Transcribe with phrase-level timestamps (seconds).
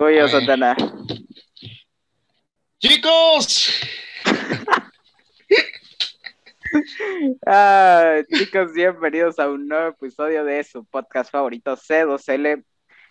[0.00, 0.74] Tuyo, Santana.
[2.78, 3.70] Chicos,
[7.46, 12.64] Ah, chicos, bienvenidos a un nuevo episodio de su podcast favorito C2L.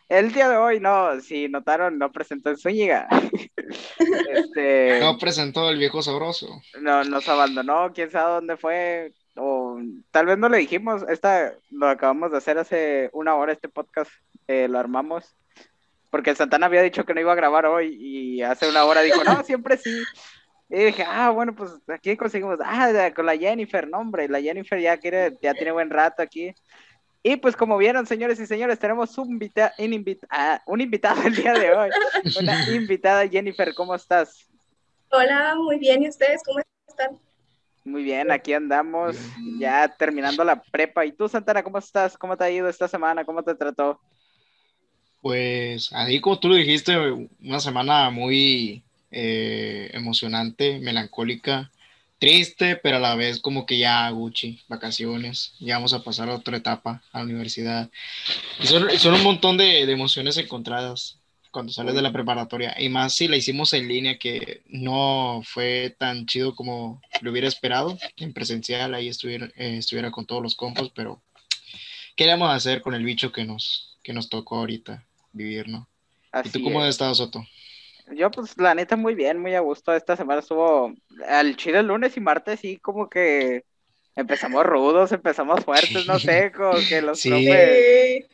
[0.08, 3.08] El día de hoy, no, si notaron, no presentó en Zúñiga.
[4.34, 6.60] Este, no presentó el viejo sabroso.
[6.82, 9.78] no, nos abandonó, quién sabe dónde fue, o
[10.10, 14.10] tal vez no le dijimos, esta lo acabamos de hacer hace una hora este podcast,
[14.48, 15.36] eh, lo armamos,
[16.10, 19.24] porque Santana había dicho que no iba a grabar hoy y hace una hora dijo,
[19.24, 20.04] no, siempre sí.
[20.70, 24.80] Y dije, ah, bueno, pues aquí conseguimos, ah, con la Jennifer, no, hombre, la Jennifer
[24.80, 26.54] ya quiere, ya tiene buen rato aquí.
[27.22, 31.22] Y pues como vieron, señores y señores, tenemos un, invita un, invita- ah, un invitado
[31.24, 31.90] el día de hoy,
[32.40, 34.48] una invitada, Jennifer, ¿cómo estás?
[35.12, 36.04] Hola, muy bien.
[36.04, 37.18] ¿Y ustedes cómo están?
[37.84, 39.18] Muy bien, aquí andamos
[39.58, 41.06] ya terminando la prepa.
[41.06, 42.16] ¿Y tú, Santana, cómo estás?
[42.18, 43.26] ¿Cómo te ha ido esta semana?
[43.26, 44.00] ¿Cómo te trató?
[45.22, 46.98] Pues ahí como tú lo dijiste,
[47.42, 51.72] una semana muy eh, emocionante, melancólica,
[52.20, 56.36] triste, pero a la vez como que ya Gucci, vacaciones, ya vamos a pasar a
[56.36, 57.90] otra etapa, a la universidad.
[58.64, 61.20] Son, un montón de, de emociones encontradas
[61.52, 65.96] cuando sales de la preparatoria, y más si la hicimos en línea, que no fue
[65.98, 70.56] tan chido como lo hubiera esperado, en presencial, ahí estuviera, eh, estuviera con todos los
[70.56, 71.22] compas, pero
[72.16, 75.68] ¿qué le vamos a hacer con el bicho que nos, que nos tocó ahorita vivir,
[75.70, 75.88] no?
[76.44, 76.92] ¿Y Así tú cómo has es.
[76.92, 77.44] estado, Soto?
[78.16, 79.94] Yo, pues, la neta, muy bien, muy a gusto.
[79.94, 80.94] Esta semana estuvo
[81.28, 83.66] al chile el lunes y martes, sí, como que
[84.16, 87.22] empezamos rudos, empezamos fuertes, no sé, como que los Sí.
[87.22, 88.26] profes,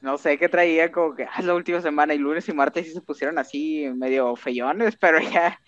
[0.00, 2.92] no sé qué traía, como que ah, la última semana y lunes y martes sí
[2.92, 5.58] se pusieron así medio feyones, pero ya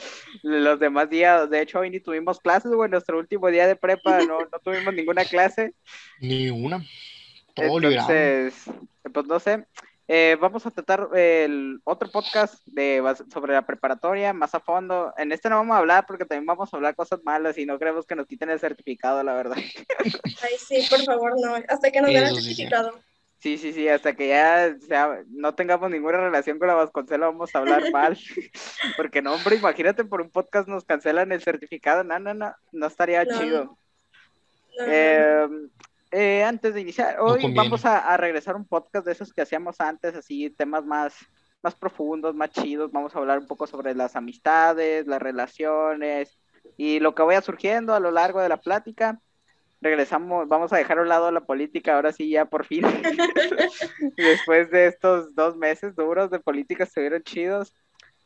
[0.42, 4.22] los demás días, de hecho, hoy ni tuvimos clases, güey, nuestro último día de prepa
[4.24, 5.74] no, no tuvimos ninguna clase.
[6.20, 6.84] Ni una.
[7.54, 8.16] Todo liberado.
[8.16, 8.64] Entonces,
[9.12, 9.66] pues no sé.
[10.08, 15.12] Eh, vamos a tratar el otro podcast de, sobre la preparatoria más a fondo.
[15.18, 17.78] En este no vamos a hablar porque también vamos a hablar cosas malas y no
[17.78, 19.56] queremos que nos quiten el certificado, la verdad.
[20.42, 21.54] Ay, sí, por favor, no.
[21.68, 23.00] Hasta que nos den el certificado.
[23.40, 27.54] Sí, sí, sí, hasta que ya sea- no tengamos ninguna relación con la Vasconcela vamos
[27.54, 28.16] a hablar mal.
[28.96, 32.04] Porque no, hombre, imagínate por un podcast nos cancelan el certificado.
[32.04, 33.38] No, no, no, no estaría No.
[33.40, 33.64] chido.
[33.64, 33.76] No.
[34.86, 35.48] Eh,
[36.18, 39.42] eh, antes de iniciar, hoy vamos a, a regresar a un podcast de esos que
[39.42, 41.14] hacíamos antes, así temas más,
[41.62, 42.90] más profundos, más chidos.
[42.90, 46.38] Vamos a hablar un poco sobre las amistades, las relaciones
[46.78, 49.20] y lo que vaya surgiendo a lo largo de la plática.
[49.82, 52.82] Regresamos, vamos a dejar a un lado la política, ahora sí, ya por fin.
[54.16, 57.74] Después de estos dos meses duros de política, estuvieron chidos,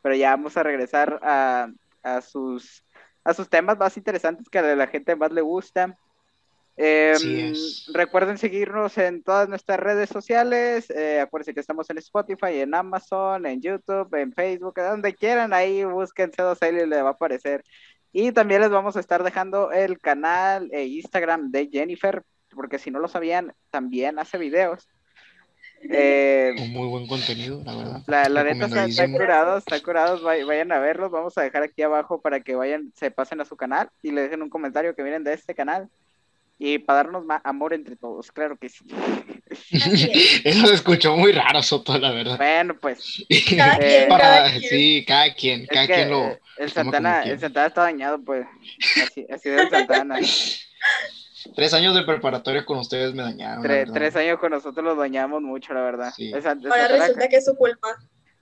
[0.01, 1.67] pero ya vamos a regresar a,
[2.03, 2.85] a sus,
[3.25, 5.97] a sus temas más interesantes que a la gente más le gusta.
[6.83, 7.85] Eh, es.
[7.93, 10.89] recuerden seguirnos en todas nuestras redes sociales.
[10.89, 15.53] eh, acuérdense que estamos en Spotify, en Amazon, en YouTube, en Facebook, donde quieran.
[15.53, 17.63] Ahí busquen C2L y le va a aparecer.
[18.13, 22.23] Y también les vamos a estar dejando el canal e Instagram de Jennifer,
[22.55, 24.87] porque si no lo sabían, también hace videos.
[25.89, 28.01] Eh, Un muy buen contenido, la verdad.
[28.07, 31.63] la, la neta está, está curados, está curados, vay- vayan a verlos, vamos a dejar
[31.63, 34.93] aquí abajo para que vayan, se pasen a su canal y le dejen un comentario
[34.93, 35.89] que vienen de este canal
[36.63, 38.85] y para darnos más amor entre todos, claro que sí.
[39.49, 39.65] Es.
[40.45, 42.37] Eso se escuchó muy raro, Soto, la verdad.
[42.37, 43.25] Bueno, pues
[43.57, 44.61] Cada quien, Para- cada quien.
[44.69, 46.27] Sí, cada quien, es cada que quien lo...
[46.27, 48.45] eh, el Santana, el Santana está dañado, pues,
[49.03, 50.19] así, así es el Santana.
[51.55, 53.63] Tres años de preparatoria con ustedes me dañaron.
[53.91, 56.13] tres años con nosotros los dañamos mucho, la verdad.
[56.15, 56.31] Sí.
[56.31, 57.87] El Sant- el Ahora Santana- resulta que es su culpa.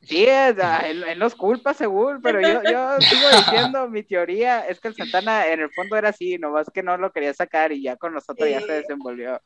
[0.02, 4.62] Sí, es, ah, él, él nos culpa según, pero yo, yo sigo diciendo, mi teoría
[4.68, 7.72] es que el Santana en el fondo era así, nomás que no lo quería sacar
[7.72, 9.42] y ya con nosotros ya se desenvolvió.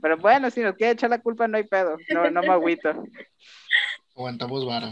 [0.00, 2.90] Pero bueno, si nos quiere echar la culpa no hay pedo, no, no me agüito.
[4.14, 4.90] Aguantamos vara.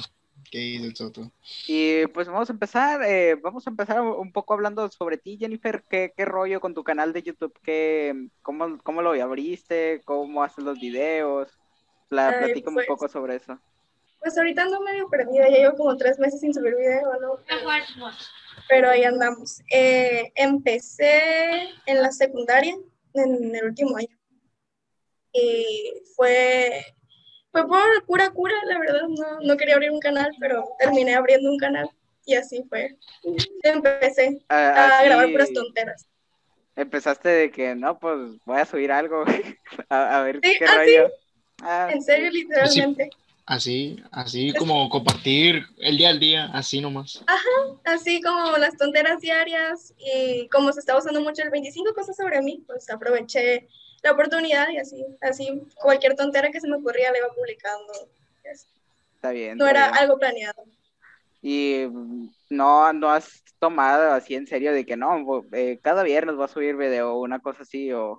[0.51, 1.33] ¿Qué dice el Soto?
[1.67, 5.83] Y pues vamos a empezar, eh, vamos a empezar un poco hablando sobre ti, Jennifer,
[5.89, 7.59] ¿qué, qué rollo con tu canal de YouTube?
[7.63, 10.03] ¿Qué, cómo, ¿Cómo lo abriste?
[10.05, 11.59] ¿Cómo haces los videos?
[12.09, 13.59] Pla, Ay, pues, un poco sobre eso.
[14.23, 17.39] Pues ahorita ando medio perdida, ya llevo como tres meses sin subir video, ¿no?
[18.69, 19.61] Pero ahí andamos.
[19.71, 22.77] Eh, empecé en la secundaria,
[23.15, 24.17] en el último año.
[25.33, 26.85] Y fue,
[27.51, 29.03] fue por pura cura, la verdad.
[29.09, 31.89] No, no quería abrir un canal, pero terminé abriendo un canal.
[32.25, 32.97] Y así fue.
[33.65, 36.07] Empecé Ah, a grabar puras tonteras.
[36.77, 38.17] Empezaste de que, no, pues
[38.47, 39.25] voy a subir algo,
[39.89, 40.77] a, a ver Sí, qué así.
[40.77, 41.11] rollo.
[41.63, 43.11] Ah, En serio, literalmente.
[43.47, 47.25] Así, así como compartir el día al día, así nomás.
[47.85, 52.41] Así como las tonteras diarias y como se está usando mucho el 25 cosas sobre
[52.43, 53.69] mí, pues aproveché
[54.03, 57.93] la oportunidad y así, así cualquier tontera que se me ocurría la iba publicando.
[59.15, 59.59] está bien.
[59.59, 60.03] No está era bien.
[60.03, 60.65] algo planeado.
[61.41, 61.87] Y
[62.49, 66.49] no, no has tomado así en serio de que no, eh, cada viernes va a
[66.49, 68.19] subir video o una cosa así o...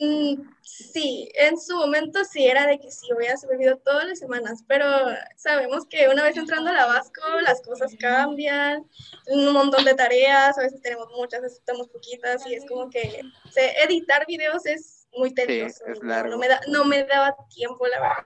[0.00, 4.06] Mm, sí, en su momento sí era de que sí, voy a subir video todas
[4.06, 4.86] las semanas, pero
[5.36, 8.84] sabemos que una vez entrando a la Vasco las cosas cambian,
[9.28, 12.90] un montón de tareas, a veces tenemos muchas, a veces tenemos poquitas y es como
[12.90, 13.20] que
[13.84, 15.84] editar videos es muy tedioso.
[16.02, 18.24] no, me no, me daba tiempo, la verdad.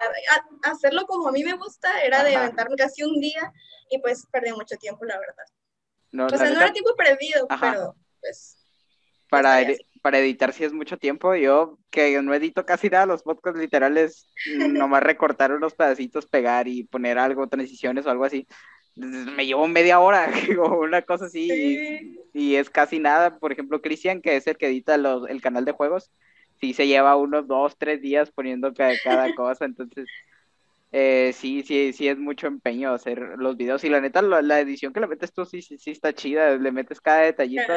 [0.62, 3.52] hacerlo como a mí me gusta era de aventarme casi un día
[3.90, 5.44] y pues perdí mucho tiempo, la verdad.
[6.12, 8.56] No, o sea, no era tiempo perdido, pero pues...
[9.28, 9.60] Para,
[10.08, 11.34] para editar sí es mucho tiempo.
[11.34, 14.26] Yo, que no edito casi nada, los podcasts literales,
[14.56, 18.46] nomás recortar unos pedacitos, pegar y poner algo, transiciones o algo así.
[18.96, 20.32] Me llevo media hora
[20.62, 23.38] o una cosa así y, es casi nada.
[23.38, 26.10] Por ejemplo, Cristian, que es el que edita los, el canal de juegos,
[26.58, 29.66] sí se lleva unos dos, tres días poniendo cada, cada cosa.
[29.66, 30.06] Entonces,
[30.90, 34.94] eh, sí, sí, sí es mucho empeño hacer los videos y la neta la, edición
[34.94, 37.74] que le metes tú sí, sí, sí está chida, le metes cada detallito,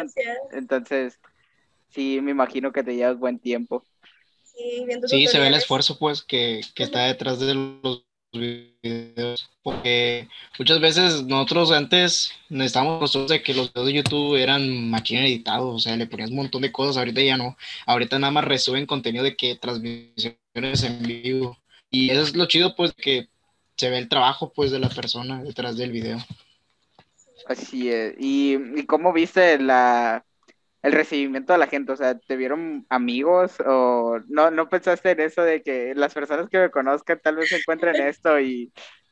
[0.54, 1.19] entonces
[1.92, 3.84] sí me imagino que te llevas buen tiempo.
[5.08, 10.28] Sí, se ve el esfuerzo pues que, que está detrás de los videos, porque
[10.58, 15.76] muchas veces nosotros antes necesitábamos nosotros de que los videos de YouTube eran machina editados,
[15.76, 18.86] o sea, le ponías un montón de cosas, ahorita ya no, ahorita nada más resuben
[18.86, 21.58] contenido de que transmisiones en vivo,
[21.90, 23.28] y eso es lo chido, pues, que
[23.76, 26.20] se ve el trabajo, pues, de la persona detrás del video.
[27.48, 28.14] Así es.
[28.18, 30.24] ¿Y, y cómo viste la,
[30.81, 31.92] el recibimiento de la gente?
[31.92, 36.50] O sea, ¿te vieron amigos o no, no pensaste en eso de que las personas
[36.50, 38.72] que me conozcan tal vez encuentren esto y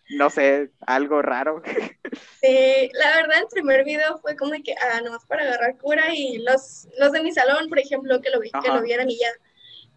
[0.10, 1.62] no sé, algo raro?
[2.42, 6.40] Sí, la verdad el primer video fue como que, ah, nomás para agarrar cura y
[6.40, 9.28] los, los de mi salón, por ejemplo, que lo, vi, que lo vieran y ya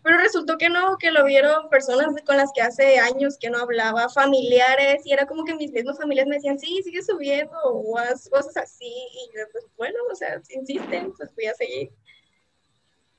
[0.03, 3.59] pero resultó que no, que lo vieron personas con las que hace años que no
[3.59, 7.99] hablaba, familiares, y era como que mis mismas familias me decían, sí, sigue subiendo, o
[7.99, 11.91] haz cosas así, y yo, pues bueno, o sea, si insisten, pues voy a seguir.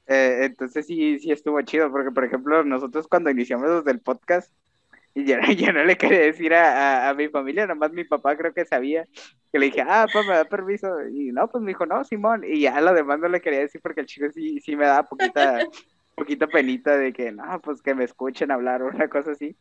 [0.08, 4.52] Eh, entonces sí, sí estuvo chido, porque por ejemplo, nosotros cuando iniciamos desde el podcast,
[5.16, 5.26] y
[5.58, 9.08] ya, no le quería decir a, a, mi familia, nomás mi papá creo que sabía,
[9.52, 12.44] que le dije, ah, pues me da permiso, y no, pues me dijo, no, Simón,
[12.44, 15.04] y ya lo demás no le quería decir porque el chico sí, sí me da
[15.04, 15.60] poquita
[16.16, 19.56] poquito penita de que, no, pues que me escuchen hablar o una cosa así.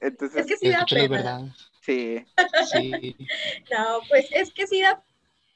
[0.00, 1.54] Entonces, es que sí da pena.
[1.82, 2.24] Sí.
[2.70, 3.16] sí.
[3.70, 5.02] No, pues es que sí da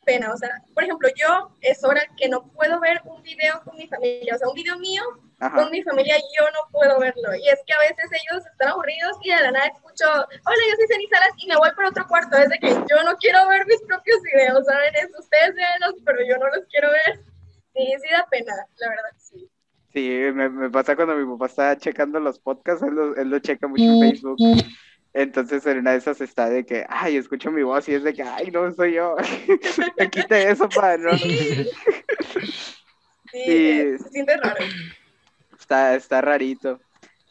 [0.05, 0.33] pena.
[0.33, 3.89] O sea, por ejemplo, yo es hora que no puedo ver un video con mi
[3.89, 4.35] familia.
[4.35, 5.03] O sea, un video mío
[5.39, 7.35] con mi familia, yo no puedo verlo.
[7.35, 10.77] Y es que a veces ellos están aburridos y de la nada escucho, hola, yo
[10.77, 12.37] soy Ceni Salas y me voy por otro cuarto.
[12.37, 14.95] Es de que yo no quiero ver mis propios videos, ¿saben?
[14.95, 17.25] Es, ustedes véanlos, pero yo no los quiero ver.
[17.75, 19.51] Sí, sí da pena, la verdad, sí.
[19.95, 23.39] Sí, me, me, pasa cuando mi papá está checando los podcasts, él lo, él lo
[23.39, 24.39] checa mucho en Facebook.
[25.13, 28.13] Entonces en una de esas está de que, ay, escucho mi voz y es de
[28.13, 29.15] que, ay, no soy yo.
[30.11, 31.17] Quite eso, para no.
[31.17, 31.71] Sí,
[33.33, 34.65] sí, se siente raro.
[35.57, 36.81] Está, está rarito.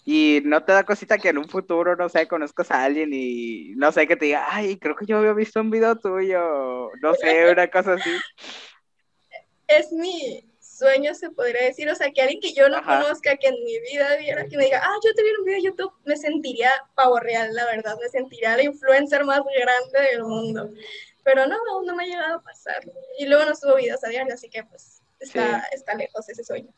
[0.05, 3.73] Y no te da cosita que en un futuro, no sé, conozcas a alguien y
[3.75, 7.13] no sé, que te diga, ay, creo que yo había visto un video tuyo, no
[7.15, 8.11] sé, una cosa así.
[9.67, 13.47] Es mi, sueño, se podría decir, o sea, que alguien que yo no conozca, que
[13.47, 15.93] en mi vida viera, que me diga, ah, yo te vi un video de YouTube,
[16.05, 20.71] me sentiría pavo real, la verdad, me sentiría la influencer más grande del mundo.
[21.23, 22.83] Pero no, no, me ha llegado a pasar.
[23.17, 26.73] Y luego no subo videos a diario, así que pues está, está lejos ese sueño.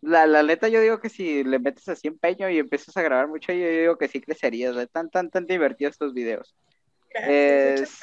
[0.00, 3.28] La, la neta, yo digo que si le metes así empeño y empiezas a grabar
[3.28, 4.74] mucho, yo digo que sí crecerías.
[4.74, 6.54] De tan, tan, tan divertidos estos videos.
[7.10, 7.98] Gracias,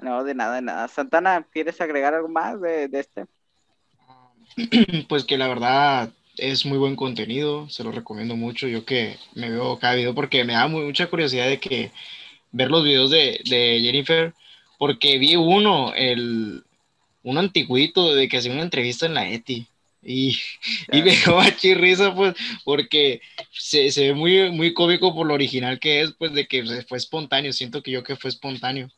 [0.00, 0.88] No, de nada, de nada.
[0.88, 3.26] Santana, ¿quieres agregar algo más de, de este?
[5.08, 8.68] pues que la verdad es muy buen contenido, se lo recomiendo mucho.
[8.68, 11.90] Yo que me veo cada video porque me da mucha curiosidad de que
[12.52, 13.40] ver los videos de,
[13.82, 14.34] Jennifer,
[14.78, 16.64] porque vi uno, el,
[17.22, 19.66] un antiguito de que hacía una entrevista en la ETI.
[20.02, 20.38] Y,
[20.92, 22.34] y me dio risa, pues,
[22.64, 23.20] porque
[23.52, 26.98] se, se, ve muy, muy cómico por lo original que es, pues, de que fue
[26.98, 27.52] espontáneo.
[27.52, 28.88] Siento que yo que fue espontáneo.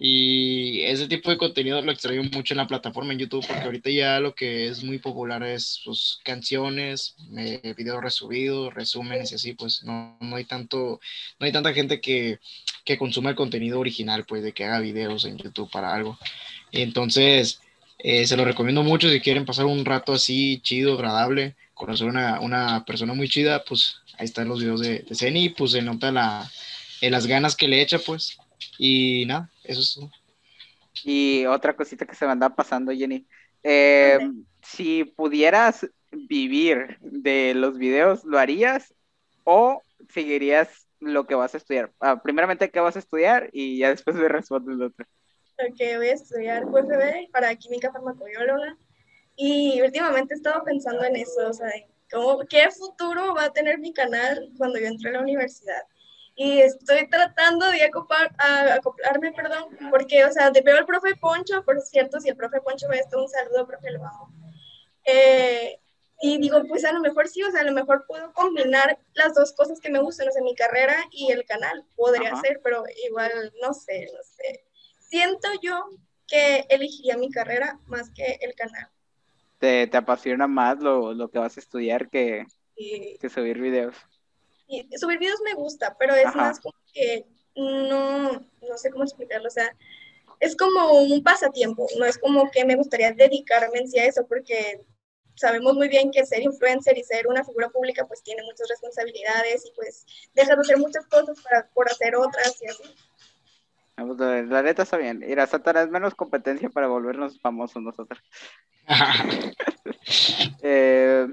[0.00, 3.90] Y ese tipo de contenido lo extraigo mucho en la plataforma en YouTube, porque ahorita
[3.90, 9.54] ya lo que es muy popular es pues, canciones, eh, videos resubidos, resúmenes y así,
[9.54, 11.00] pues no, no, hay tanto,
[11.40, 12.38] no hay tanta gente que,
[12.84, 16.16] que consuma el contenido original, pues de que haga videos en YouTube para algo.
[16.70, 17.60] Entonces,
[17.98, 22.38] eh, se lo recomiendo mucho si quieren pasar un rato así chido, agradable, conocer una,
[22.38, 26.12] una persona muy chida, pues ahí están los videos de, de Zeni, pues se nota
[26.12, 26.48] la,
[27.00, 28.38] eh, las ganas que le echa, pues
[28.78, 30.10] y nada, eso es todo.
[31.04, 33.26] Y otra cosita que se me anda pasando, Jenny.
[33.62, 34.18] Eh,
[34.62, 38.94] si pudieras vivir de los videos, ¿lo harías?
[39.44, 41.92] ¿O seguirías lo que vas a estudiar.
[42.00, 43.50] Ah, primeramente, ¿qué vas a estudiar?
[43.52, 45.06] Y ya después me respondes lo otro.
[45.58, 48.76] Ok, voy a estudiar QFB para química farmacobióloga.
[49.36, 51.70] Y últimamente he estado pensando en eso, o sea,
[52.10, 55.82] ¿cómo, ¿qué futuro va a tener mi canal cuando yo entre a la universidad?
[56.40, 58.30] Y estoy tratando de acoplar,
[58.70, 62.60] acoplarme, perdón, porque, o sea, te veo al profe Poncho, por cierto, si el profe
[62.60, 64.32] Poncho ve esto, un saludo, profe, lo amo.
[65.04, 65.80] Eh,
[66.20, 69.34] y digo, pues a lo mejor sí, o sea, a lo mejor puedo combinar las
[69.34, 72.84] dos cosas que me gustan, o sea, mi carrera y el canal, podría ser, pero
[73.08, 74.64] igual, no sé, no sé.
[75.00, 75.88] Siento yo
[76.28, 78.88] que elegiría mi carrera más que el canal.
[79.58, 83.96] ¿Te, te apasiona más lo, lo, que vas a estudiar que, que subir videos?
[84.68, 87.24] Y subir videos me gusta, pero es más como que
[87.56, 89.74] no, no sé cómo explicarlo, o sea,
[90.40, 94.26] es como un pasatiempo, no es como que me gustaría dedicarme en sí a eso,
[94.28, 94.84] porque
[95.34, 99.64] sabemos muy bien que ser influencer y ser una figura pública pues tiene muchas responsabilidades
[99.66, 102.94] y pues dejas de hacer muchas cosas para, por hacer otras y así.
[104.48, 105.24] La neta está bien.
[105.28, 108.20] Ir a Satana es menos competencia para volvernos famosos nosotros.
[110.62, 111.26] eh,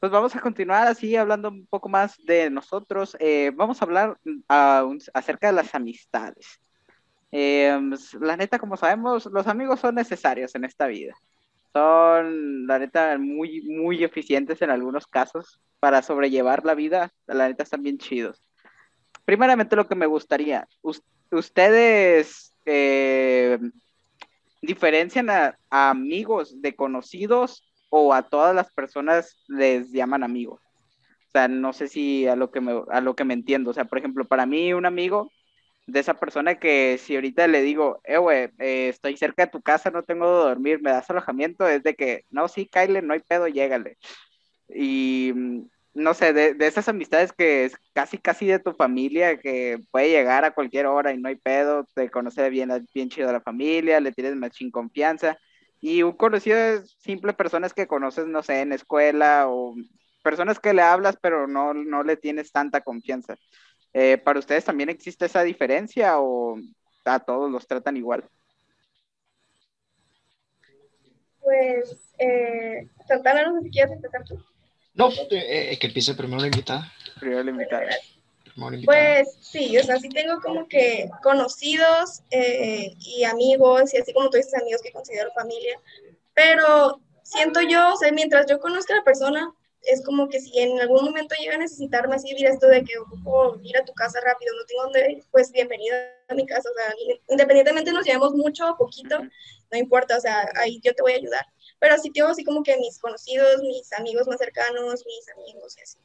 [0.00, 3.14] pues vamos a continuar así hablando un poco más de nosotros.
[3.20, 4.18] Eh, vamos a hablar
[5.12, 6.58] acerca de las amistades.
[7.30, 11.14] Eh, pues, la neta, como sabemos, los amigos son necesarios en esta vida.
[11.74, 17.12] Son, la neta, muy, muy eficientes en algunos casos para sobrellevar la vida.
[17.26, 18.42] La neta, están bien chidos.
[19.26, 20.66] Primeramente, lo que me gustaría,
[21.30, 23.58] ustedes eh,
[24.62, 30.62] diferencian a amigos de conocidos o a todas las personas les llaman amigos.
[31.28, 33.70] O sea, no sé si a lo que me, a lo que me entiendo.
[33.70, 35.30] O sea, por ejemplo, para mí un amigo
[35.86, 39.62] de esa persona que si ahorita le digo, eh, güey, eh, estoy cerca de tu
[39.62, 43.14] casa, no tengo de dormir, me das alojamiento, es de que, no, sí, Kyle, no
[43.14, 43.98] hay pedo, llégale.
[44.68, 49.38] Y mm, no sé, de, de, esas amistades que es casi, casi de tu familia,
[49.38, 53.28] que puede llegar a cualquier hora y no hay pedo, te conoce bien, bien chido
[53.30, 55.38] a la familia, le tienes más confianza.
[55.80, 59.74] Y un conocido es simple personas que conoces, no sé, en escuela o
[60.22, 63.36] personas que le hablas, pero no, no le tienes tanta confianza.
[63.92, 66.58] Eh, ¿Para ustedes también existe esa diferencia o
[67.04, 68.24] a todos los tratan igual?
[71.40, 74.38] Pues, eh, Santana, no sé si quieres empezar tú.
[74.94, 76.92] No, eh, que empiece primero la invitada.
[77.18, 77.88] Primero la invitada.
[78.84, 84.30] Pues sí, o sea, sí tengo como que conocidos eh, y amigos, y así como
[84.30, 85.80] tú dices, amigos que considero familia,
[86.34, 89.52] pero siento yo, o sea, mientras yo conozca a la persona,
[89.82, 92.98] es como que si en algún momento llega a necesitarme así, dirás esto de que
[92.98, 95.96] ocupo ir a tu casa rápido, no tengo dónde ir, pues bienvenido
[96.28, 96.94] a mi casa, o sea,
[97.28, 101.16] independientemente nos llevamos mucho o poquito, no importa, o sea, ahí yo te voy a
[101.16, 101.46] ayudar.
[101.78, 105.82] Pero sí tengo así como que mis conocidos, mis amigos más cercanos, mis amigos y
[105.82, 105.98] así.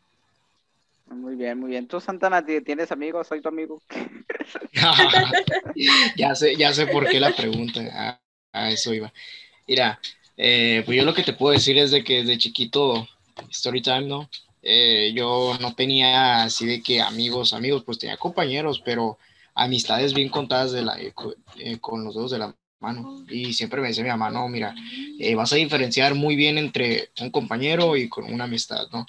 [1.08, 1.88] Muy bien, muy bien.
[1.88, 3.28] ¿Tú, Santana, tienes amigos?
[3.28, 3.82] ¿Soy tu amigo?
[6.18, 8.20] ya, sé, ya sé por qué la pregunta.
[8.52, 9.12] A, eso iba.
[9.68, 10.00] Mira,
[10.38, 13.08] eh, pues yo lo que te puedo decir es de que desde chiquito,
[13.52, 14.30] story time, ¿no?
[14.62, 19.20] Eh, yo no tenía así de que amigos, amigos, pues tenía compañeros, pero
[19.54, 21.14] amistades bien contadas de la, eh,
[21.80, 23.26] con los dedos de la mano.
[23.30, 24.74] Y siempre me decía mi mamá, no, mira,
[25.36, 29.06] vas a diferenciar muy bien entre un compañero y con una amistad, ¿no?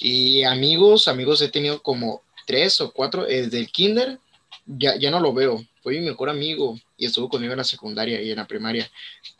[0.00, 4.18] Y amigos, amigos he tenido como tres o cuatro desde el kinder,
[4.66, 5.64] ya, ya no lo veo.
[5.82, 8.90] Fue mi mejor amigo y estuvo conmigo en la secundaria y en la primaria,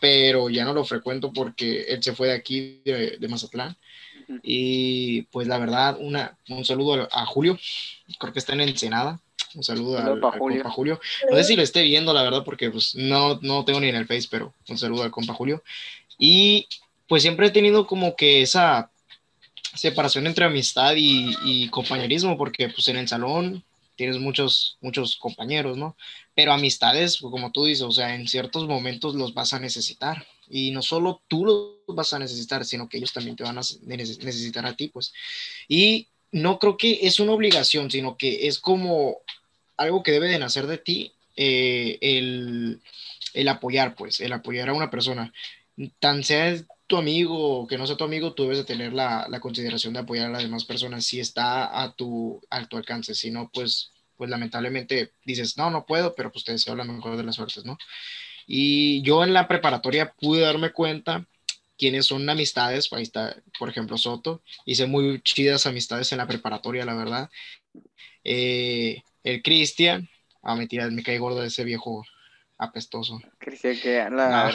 [0.01, 3.77] pero ya no lo frecuento porque él se fue de aquí, de, Mazatlán.
[4.43, 7.59] Y pues la verdad, una, un saludo a, Julio,
[8.19, 9.21] creo que está en Ensenada.
[9.55, 11.01] Un saludo al, compa Julio.
[11.31, 13.97] No sé si lo esté viendo, la verdad, porque pues no, no tengo ni en
[13.97, 15.63] el Face, pero un saludo al compa Julio.
[16.19, 16.69] Y
[17.07, 18.91] pues siempre he tenido como que esa
[19.75, 23.65] separación entre amistad y, compañerismo, porque pues en el salón
[23.97, 25.97] tienes muchos, muchos compañeros, ¿no?
[26.35, 30.25] Pero amistades, pues, como tú dices, o sea, en ciertos momentos los vas a necesitar.
[30.49, 33.63] Y no solo tú los vas a necesitar, sino que ellos también te van a
[33.87, 35.13] necesitar a ti, pues.
[35.67, 39.19] Y no creo que es una obligación, sino que es como
[39.77, 42.81] algo que debe de nacer de ti, eh, el,
[43.35, 45.33] el apoyar, pues, el apoyar a una persona.
[45.99, 46.57] Tan sea
[46.89, 50.01] tu amigo que no sea tu amigo, tú debes de tener la, la, consideración de
[50.01, 53.15] apoyar a las demás personas si está a tu, a tu alcance.
[53.15, 57.17] Si no, pues, pues lamentablemente dices, no, no puedo, pero pues te deseo la mejor
[57.17, 57.79] de las suertes, ¿no?
[58.47, 61.27] Y yo en la preparatoria pude darme cuenta
[61.77, 62.91] quiénes son amistades.
[62.93, 64.43] Ahí está, por ejemplo, Soto.
[64.65, 67.31] Hice muy chidas amistades en la preparatoria, la verdad.
[68.25, 70.09] Eh, el Cristian.
[70.43, 72.05] Ah, mentira, me cae gordo ese viejo
[72.59, 73.21] apestoso.
[73.39, 74.53] Cristian, que la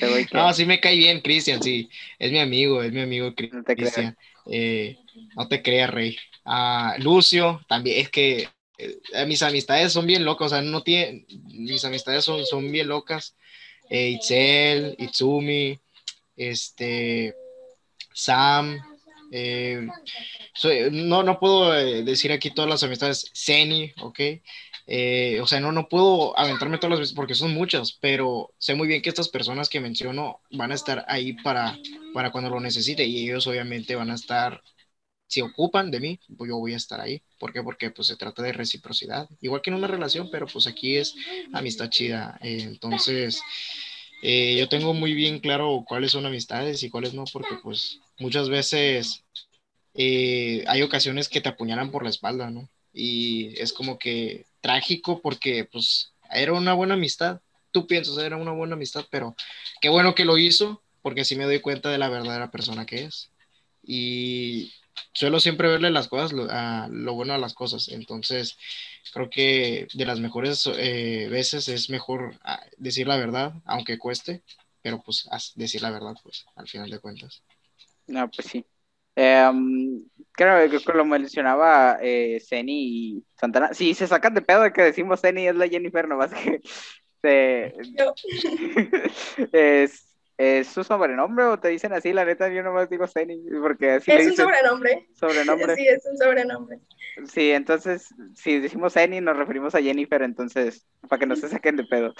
[0.00, 0.16] no.
[0.32, 1.88] no, sí me cae bien, Cristian, sí.
[2.18, 3.62] Es mi amigo, es mi amigo Cristian.
[3.62, 4.16] No te,
[4.50, 4.98] eh,
[5.36, 6.18] no te creas, Rey.
[6.44, 11.26] Ah, Lucio, también, es que eh, mis amistades son bien locas, o sea, no tiene,
[11.28, 13.36] mis amistades son, son bien locas.
[13.90, 15.78] Eh, Itzel, Itsumi,
[16.36, 17.34] este,
[18.12, 18.80] Sam,
[19.34, 19.88] eh,
[20.90, 24.20] no, no puedo eh, decir aquí todas las amistades, Zeni, ¿ok?
[24.86, 28.88] O sea, no, no puedo aventarme todas las veces porque son muchas, pero sé muy
[28.88, 31.78] bien que estas personas que menciono van a estar ahí para,
[32.12, 34.62] para cuando lo necesite y ellos obviamente van a estar
[35.32, 37.22] si ocupan de mí, pues yo voy a estar ahí.
[37.38, 37.62] ¿Por qué?
[37.62, 39.30] Porque pues se trata de reciprocidad.
[39.40, 41.14] Igual que en una relación, pero pues aquí es
[41.54, 42.38] amistad chida.
[42.42, 43.40] Eh, entonces,
[44.22, 48.50] eh, yo tengo muy bien claro cuáles son amistades y cuáles no, porque pues muchas
[48.50, 49.24] veces
[49.94, 52.68] eh, hay ocasiones que te apuñalan por la espalda, ¿no?
[52.92, 57.42] Y es como que trágico porque pues era una buena amistad.
[57.70, 59.34] Tú piensas, era una buena amistad, pero
[59.82, 63.04] qué bueno que lo hizo, porque así me doy cuenta de la verdadera persona que
[63.04, 63.30] es.
[63.82, 64.72] Y
[65.12, 66.46] suelo siempre verle las cosas, lo,
[66.88, 67.88] lo, bueno a las cosas.
[67.88, 68.56] Entonces,
[69.12, 74.42] creo que de las mejores eh, veces es mejor ah, decir la verdad, aunque cueste,
[74.82, 77.42] pero pues decir la verdad, pues, al final de cuentas.
[78.06, 78.64] No, pues sí.
[79.14, 80.02] Em,
[80.32, 83.74] creo que lo mencionaba eh, Zeni y Santana.
[83.74, 86.60] Sí, se sacan de pedo de que decimos Zeni es la Jennifer, nomás que
[87.22, 87.74] se...
[89.52, 92.12] es, ¿Es su sobrenombre o te dicen así?
[92.12, 95.06] La neta, yo nomás digo Zeni, porque así Es un sobrenombre.
[95.14, 95.76] Sobrenombre.
[95.76, 96.80] Sí, es un sobrenombre.
[97.26, 101.76] Sí, entonces, si decimos Zeni, nos referimos a Jennifer, entonces, para que no se saquen
[101.76, 102.14] de pedo.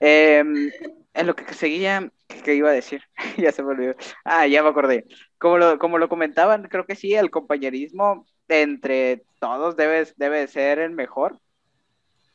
[0.00, 0.70] Em,
[1.14, 2.10] en lo que seguía,
[2.44, 3.02] ¿qué iba a decir?
[3.36, 3.94] ya se me olvidó.
[4.24, 5.04] Ah, ya me acordé.
[5.38, 10.78] Como lo, como lo comentaban, creo que sí, el compañerismo entre todos debe, debe ser
[10.78, 11.38] el mejor.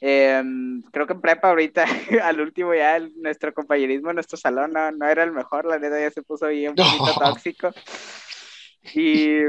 [0.01, 1.85] Em, creo que en prepa ahorita,
[2.23, 6.11] al último ya, nuestro compañerismo en nuestro salón no, era el mejor, la neta ya
[6.11, 7.71] se puso bien un poquito tóxico.
[8.93, 9.39] Y,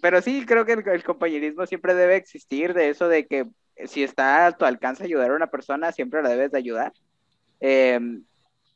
[0.00, 3.46] pero sí, creo que el, compañerismo siempre debe existir, de eso de que
[3.84, 6.92] si está a tu alcance ayudar a una persona, siempre la debes de ayudar.
[7.60, 8.24] Em,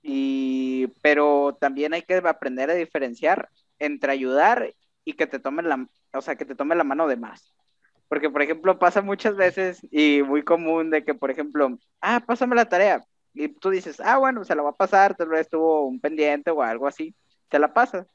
[0.02, 5.86] y, pero también hay que aprender a diferenciar entre ayudar y que te tomen la,
[6.12, 7.54] o sea, que te tome la mano de más.
[8.08, 12.56] Porque, por ejemplo, pasa muchas veces y muy común de que, por ejemplo, ah, pásame
[12.56, 13.04] la tarea.
[13.34, 16.50] Y tú dices, ah, bueno, se la va a pasar, tal vez tuvo un pendiente
[16.50, 17.14] o algo así.
[17.50, 18.06] Se la pasa.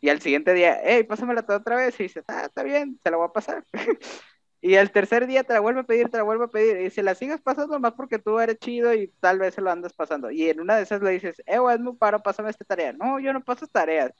[0.00, 1.98] Y al siguiente día, hey, pásamela otra vez.
[2.00, 3.64] Y dices, ah, está bien, se la voy a pasar.
[4.60, 6.80] y el tercer día te la vuelve a pedir, te la vuelve a pedir.
[6.80, 9.70] Y si la sigues pasando más porque tú eres chido y tal vez se lo
[9.70, 10.30] andas pasando.
[10.30, 12.92] Y en una de esas le dices, eh, es muy paro, pásame esta tarea.
[12.92, 14.12] No, yo no paso tareas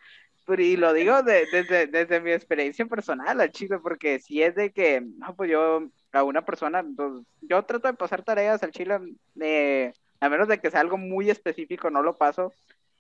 [0.56, 5.02] y lo digo desde, desde mi experiencia personal al chile, porque si es de que,
[5.02, 8.98] no, pues yo a una persona, pues, yo trato de pasar tareas al chile,
[9.40, 12.52] eh, a menos de que sea algo muy específico, no lo paso,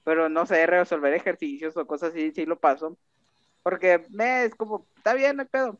[0.04, 2.98] pero no sé, resolver ejercicios o cosas así, sí lo paso,
[3.62, 5.78] porque me, es como, está bien, no hay pedo,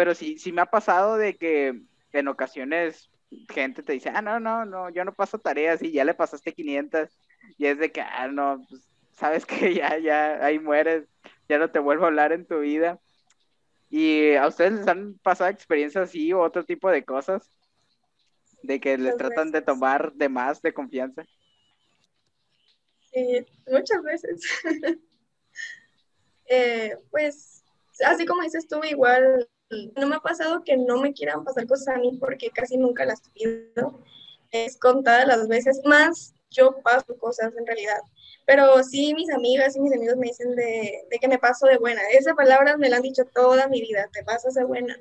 [0.00, 1.78] pero sí, sí me ha pasado de que
[2.14, 3.10] en ocasiones
[3.50, 6.54] gente te dice, ah, no, no, no, yo no paso tareas y ya le pasaste
[6.54, 7.10] 500,
[7.58, 11.04] y es de que, ah, no, pues sabes que ya, ya ahí mueres,
[11.50, 12.98] ya no te vuelvo a hablar en tu vida.
[13.90, 17.52] ¿Y a ustedes les han pasado experiencias así o otro tipo de cosas?
[18.62, 21.26] De que les tratan de tomar de más de confianza.
[23.12, 24.62] Sí, muchas veces.
[26.52, 27.62] Eh, pues,
[28.04, 29.48] así como dices tú, igual,
[29.96, 33.04] no me ha pasado que no me quieran pasar cosas a mí porque casi nunca
[33.04, 34.00] las pido.
[34.50, 38.00] Es contada las veces, más yo paso cosas en realidad.
[38.46, 41.78] Pero sí, mis amigas y mis amigos me dicen de, de que me paso de
[41.78, 42.00] buena.
[42.12, 44.96] Esa palabra me la han dicho toda mi vida, te pasas de buena.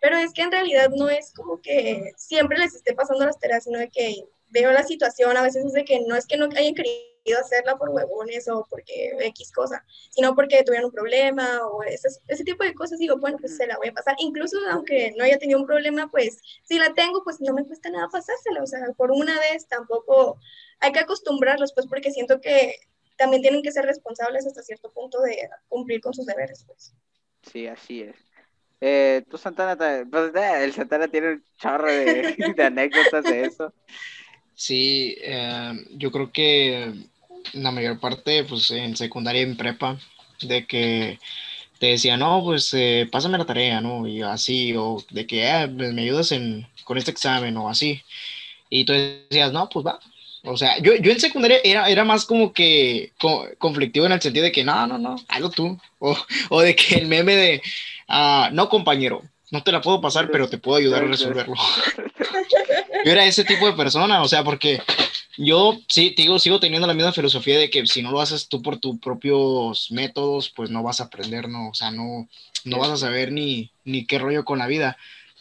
[0.00, 3.64] Pero es que en realidad no es como que siempre les esté pasando las tareas,
[3.64, 6.46] sino de que veo la situación, a veces es de que no es que no
[6.46, 11.82] hayan querido hacerla por huevones o porque X cosa, sino porque tuvieron un problema o
[11.82, 14.14] ese, ese tipo de cosas, digo, bueno, pues se la voy a pasar.
[14.20, 17.90] Incluso aunque no haya tenido un problema, pues si la tengo, pues no me cuesta
[17.90, 20.38] nada pasársela, o sea, por una vez tampoco
[20.80, 22.76] hay que acostumbrarlos, pues porque siento que
[23.16, 25.36] también tienen que ser responsables hasta cierto punto de
[25.68, 26.94] cumplir con sus deberes, pues.
[27.42, 28.16] Sí, así es.
[28.80, 29.76] Eh, tú, Santana,
[30.10, 32.36] pues, eh, el Santana tiene un chorro de,
[32.66, 33.72] anécdotas de eso.
[34.56, 36.92] Sí, eh, yo creo que
[37.52, 39.98] la mayor parte, pues en secundaria y en prepa,
[40.42, 41.18] de que
[41.78, 44.06] te decía, no, pues eh, pásame la tarea, ¿no?
[44.06, 45.42] Y así, o de que
[45.76, 48.02] pues, me ayudas en, con este examen o así.
[48.70, 50.00] Y tú decías, no, pues va,
[50.44, 53.12] o sea, yo, yo en secundaria era, era más como que
[53.58, 55.78] conflictivo en el sentido de que no, no, no, hazlo tú.
[56.00, 56.14] O,
[56.50, 57.62] o de que el meme de,
[58.10, 61.54] uh, no compañero, no te la puedo pasar, pero te puedo ayudar a resolverlo.
[63.04, 64.80] yo era ese tipo de persona, o sea, porque
[65.36, 68.62] yo sí, digo, sigo teniendo la misma filosofía de que si no lo haces tú
[68.62, 72.28] por tus propios métodos, pues no vas a aprender, no, o sea, no,
[72.64, 74.96] no vas a saber ni, ni qué rollo con la vida.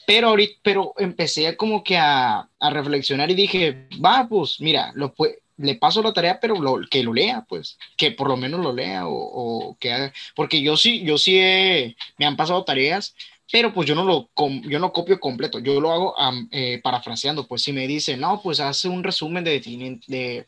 [0.06, 5.14] pero ahorita, pero empecé como que a, a reflexionar y dije, va, pues mira, lo
[5.58, 8.74] le paso la tarea, pero lo, que lo lea, pues, que por lo menos lo
[8.74, 13.16] lea o, o que haga, porque yo sí, yo sí he, me han pasado tareas,
[13.54, 14.32] pero pues yo no lo
[14.64, 16.16] yo no copio completo, yo lo hago
[16.50, 19.60] eh, parafraseando, pues si me dice, no, pues hace un resumen de,
[20.08, 20.48] de,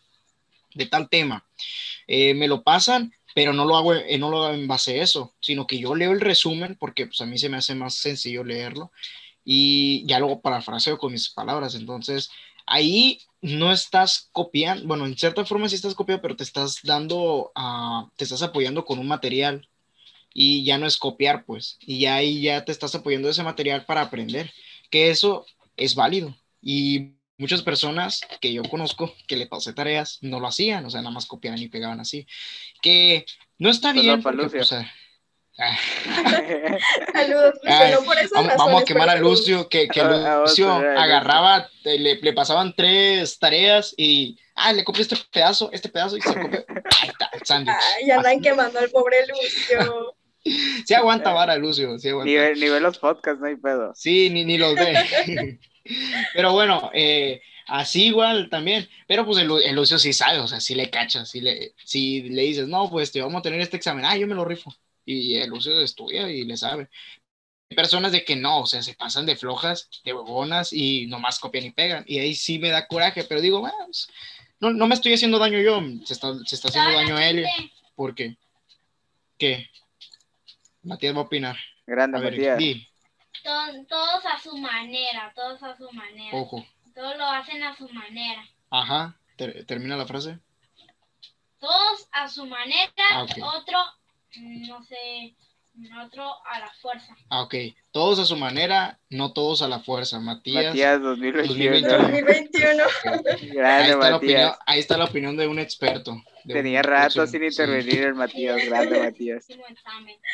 [0.73, 1.45] de tal tema,
[2.07, 5.03] eh, me lo pasan, pero no lo, hago, eh, no lo hago en base a
[5.03, 7.93] eso, sino que yo leo el resumen porque pues a mí se me hace más
[7.93, 8.91] sencillo leerlo
[9.43, 12.31] y ya luego parafraseo con mis palabras, entonces
[12.65, 17.51] ahí no estás copiando, bueno, en cierta forma sí estás copiando, pero te estás dando,
[17.55, 19.69] uh, te estás apoyando con un material
[20.37, 23.85] y ya no es copiar, pues, y ya ahí ya te estás apoyando ese material
[23.85, 24.51] para aprender,
[24.91, 25.45] que eso
[25.77, 26.35] es válido.
[26.61, 30.99] Y muchas personas que yo conozco que le pasé tareas no lo hacían, o sea,
[31.01, 32.27] nada más copiaban y pegaban así,
[32.81, 33.25] que
[33.59, 34.21] no está bien.
[34.21, 34.85] Porque, pues, ah.
[37.13, 37.53] Saludos,
[38.57, 43.93] vamos, a quemar a Lucio, que, que ah, Lucio agarraba, le, le, pasaban tres tareas
[43.95, 46.65] y, ah, le copié este pedazo, este pedazo y se copió.
[47.01, 47.77] Ahí está, el sándwich.
[48.05, 50.17] ya andan quemando al pobre Lucio.
[50.85, 51.97] Sí aguanta vara, Lucio.
[51.97, 52.31] Sí aguanta.
[52.53, 53.93] Ni, ve, los podcasts, no hay pedo.
[53.95, 55.59] Sí, ni, ni los ve.
[56.33, 58.87] Pero bueno, eh, así igual también.
[59.07, 62.43] Pero pues el, Lucio sí sabe, o sea, sí le cacha, sí le, si le
[62.43, 64.73] dices, no, pues te vamos a tener este examen, ah, yo me lo rifo.
[65.03, 66.89] Y el Lucio estudia y le sabe.
[67.69, 71.39] Hay personas de que no, o sea, se pasan de flojas, de huevonas y nomás
[71.39, 72.03] copian y pegan.
[72.07, 74.07] Y ahí sí me da coraje, pero digo, bueno, pues,
[74.59, 77.45] no, no me estoy haciendo daño yo, se está, se está haciendo daño a él.
[77.95, 78.37] ¿Por qué?
[79.37, 79.69] ¿Qué?
[80.85, 81.57] Matías va a opinar.
[81.87, 82.59] Grande, Matías.
[83.43, 86.37] Todos, a su manera, todos a su manera.
[86.37, 86.65] Ojo.
[86.93, 88.43] Todos lo hacen a su manera.
[88.69, 89.19] Ajá,
[89.67, 90.39] termina la frase.
[91.59, 93.79] Todos a su manera, ah, otro,
[94.37, 95.35] no sé,
[96.05, 97.15] otro a la fuerza.
[97.29, 97.55] Ah, ok.
[97.91, 100.19] Todos a su manera, no todos a la fuerza.
[100.19, 100.67] Matías.
[100.67, 101.97] Matías 2021.
[101.97, 102.83] 2021.
[103.65, 106.21] ahí, está la opinión, ahí está la opinión de un experto.
[106.47, 108.65] Tenía rato sin intervenir el Matías.
[108.65, 109.45] Grande, Matías.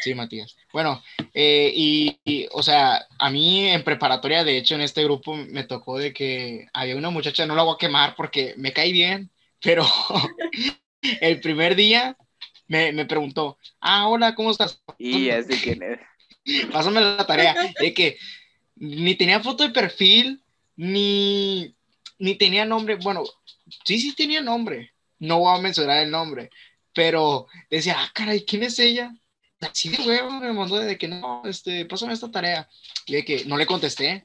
[0.01, 0.55] Sí, Matías.
[0.73, 1.01] Bueno,
[1.33, 5.97] eh, y, o sea, a mí en preparatoria, de hecho, en este grupo me tocó
[5.97, 9.85] de que había una muchacha, no la voy a quemar porque me cae bien, pero
[11.21, 12.17] el primer día
[12.67, 14.81] me, me preguntó, ah, hola, ¿cómo estás?
[14.97, 15.99] Y así quién es.
[16.71, 17.55] Pásame la tarea.
[17.79, 18.17] De que
[18.75, 20.41] ni tenía foto de perfil,
[20.75, 21.75] ni,
[22.17, 22.95] ni tenía nombre.
[22.95, 23.23] Bueno,
[23.85, 24.91] sí, sí tenía nombre.
[25.21, 26.49] No voy a mencionar el nombre.
[26.93, 29.13] Pero decía, ah, caray, ¿quién es ella?
[29.61, 32.67] Así de huevo me mandó de que no, este, pásame esta tarea.
[33.05, 34.23] Y de que no le contesté.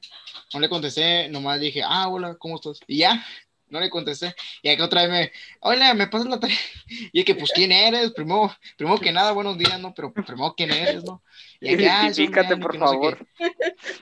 [0.53, 2.79] No le contesté, nomás dije, ah, hola, ¿cómo estás?
[2.87, 3.23] Y ya,
[3.69, 4.33] no le contesté.
[4.63, 6.57] Y aquí otra vez me, hola, me pasas la tarea.
[7.13, 8.11] Y es que, pues, ¿quién eres?
[8.13, 9.93] Primero, primero que nada, buenos días, ¿no?
[9.93, 11.21] Pero primero, ¿quién eres, no?
[11.61, 12.09] Y aquí, ah,
[12.59, 13.27] por favor.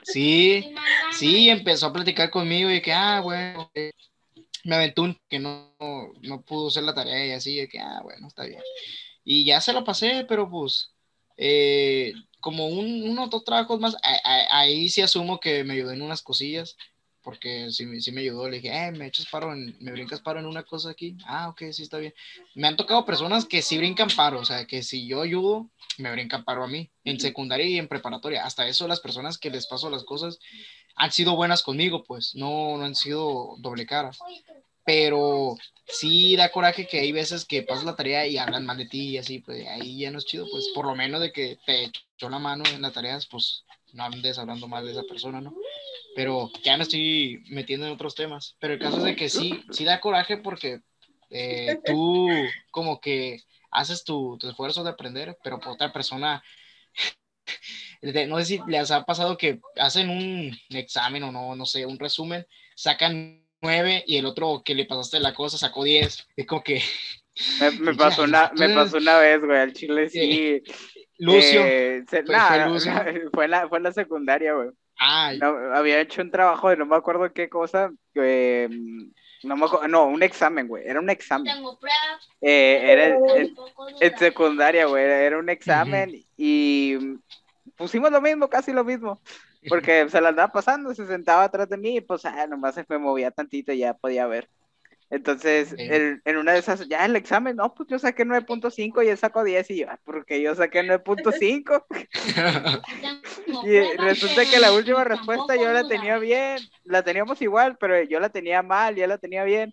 [0.02, 0.74] sí,
[1.12, 3.70] sí, empezó a platicar conmigo y que, ah, bueno,
[4.66, 5.74] me aventó un que no,
[6.22, 8.60] no pudo hacer la tarea y así, y que, ah, bueno, está bien.
[9.24, 10.94] Y ya se lo pasé, pero pues,
[11.36, 13.96] eh, como un, unos dos trabajos más,
[14.50, 16.76] ahí sí asumo que me ayudó en unas cosillas
[17.26, 18.48] porque sí, sí me ayudó.
[18.48, 21.16] Le dije, eh, me echas paro, en, me brincas paro en una cosa aquí.
[21.26, 22.14] Ah, ok, sí está bien.
[22.54, 26.12] Me han tocado personas que sí brincan paro, o sea, que si yo ayudo, me
[26.12, 28.44] brincan paro a mí, en secundaria y en preparatoria.
[28.44, 30.38] Hasta eso, las personas que les paso las cosas
[30.94, 34.12] han sido buenas conmigo, pues no, no han sido doble cara.
[34.86, 38.86] Pero sí da coraje que hay veces que pasas la tarea y hablan mal de
[38.86, 41.58] ti y así, pues ahí ya no es chido, pues por lo menos de que
[41.66, 45.40] te echó la mano en las tareas, pues no andes hablando mal de esa persona,
[45.40, 45.52] ¿no?
[46.16, 48.56] pero ya me estoy metiendo en otros temas.
[48.58, 50.80] Pero el caso es de que sí, sí da coraje porque
[51.28, 52.26] eh, tú
[52.70, 56.42] como que haces tu, esfuerzo de aprender, pero por otra persona,
[58.28, 61.98] no sé si les ha pasado que hacen un examen o no, no sé, un
[61.98, 66.26] resumen, sacan nueve y el otro que le pasaste la cosa sacó diez.
[66.36, 66.82] Es como que...
[67.80, 70.62] Me, pasó, una, me pasó una vez, güey, al chile sí.
[71.18, 71.60] Lucio.
[71.64, 72.24] Eh, fue,
[73.32, 74.70] fue, la, fue la secundaria, güey.
[75.38, 77.90] No, había hecho un trabajo de no me acuerdo qué cosa.
[78.14, 79.10] Mm,
[79.44, 80.84] no, me acuerdo, no, un examen, güey.
[80.86, 81.52] Era un examen.
[81.52, 82.28] Tengo pruebas.
[82.40, 83.18] Eh, era
[84.00, 85.04] en, secundaria, güey.
[85.04, 86.96] Era un examen y
[87.76, 89.20] pusimos lo mismo, casi lo mismo.
[89.68, 92.84] Porque se la andaba pasando, se sentaba atrás de mí y pues ah, nomás se
[92.88, 94.48] me movía tantito y ya podía ver.
[95.08, 99.16] Entonces, en una de esas, ya el examen, no, pues yo saqué 9.5 y él
[99.16, 101.86] sacó 10 y yo, ah, porque yo saqué 9.5.
[103.64, 108.18] y resulta que la última respuesta yo la tenía bien, la teníamos igual, pero yo
[108.18, 109.72] la tenía mal y él la tenía bien.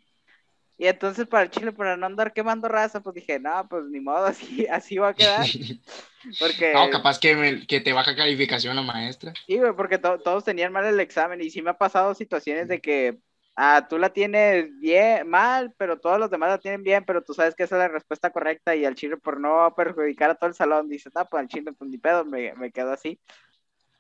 [0.78, 4.00] Y entonces para el Chile, para no andar quemando raza, pues dije, no, pues ni
[4.00, 5.46] modo, así, así va a quedar.
[6.40, 6.74] Porque...
[6.74, 9.34] No, capaz que, que te baja calificación la maestra.
[9.46, 12.80] Sí, güey, porque todos tenían mal el examen y sí me ha pasado situaciones de
[12.80, 13.18] que
[13.56, 17.34] ah, tú la tienes bien, mal, pero todos los demás la tienen bien, pero tú
[17.34, 20.50] sabes que esa es la respuesta correcta y al Chile por no perjudicar a todo
[20.50, 23.20] el salón, dice, no, pues al Chile, pues ni pedo, me, me quedo así.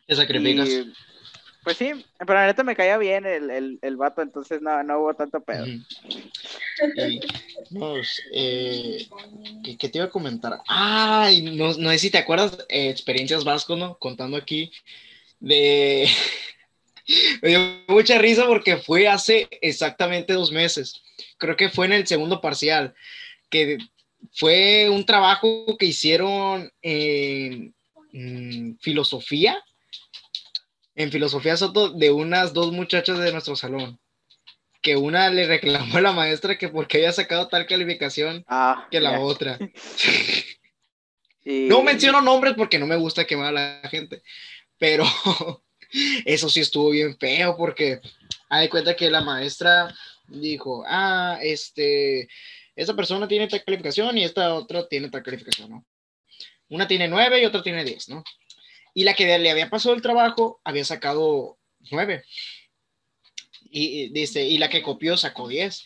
[0.08, 0.70] Te sacrificas.
[1.63, 4.99] Pues sí, pero la neta me caía bien el, el, el vato, entonces no, no
[4.99, 5.65] hubo tanto pedo.
[8.34, 9.08] eh,
[9.80, 10.60] ¿qué, te iba a comentar?
[10.67, 13.97] Ay, no, no sé si te acuerdas, eh, experiencias vasco, ¿no?
[13.97, 14.71] Contando aquí
[15.39, 16.10] de...
[17.41, 21.02] me dio mucha risa porque fue hace exactamente dos meses.
[21.38, 22.93] Creo que fue en el segundo parcial,
[23.49, 23.78] que
[24.34, 27.73] fue un trabajo que hicieron en
[28.12, 29.63] mm, filosofía
[30.96, 34.00] en filosofía Soto de unas dos muchachas de nuestro salón.
[34.82, 39.00] Que una le reclamó a la maestra que porque había sacado tal calificación ah, que
[39.00, 39.58] la otra.
[41.46, 44.22] No menciono nombres porque no me gusta quemar a la gente,
[44.78, 45.04] pero
[46.26, 48.00] eso sí estuvo bien feo porque
[48.50, 49.94] hay cuenta que la maestra
[50.28, 52.30] dijo, ah, este,
[52.76, 55.86] esta persona tiene tal calificación y esta otra tiene tal calificación, ¿no?
[56.70, 58.24] Una tiene nueve y otra tiene diez, ¿no?
[58.94, 61.58] Y la que le había pasado el trabajo había sacado
[61.92, 62.24] nueve.
[63.70, 65.84] Y, dice, y la que copió sacó diez.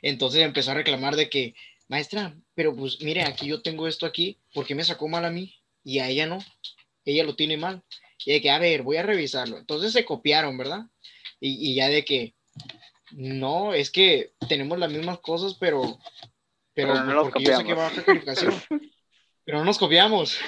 [0.00, 1.54] Entonces empezó a reclamar de que,
[1.88, 5.30] maestra, pero pues mire, aquí yo tengo esto aquí, ¿por qué me sacó mal a
[5.30, 5.54] mí?
[5.84, 6.38] Y a ella no,
[7.04, 7.82] ella lo tiene mal.
[8.24, 9.58] Y de que, a ver, voy a revisarlo.
[9.58, 10.86] Entonces se copiaron, ¿verdad?
[11.40, 12.34] Y, ya de que,
[13.12, 15.98] no, es que tenemos las mismas cosas, pero,
[16.74, 18.54] pero, no porque yo sé que baja calificación.
[19.44, 20.38] pero no nos copiamos.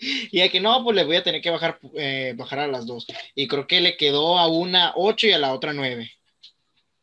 [0.32, 2.86] Y de que no, pues le voy a tener que bajar, eh, bajar a las
[2.86, 3.06] dos.
[3.34, 6.10] Y creo que le quedó a una 8 y a la otra 9.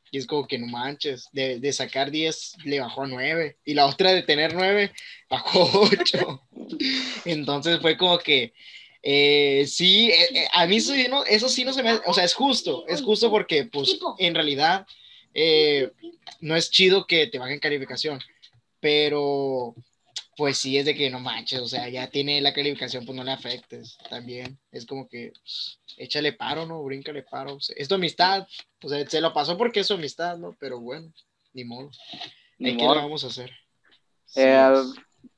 [0.10, 3.58] Y es como que no manches, de, de sacar 10 le bajó a 9.
[3.66, 4.92] Y la otra de tener 9
[5.30, 6.42] bajó 8.
[7.26, 8.54] Entonces fue como que,
[9.04, 12.34] eh, sí, eh, a mí eso, no, eso sí no se me, o sea, es
[12.34, 14.88] justo, es justo porque pues en realidad
[16.42, 18.20] no es chido que te bajen calificación,
[18.80, 19.76] pero
[20.38, 23.24] pues sí es de que no manches, o sea, ya tiene la calificación, pues no
[23.24, 24.60] le afectes también.
[24.72, 26.84] Es como que pues, échale paro, ¿no?
[26.84, 27.58] Bríncale paro.
[27.76, 28.48] Es tu amistad,
[28.84, 30.56] o sea, se lo pasó porque es su amistad, ¿no?
[30.60, 31.12] Pero bueno,
[31.54, 31.90] ni modo.
[32.60, 33.52] ¿Qué lo vamos a hacer?
[34.36, 34.56] Eh,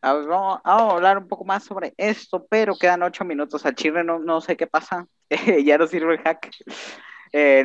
[0.01, 3.65] vamos, a hablar un poco más sobre esto, pero quedan ocho minutos.
[3.65, 5.07] Al chile no, no sé qué pasa.
[5.65, 6.51] ya no sirve el hack.
[7.31, 7.63] Eh,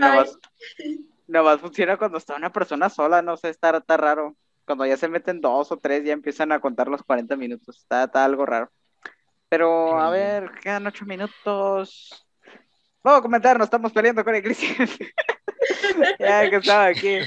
[1.26, 4.96] no más funciona cuando está una persona sola, no sé, está, está raro cuando ya
[4.96, 7.78] se meten dos o tres, ya empiezan a contar los 40 minutos.
[7.78, 8.70] Está, algo raro.
[9.48, 12.26] Pero, a ver, quedan ocho minutos.
[13.02, 14.88] Vamos a comentar, nos estamos peleando con el Cristian.
[16.18, 17.18] ya que estaba aquí.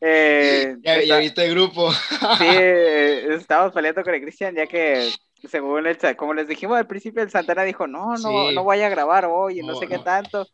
[0.00, 1.92] Eh, ya, viste el grupo.
[1.92, 5.10] sí, eh, estamos peleando con el Cristian, ya que
[5.48, 8.90] según el, como les dijimos al principio, el Santana dijo, no, no, no vaya a
[8.90, 10.46] grabar hoy, y no, sé qué tanto.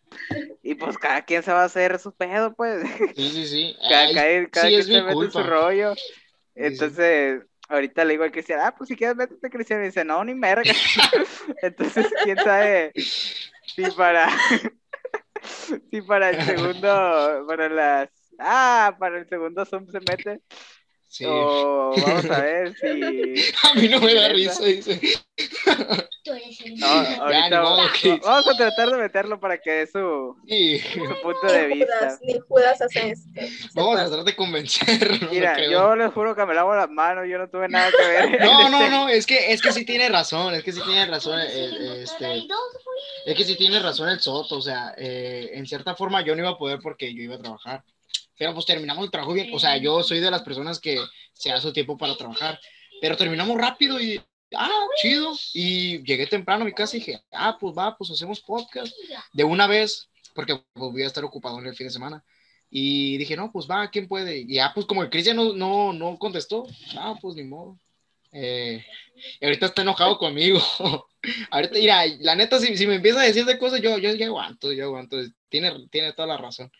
[0.62, 2.82] Y pues cada quien se va a hacer su pedo, pues.
[3.14, 3.76] Sí, sí, sí.
[3.88, 5.94] cada, quien se mete su rollo.
[6.54, 9.82] Entonces, ahorita le digo al Cristian, ah, pues si quieres métete, Cristian.
[9.82, 10.72] Y dice, no, ni merga.
[11.62, 14.28] Entonces, quién sabe si para,
[15.90, 20.40] si para el segundo, para las, ah, para el segundo Zoom se mete.
[21.08, 21.24] Sí.
[21.26, 22.86] O vamos a ver si.
[22.86, 25.00] A mí no me da risa, dice.
[26.76, 32.18] No, ahorita vamos, a tratar de meterlo para que dé su, su punto de vista.
[32.22, 33.30] ni Judas hace esto.
[33.74, 35.28] Vamos a tratar de convencerlo.
[35.32, 38.40] Mira, yo les juro que me lavo las manos, yo no tuve nada que ver.
[38.48, 41.06] No, no, este no, es que, es que sí tiene razón, es que sí tiene
[41.06, 41.40] razón.
[41.40, 42.46] El, este,
[43.24, 46.42] es que sí tiene razón el Soto, o sea, eh, en cierta forma yo no
[46.42, 47.84] iba a poder porque yo iba a trabajar
[48.38, 50.98] pero pues terminamos el trabajo bien, o sea, yo soy de las personas que
[51.32, 52.58] se hace tiempo para trabajar,
[53.00, 54.20] pero terminamos rápido y,
[54.54, 58.40] ah, chido, y llegué temprano a mi casa y dije, ah, pues va, pues hacemos
[58.40, 58.92] podcast
[59.32, 62.24] de una vez, porque pues, voy a estar ocupado en el fin de semana.
[62.70, 64.40] Y dije, no, pues va, ¿quién puede?
[64.40, 67.78] Y ya, pues como el Cristian no, no, no contestó, ah, pues ni modo.
[68.30, 68.84] Eh,
[69.40, 70.60] y ahorita está enojado conmigo.
[71.50, 74.26] ahorita, mira, la neta, si, si, me empieza a decir de cosas, yo, yo, yo
[74.26, 75.16] aguanto, yo aguanto.
[75.48, 76.70] Tiene, tiene toda la razón.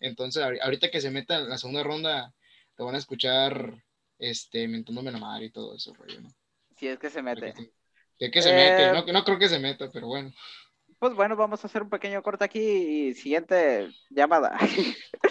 [0.00, 2.34] Entonces, ahorita que se meta en la segunda ronda,
[2.74, 3.74] te van a escuchar
[4.18, 6.30] este, mentándome la madre y todo eso, rollo, ¿no?
[6.76, 7.54] Si es que se mete.
[7.54, 10.32] Si es que se mete, eh, no, no creo que se meta, pero bueno.
[10.98, 14.58] Pues bueno, vamos a hacer un pequeño corte aquí y siguiente llamada.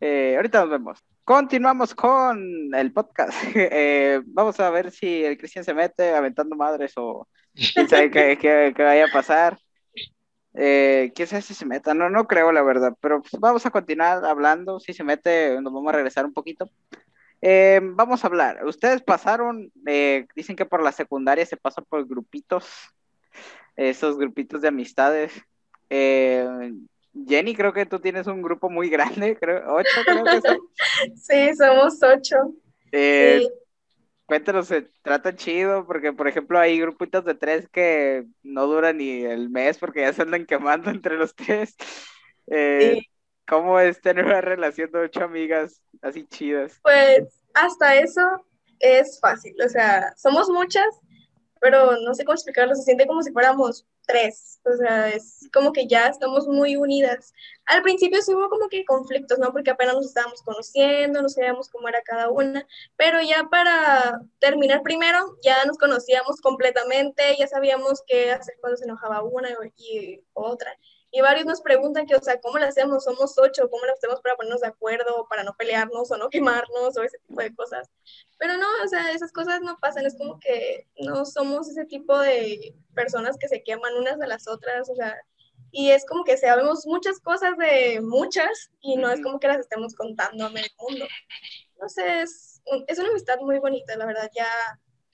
[0.00, 0.98] Eh, ahorita nos vemos.
[1.24, 3.32] Continuamos con el podcast.
[3.54, 8.36] Eh, vamos a ver si el Cristian se mete aventando madres o quién sabe qué,
[8.36, 9.56] qué, qué vaya a pasar.
[10.54, 11.94] Eh, ¿Quién sabe si se meta?
[11.94, 12.94] No, no creo, la verdad.
[13.00, 14.80] Pero pues, vamos a continuar hablando.
[14.80, 16.70] Si se mete, nos vamos a regresar un poquito.
[17.40, 18.64] Eh, vamos a hablar.
[18.64, 22.66] Ustedes pasaron, eh, dicen que por la secundaria se pasa por grupitos,
[23.76, 25.32] esos grupitos de amistades.
[25.90, 26.72] Eh,
[27.26, 30.58] Jenny, creo que tú tienes un grupo muy grande, creo, ocho creo que son.
[31.16, 32.36] Sí, somos ocho.
[32.90, 33.48] Sí.
[34.28, 39.24] Cuéntanos, se trata chido, porque por ejemplo hay grupitos de tres que no duran ni
[39.24, 41.74] el mes porque ya se andan quemando entre los tres.
[42.46, 43.08] Sí.
[43.48, 46.78] ¿Cómo es tener una relación de ocho amigas así chidas?
[46.82, 48.20] Pues hasta eso
[48.80, 50.84] es fácil, o sea, somos muchas,
[51.60, 55.72] pero no sé cómo explicarlo, se siente como si fuéramos tres, o sea, es como
[55.72, 57.32] que ya estamos muy unidas.
[57.66, 59.52] Al principio sí hubo como que conflictos, ¿no?
[59.52, 62.66] Porque apenas nos estábamos conociendo, no sabíamos cómo era cada una,
[62.96, 68.84] pero ya para terminar primero, ya nos conocíamos completamente, ya sabíamos qué hacer cuando se
[68.84, 70.72] enojaba una y otra.
[71.10, 73.04] Y varios nos preguntan que, o sea, ¿cómo lo hacemos?
[73.04, 76.96] Somos ocho, ¿cómo lo hacemos para ponernos de acuerdo, para no pelearnos o no quemarnos
[76.96, 77.88] o ese tipo de cosas?
[78.38, 82.18] Pero no, o sea, esas cosas no pasan, es como que no somos ese tipo
[82.18, 85.16] de personas que se queman unas de las otras, o sea,
[85.70, 89.58] y es como que sabemos muchas cosas de muchas y no es como que las
[89.58, 91.06] estemos contando a medio mundo.
[91.80, 94.48] No sé, es, es una amistad muy bonita, la verdad, ya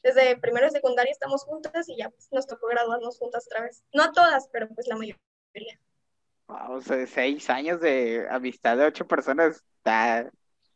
[0.03, 3.83] desde primero y secundaria estamos juntas y ya pues, nos tocó graduarnos juntas otra vez.
[3.93, 5.21] No todas, pero pues la mayoría.
[6.47, 10.31] Wow, o sea, seis años de amistad de ocho personas está,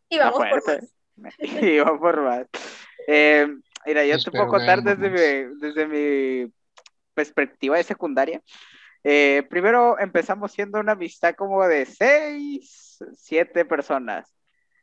[0.09, 0.95] y vamos por más.
[1.39, 2.47] y vamos por más.
[3.07, 3.47] Eh,
[3.87, 6.53] mira, yo te puedo contar desde mi, desde mi
[7.15, 8.43] perspectiva de secundaria.
[9.05, 14.35] Eh, primero empezamos siendo una amistad como de seis, siete personas.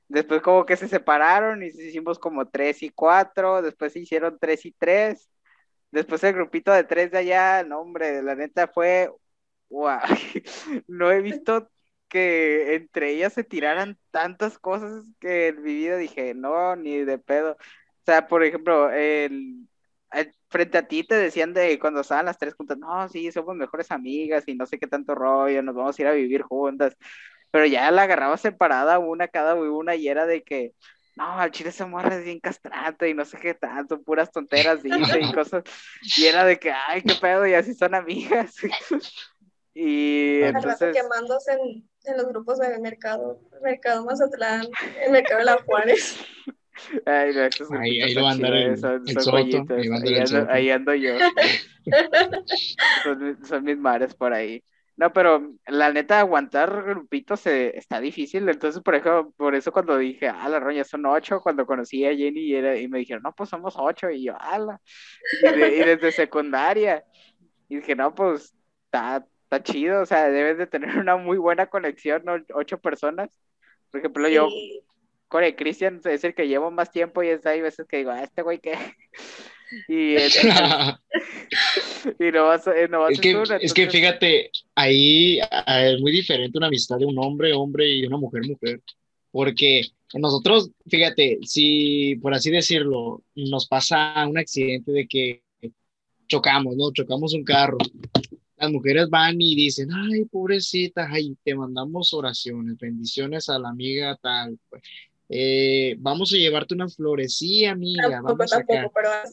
[0.08, 3.62] Después como que se separaron y hicimos como tres y cuatro.
[3.62, 5.30] Después se hicieron tres y tres.
[5.92, 9.10] Después el grupito de tres de allá, no hombre, la neta fue
[9.70, 10.00] wow,
[10.88, 11.70] no he visto
[12.08, 17.18] que entre ellas se tiraran tantas cosas que en mi vida dije, no, ni de
[17.18, 17.54] pedo.
[17.54, 19.68] O sea, por ejemplo, el,
[20.50, 23.92] frente a ti te decían de cuando estaban las tres juntas, no, sí, somos mejores
[23.92, 26.96] amigas y no sé qué tanto rollo, nos vamos a ir a vivir juntas.
[27.52, 30.74] Pero ya la agarraba separada una cada una y era de que,
[31.16, 35.20] no, al chile se muere bien castrante y no sé qué tanto, puras tonteras dice
[35.22, 35.64] y cosas.
[36.18, 38.56] Y era de que, ay, qué pedo, y así son amigas.
[39.78, 40.96] Y entonces...
[40.96, 44.68] quemándose en, en, los grupos de mercado, Mercado Mazatlán,
[45.04, 46.18] el Mercado de la Juárez.
[47.06, 50.70] Ay, no, ahí, ahí lo va a andar el, son, el soto, ahí, ando, ahí,
[50.70, 51.14] ando, yo.
[53.04, 54.64] son, son, mis mares por ahí.
[54.98, 58.48] No, pero la neta, aguantar grupitos eh, está difícil.
[58.48, 62.16] Entonces, por ejemplo, por eso cuando dije, ah, la roña son ocho, cuando conocí a
[62.16, 64.80] Jenny y, era, y me dijeron, no, pues somos ocho, y yo, ala.
[65.44, 67.04] Y, y desde secundaria.
[67.68, 68.54] Y dije, no, pues
[68.86, 69.26] está,
[69.56, 72.36] está chido, o sea, debes de tener una muy buena conexión, ¿no?
[72.54, 73.30] Ocho personas.
[73.92, 74.48] Por ejemplo, yo
[75.28, 78.12] con el Cristian es el que llevo más tiempo y es, hay veces que digo,
[78.12, 78.74] ah, este güey qué.
[79.88, 80.16] y,
[82.20, 86.58] y no vas, no vas es, que, es que fíjate, ahí ah, es muy diferente
[86.58, 88.82] una amistad de un hombre, hombre y de una mujer, mujer.
[89.32, 95.42] Porque nosotros, fíjate, si por así decirlo, nos pasa un accidente de que
[96.28, 96.92] chocamos, ¿no?
[96.92, 97.78] Chocamos un carro
[98.58, 104.18] las mujeres van y dicen, ay, pobrecita, ay, te mandamos oraciones, bendiciones a la amiga
[104.22, 104.84] tal, pues.
[105.28, 108.48] Eh, vamos a llevarte una florecía, amiga, vamos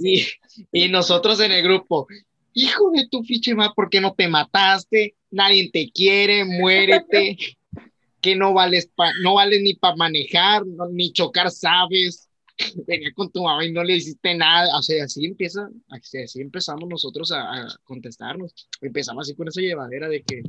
[0.00, 0.24] y,
[0.72, 2.06] y, nosotros en el grupo,
[2.54, 5.16] hijo de tu fiche más, ¿por qué no te mataste?
[5.30, 7.36] Nadie te quiere, muérete,
[8.22, 8.90] que no vales,
[9.22, 12.30] no vales ni para manejar, ni chocar, sabes
[12.86, 16.88] venía con tu mamá y no le hiciste nada, o sea, así empieza, así, empezamos
[16.88, 20.42] nosotros a, contestarnos, empezamos así con esa llevadera de que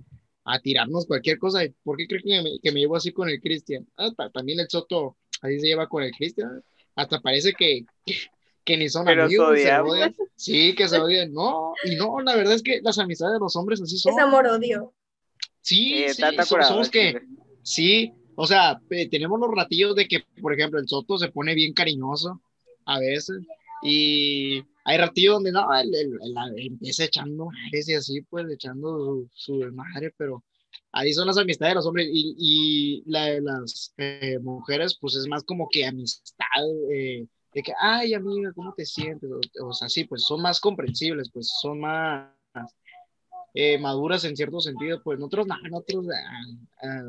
[0.45, 3.39] a tirarnos cualquier cosa, ¿por qué crees que me, que me llevo así con el
[3.39, 3.87] Cristian?
[3.97, 6.63] Ah, también el Soto así se lleva con el Cristian,
[6.95, 7.85] hasta parece que,
[8.65, 10.15] que, ni son amigos, se odian.
[10.35, 13.55] sí, que se odian, no, y no, la verdad es que las amistades de los
[13.55, 14.13] hombres así son.
[14.13, 14.93] Es amor-odio.
[15.61, 16.23] Sí, sí,
[16.61, 17.21] somos que,
[17.61, 21.73] sí, o sea, tenemos los ratillos de que, por ejemplo, el Soto se pone bien
[21.73, 22.41] cariñoso
[22.85, 23.39] a veces
[23.83, 25.91] y hay ratillos donde no, él,
[26.57, 30.43] empieza echando madres y así, pues echando su, madre, pero
[30.91, 35.15] ahí son las amistades de los hombres y, y la de las eh, mujeres, pues
[35.15, 36.45] es más como que amistad,
[36.91, 39.29] eh, de que, ay, amiga, ¿cómo te sientes?
[39.61, 42.29] O, sea, sí, pues son más comprensibles, pues son más
[43.53, 47.03] eh, maduras en cierto sentido, pues nosotros, no, nosotros, ah, ah,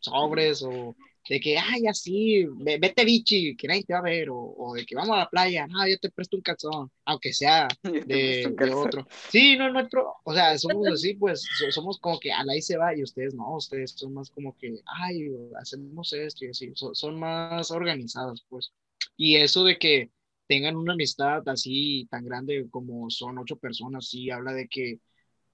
[0.00, 0.96] sobres o
[1.28, 4.94] de que, ay, así, vete bichi, que nadie te va a ver, o, de que
[4.94, 9.06] vamos a la playa, no, yo te presto un calzón, aunque sea de, otro.
[9.28, 12.78] Sí, no, nuestro, o sea, somos así, pues, somos como que a la ahí se
[12.78, 15.28] va y ustedes no, ustedes son más como que, ay,
[15.60, 18.72] hacemos esto y así, son, más organizados, pues.
[19.16, 20.10] Y eso de que
[20.46, 25.00] tengan una amistad así tan grande como son ocho personas, sí habla de que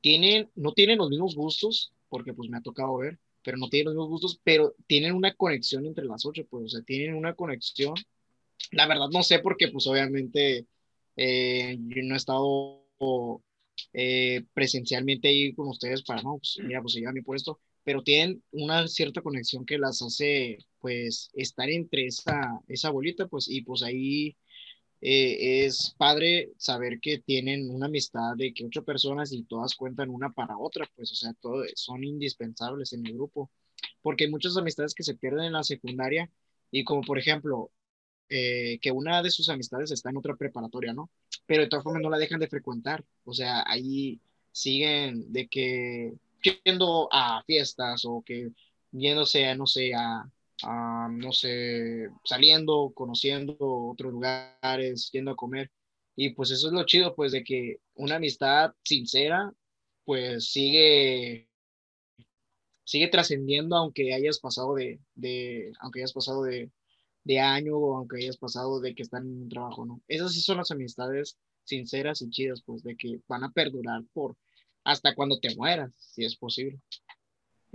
[0.00, 3.86] tienen, no tienen los mismos gustos, porque pues me ha tocado ver, pero no tienen
[3.86, 7.34] los mismos gustos, pero tienen una conexión entre las ocho, pues, o sea, tienen una
[7.34, 7.94] conexión.
[8.72, 10.66] La verdad no sé porque pues obviamente
[11.16, 12.84] eh, yo no he estado
[13.92, 18.02] eh, presencialmente ahí con ustedes para, no, pues mira, pues se lleva mi puesto, pero
[18.02, 23.62] tienen una cierta conexión que las hace, pues, estar entre esa, esa bolita, pues, y
[23.62, 24.36] pues ahí
[25.06, 30.08] eh, es padre saber que tienen una amistad de que ocho personas y todas cuentan
[30.08, 33.50] una para otra, pues, o sea, todo, son indispensables en el grupo,
[34.00, 36.30] porque hay muchas amistades que se pierden en la secundaria
[36.70, 37.70] y como por ejemplo,
[38.30, 41.10] eh, que una de sus amistades está en otra preparatoria, ¿no?
[41.46, 44.20] Pero de todas formas no la dejan de frecuentar, o sea, ahí
[44.52, 46.14] siguen de que
[46.64, 48.52] yendo a fiestas o que
[48.90, 50.30] yéndose, no sé, a,
[50.62, 55.70] no sé, saliendo, conociendo otros lugares, yendo a comer.
[56.16, 59.52] Y pues eso es lo chido, pues de que una amistad sincera,
[60.04, 61.48] pues sigue,
[62.84, 66.70] sigue trascendiendo aunque hayas pasado de, de, aunque hayas pasado de,
[67.24, 70.02] de año o aunque hayas pasado de que están en un trabajo, ¿no?
[70.08, 74.36] Esas sí son las amistades sinceras y chidas, pues de que van a perdurar por
[74.84, 76.78] hasta cuando te mueras, si es posible.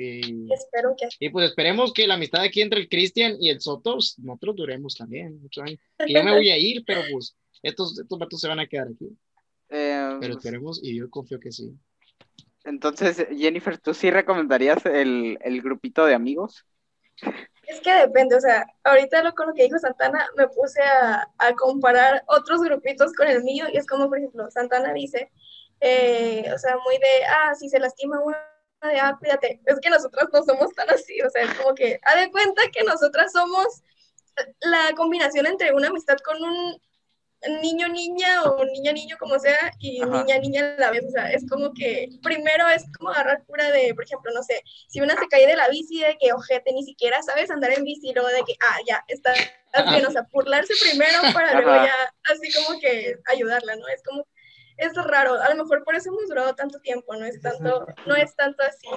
[0.02, 1.10] Y, Espero que.
[1.20, 4.56] Y pues esperemos que la amistad aquí entre el Cristian y el Soto, pues, nosotros
[4.56, 5.80] duremos también muchos años.
[5.98, 8.88] Que yo me voy a ir, pero pues estos, estos vatos se van a quedar
[8.88, 9.10] aquí.
[9.70, 11.74] Eh, pero esperemos y yo confío que sí.
[12.64, 16.66] Entonces, Jennifer, ¿tú sí recomendarías el, el grupito de amigos?
[17.68, 21.28] Es que depende, o sea, ahorita lo, con lo que dijo Santana, me puse a,
[21.38, 25.30] a, comparar otros grupitos con el mío, y es como, por ejemplo, Santana dice,
[25.82, 28.38] eh, o sea, muy de, ah, si se lastima una
[28.88, 29.60] de, ah, cuídate.
[29.66, 32.62] Es que nosotras no somos tan así, o sea, es como que, ha de cuenta
[32.72, 33.84] que nosotras somos
[34.62, 36.80] la combinación entre una amistad con un
[37.62, 41.32] niño niña o niña niño como sea y niña niña a la vez, o sea,
[41.32, 45.16] es como que primero es como agarrar cura de, por ejemplo, no sé, si una
[45.16, 48.28] se cae de la bici de que ojete ni siquiera sabes andar en bici luego
[48.28, 49.34] de que, ah, ya, está
[49.90, 53.88] bien, o sea, burlarse primero para luego ya así como que ayudarla, ¿no?
[53.88, 54.26] Es como
[54.80, 55.34] es raro.
[55.42, 58.64] A lo mejor por eso hemos durado tanto tiempo, no es tanto, no es tanto
[58.64, 58.88] así.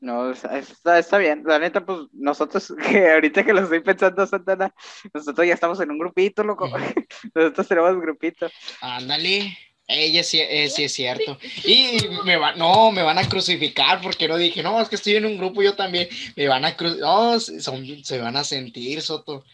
[0.00, 1.42] No, está, está bien.
[1.44, 4.72] La neta, pues nosotros, que ahorita que lo estoy pensando, Santana,
[5.12, 6.68] nosotros ya estamos en un grupito, loco.
[7.34, 8.48] Nosotros tenemos un grupito.
[8.80, 9.56] Ándale.
[9.90, 11.38] Ella sí, eh, sí, es cierto.
[11.64, 15.16] Y me van, no, me van a crucificar porque no dije, no, es que estoy
[15.16, 16.08] en un grupo, yo también.
[16.36, 19.44] Me van a crucificar, no, son, se van a sentir, Soto.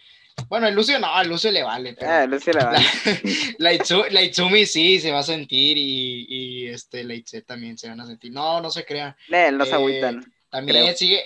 [0.49, 1.97] Bueno, el Lucio no, el Lucio le vale.
[2.01, 2.79] Ah, Lucio le vale.
[3.59, 3.73] La,
[4.11, 8.01] la, Itsumi sí se va a sentir y, y este, la Itze también se van
[8.01, 8.33] a sentir.
[8.33, 9.17] No, no se crea.
[9.29, 10.33] No, no se eh, agüitan.
[10.51, 11.25] También sigue.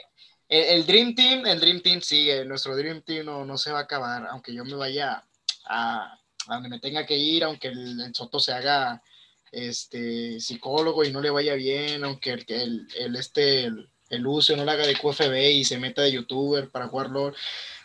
[0.49, 2.45] El, Dream Team, el Dream Team sigue.
[2.45, 5.25] Nuestro Dream Team no, no se va a acabar, aunque yo me vaya
[5.67, 9.03] a, a donde me tenga que ir, aunque el, Soto se haga
[9.53, 14.57] este psicólogo y no le vaya bien, aunque el, el, el este, el, el Lucio
[14.57, 17.35] no le haga de QFB y se meta de youtuber para jugar LOL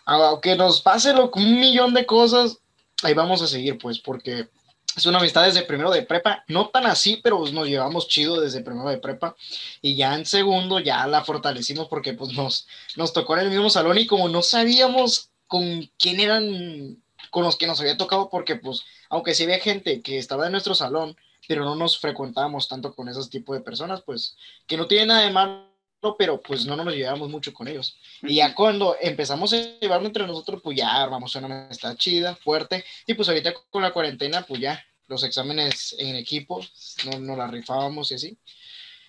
[0.06, 2.58] aunque nos pase lo, un millón de cosas,
[3.04, 4.48] ahí vamos a seguir, pues, porque
[4.96, 8.40] es una amistad desde primero de prepa, no tan así, pero pues, nos llevamos chido
[8.40, 9.36] desde primero de prepa.
[9.82, 13.70] Y ya en segundo ya la fortalecimos porque pues nos, nos tocó en el mismo
[13.70, 17.02] salón y como no sabíamos con quién eran,
[17.32, 20.52] con los que nos había tocado, porque pues aunque sí había gente que estaba en
[20.52, 21.16] nuestro salón,
[21.48, 24.38] pero no nos frecuentábamos tanto con esos tipos de personas, pues
[24.68, 25.73] que no tiene nada de malo
[26.18, 27.98] pero pues no nos llevamos mucho con ellos.
[28.22, 32.84] Y ya cuando empezamos a llevarlo entre nosotros, pues ya armamos una amistad chida, fuerte,
[33.08, 36.62] y pues ahorita con la cuarentena, pues ya los exámenes en equipo,
[37.06, 38.38] no nos la rifábamos y así.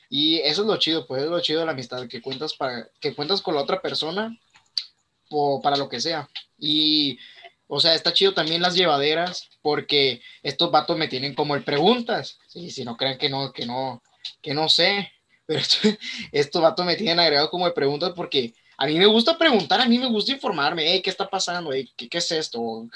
[0.09, 2.89] Y eso es lo chido, pues es lo chido de la amistad, que cuentas, para,
[3.01, 4.39] que cuentas con la otra persona
[5.31, 6.29] o para lo que sea.
[6.59, 7.19] Y,
[7.67, 12.39] o sea, está chido también las llevaderas, porque estos vatos me tienen como el preguntas.
[12.47, 14.03] Sí, si no creen que no, que no,
[14.43, 15.14] que no sé.
[15.47, 15.61] Pero
[16.33, 19.87] estos vatos me tienen agregado como de preguntas porque a mí me gusta preguntar, a
[19.87, 21.71] mí me gusta informarme, ¿qué está pasando?
[21.71, 22.89] ¿qué, ¿qué, es esto?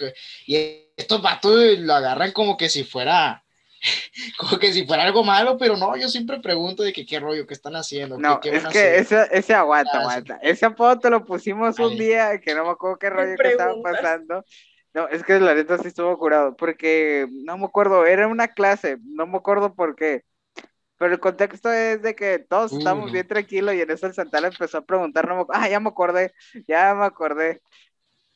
[0.47, 0.57] Y
[0.97, 3.45] estos vatos lo agarran como que si fuera,
[4.39, 7.47] como que si fuera algo malo, pero no, yo siempre pregunto de que qué rollo,
[7.47, 8.19] qué están haciendo.
[8.19, 10.39] No, es que ese, ese aguanta, aguanta.
[10.43, 13.75] Ese apodo te lo pusimos un día que no me acuerdo qué rollo que estaba
[13.83, 14.45] pasando.
[14.95, 18.97] No, es que la neta sí estuvo curado, porque no me acuerdo, era una clase,
[19.05, 20.25] no me acuerdo por qué
[20.99, 24.49] pero el contexto es de que todos estamos bien tranquilos y en eso el Santana
[24.49, 26.35] empezó a preguntar, ah, ya me acordé,
[26.67, 27.63] ya me acordé.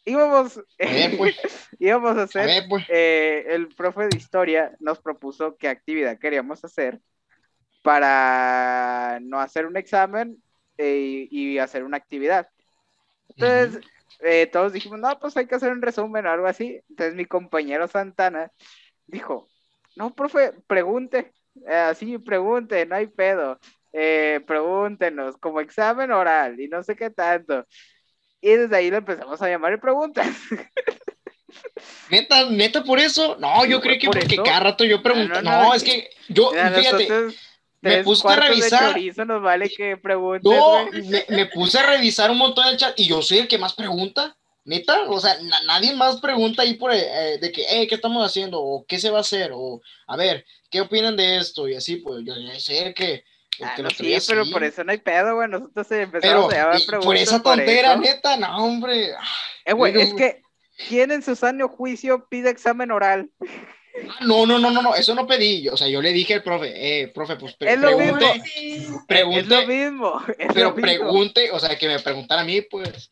[0.05, 0.61] Íbamos,
[1.19, 1.37] pues.
[1.79, 2.85] íbamos a hacer, pues.
[2.89, 7.01] eh, el profe de historia nos propuso qué actividad queríamos hacer
[7.83, 10.43] para no hacer un examen
[10.79, 12.49] eh, y hacer una actividad.
[13.29, 13.85] Entonces,
[14.21, 16.81] eh, todos dijimos, no, pues hay que hacer un resumen o algo así.
[16.89, 18.53] Entonces mi compañero Santana
[19.07, 19.49] dijo,
[19.97, 21.33] no, profe, pregunte, eh,
[21.66, 23.59] así pregunte, no hay pedo.
[23.92, 27.66] Eh, pregúntenos, como examen oral y no sé qué tanto.
[28.40, 30.26] Y desde ahí le empezamos a llamar y preguntas.
[32.11, 33.36] Neta, neta, por eso.
[33.38, 35.42] No, yo creo que porque cada rato yo pregunto.
[35.42, 37.09] No, es que yo, fíjate,
[37.82, 39.26] me puse a revisar.
[39.26, 40.86] nos vale que preguntes, no,
[41.28, 44.36] me, puse a revisar un montón del chat y yo soy el que más pregunta.
[44.64, 45.36] Neta, o sea,
[45.66, 48.62] nadie más pregunta ahí por eh, de que, hey, ¿qué estamos haciendo?
[48.62, 49.50] O ¿qué se va a hacer?
[49.53, 51.68] O, a ver, ¿qué opinan de esto?
[51.68, 53.23] Y así, pues, yo sé que
[53.61, 55.49] Ah, sí, pero por eso no hay pedo, güey.
[55.49, 57.05] Nosotros empezamos a preguntas.
[57.05, 59.11] Por esa tontera, neta, no, hombre.
[59.64, 60.43] Eh, güey, es que,
[60.89, 63.31] ¿quién en su sano juicio pide examen oral?
[64.09, 65.68] Ah, no, no, no, no, no, eso no pedí.
[65.68, 69.05] O sea, yo le dije al profe, eh, profe, pues es pregunte, mismo.
[69.07, 69.41] pregunte.
[69.41, 70.23] Es lo mismo.
[70.55, 73.11] pero pregunte, o sea, que me preguntara a mí, pues.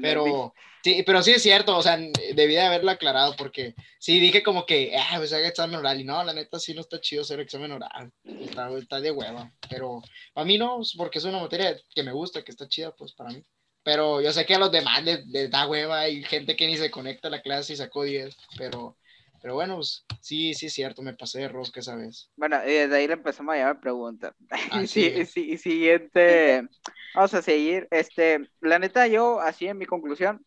[0.00, 0.54] pero,
[0.86, 4.66] sí, pero sí es cierto, o sea, debí de haberlo aclarado porque sí dije como
[4.66, 6.00] que, ah, pues haga examen oral.
[6.00, 8.12] Y no, la neta sí no está chido hacer examen oral.
[8.22, 9.52] Está, está de hueva.
[9.68, 10.00] Pero
[10.32, 13.30] para mí no, porque es una materia que me gusta, que está chida, pues para
[13.30, 13.42] mí.
[13.82, 16.00] Pero yo sé que a los demás les, da hueva.
[16.00, 18.96] Hay gente que ni se conecta a la clase y sacó 10, pero
[19.42, 22.30] pero bueno, pues, sí, sí es cierto, me pasé de rosca esa vez.
[22.36, 24.34] Bueno, y desde ahí le empezamos a llevar preguntas.
[24.86, 26.66] sí, sí, siguiente,
[27.14, 27.86] vamos a seguir.
[27.90, 30.44] Este, la neta, yo, así en mi conclusión,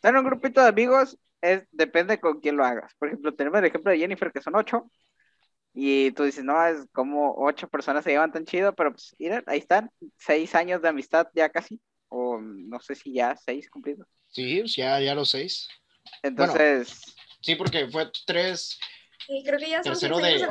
[0.00, 2.92] tener un grupito de amigos es, depende con quién lo hagas.
[2.98, 4.90] Por ejemplo, tenemos el ejemplo de Jennifer, que son ocho,
[5.78, 9.44] y tú dices, no, es como ocho personas se llevan tan chido, pero pues, miren,
[9.46, 11.78] ahí están, seis años de amistad ya casi,
[12.08, 14.08] o no sé si ya seis cumplidos.
[14.28, 15.68] Sí, ya, ya los seis.
[16.22, 17.14] Entonces...
[17.40, 18.78] Sí, porque fue tres.
[19.26, 20.48] Sí, creo que ya son tercero de,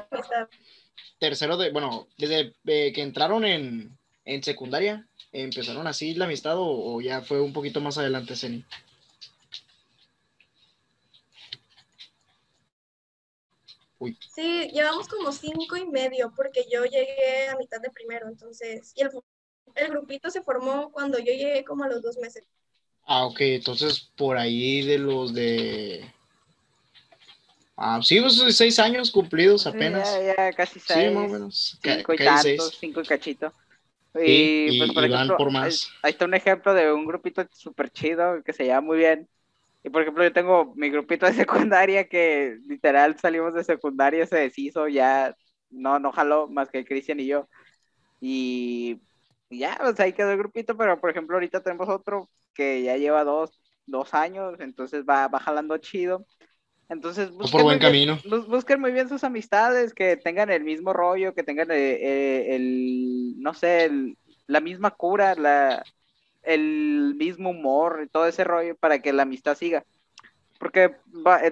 [1.17, 7.01] Tercero de, bueno, desde eh, que entraron en, en, secundaria, ¿empezaron así la amistad o,
[7.01, 8.63] ya fue un poquito más adelante, Ceni?
[13.99, 14.17] Uy.
[14.33, 19.01] Sí, llevamos como cinco y medio, porque yo llegué a mitad de primero, entonces, y
[19.01, 19.09] el,
[19.75, 22.43] el grupito se formó cuando yo llegué como a los dos meses.
[23.07, 26.11] Ah, ok, entonces por ahí de los de
[27.77, 30.09] Ah, sí, pues seis años cumplidos apenas.
[30.23, 31.09] Ya, ya, casi seis.
[31.09, 31.79] Sí, más o menos.
[31.81, 33.53] Cinco y tantos, cinco y cachito.
[34.23, 35.89] Y, pues, por ejemplo, por más.
[36.01, 39.27] Ahí está un ejemplo de un grupito súper chido que se llama muy bien.
[39.85, 41.33] Y por ejemplo, yo tengo mi grupito de
[41.69, 45.35] secundaria que literal salimos de secundaria, se deshizo, ya
[45.69, 47.47] no, no jaló más que Cristian y yo.
[48.19, 48.99] Y
[49.51, 53.23] ya, pues ahí quedó el grupito, pero por ejemplo, ahorita tenemos otro que ya lleva
[53.23, 56.25] dos, dos años, entonces va, va jalando chido.
[56.89, 58.17] Entonces, busquen, por buen camino.
[58.47, 63.35] busquen muy bien sus amistades, que tengan el mismo rollo, que tengan eh, eh, el,
[63.37, 63.91] no sé,
[64.47, 65.83] la misma cura, la,
[66.45, 69.85] el mismo humor, todo ese rollo para que la amistad siga.
[70.59, 70.95] Porque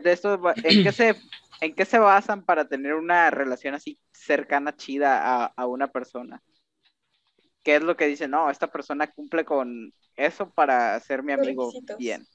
[0.01, 1.15] de esto, ¿en, qué se,
[1.61, 6.41] ¿en qué se basan para tener una relación así cercana, chida a, una persona?
[7.63, 8.31] ¿Qué es lo que dicen?
[8.31, 12.25] No, esta persona cumple con eso para ser mi amigo bien.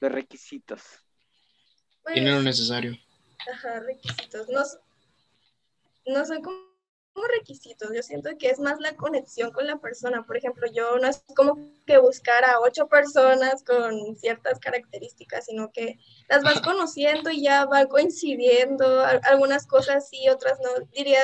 [0.00, 0.82] Los requisitos.
[2.12, 2.96] Tiene lo pues, necesario.
[3.52, 4.48] Ajá, requisitos.
[4.48, 4.62] No,
[6.06, 6.42] no son
[7.20, 7.90] como, requisitos.
[7.94, 10.24] Yo siento que es más la conexión con la persona.
[10.24, 15.70] Por ejemplo, yo no es como que buscar a ocho personas con ciertas características, sino
[15.72, 15.98] que
[16.28, 19.04] las vas conociendo y ya van coincidiendo.
[19.24, 20.86] Algunas cosas sí, otras no.
[20.92, 21.22] Diría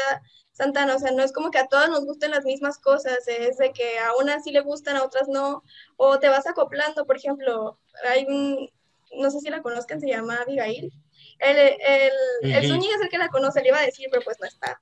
[0.52, 3.58] Santana, o sea, no es como que a todas nos gusten las mismas cosas, es
[3.58, 5.62] de que a unas sí le gustan, a otras no,
[5.96, 7.78] o te vas acoplando, por ejemplo,
[8.08, 8.70] hay un,
[9.18, 10.90] no sé si la conozcan, se llama Abigail.
[11.40, 14.46] El, el, el es el que la conoce, le iba a decir, pero pues no
[14.46, 14.80] está.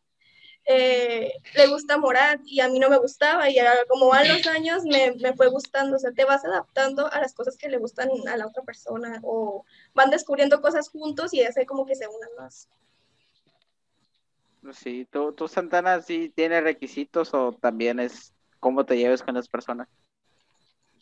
[0.66, 3.56] Eh, le gusta Morat y a mí no me gustaba y
[3.86, 7.34] como van los años me, me, fue gustando, o sea, te vas adaptando a las
[7.34, 11.66] cosas que le gustan a la otra persona o van descubriendo cosas juntos y hace
[11.66, 12.68] como que se unan más.
[14.72, 19.48] Sí, ¿tú, tú Santana sí tiene requisitos o también es cómo te lleves con las
[19.48, 19.88] personas?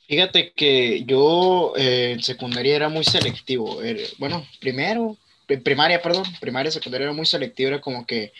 [0.08, 3.78] Fíjate que yo eh, en secundaria era muy selectivo.
[4.18, 7.68] Bueno, primero, primaria, perdón, primaria, secundaria era muy selectivo.
[7.68, 8.32] Era como que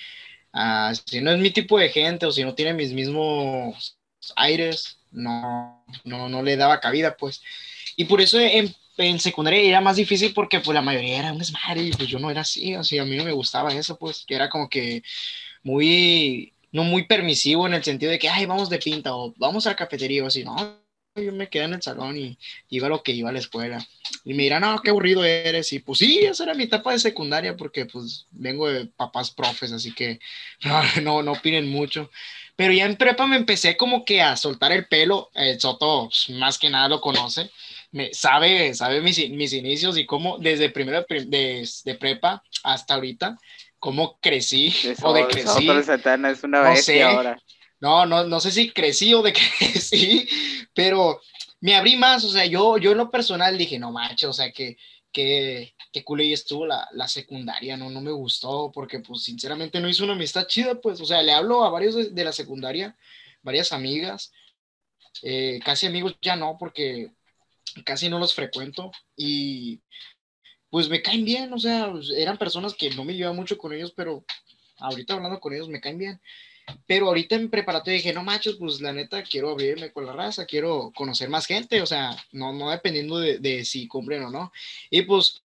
[0.52, 3.98] ah, si no es mi tipo de gente o si no tiene mis mismos
[4.36, 7.42] aires, no, no, no le daba cabida, pues.
[7.96, 11.38] Y por eso en, en secundaria era más difícil porque pues la mayoría era un
[11.38, 14.24] desmadre y pues yo no era así, así a mí no me gustaba eso, pues,
[14.26, 15.02] que era como que
[15.62, 19.66] muy, no muy permisivo en el sentido de que, ay, vamos de pinta o vamos
[19.66, 20.81] a la cafetería o así, no,
[21.20, 22.38] yo me quedé en el salón y
[22.70, 23.86] iba a lo que iba a la escuela.
[24.24, 25.72] Y me dirán, no, qué aburrido eres.
[25.72, 29.72] Y pues sí, esa era mi etapa de secundaria porque pues vengo de papás profes,
[29.72, 30.20] así que
[31.02, 32.10] no, no opinen mucho.
[32.56, 35.30] Pero ya en prepa me empecé como que a soltar el pelo.
[35.34, 37.50] El Soto pues, más que nada lo conoce.
[37.90, 43.36] Me, sabe sabe mis, mis inicios y cómo desde primero de, de prepa hasta ahorita,
[43.78, 45.68] cómo crecí o de crecí.
[45.68, 47.38] es una no sé, ahora.
[47.82, 50.28] No, no, no sé si crecí o de crecí,
[50.72, 51.20] pero
[51.60, 54.52] me abrí más, o sea, yo, yo en lo personal dije, no macho, o sea,
[54.52, 54.76] que,
[55.10, 59.80] que, que cool y estuvo la, la, secundaria, no, no me gustó, porque pues sinceramente
[59.80, 62.96] no hizo una amistad chida, pues, o sea, le hablo a varios de, la secundaria,
[63.42, 64.32] varias amigas,
[65.22, 67.10] eh, casi amigos ya no, porque
[67.84, 69.80] casi no los frecuento y
[70.70, 73.92] pues me caen bien, o sea, eran personas que no me llevaba mucho con ellos,
[73.96, 74.24] pero
[74.78, 76.20] ahorita hablando con ellos me caen bien.
[76.86, 80.46] Pero ahorita en preparatoria dije, no machos, pues la neta quiero abrirme con la raza,
[80.46, 84.52] quiero conocer más gente, o sea, no, no dependiendo de, de si cumplen o no.
[84.90, 85.42] Y pues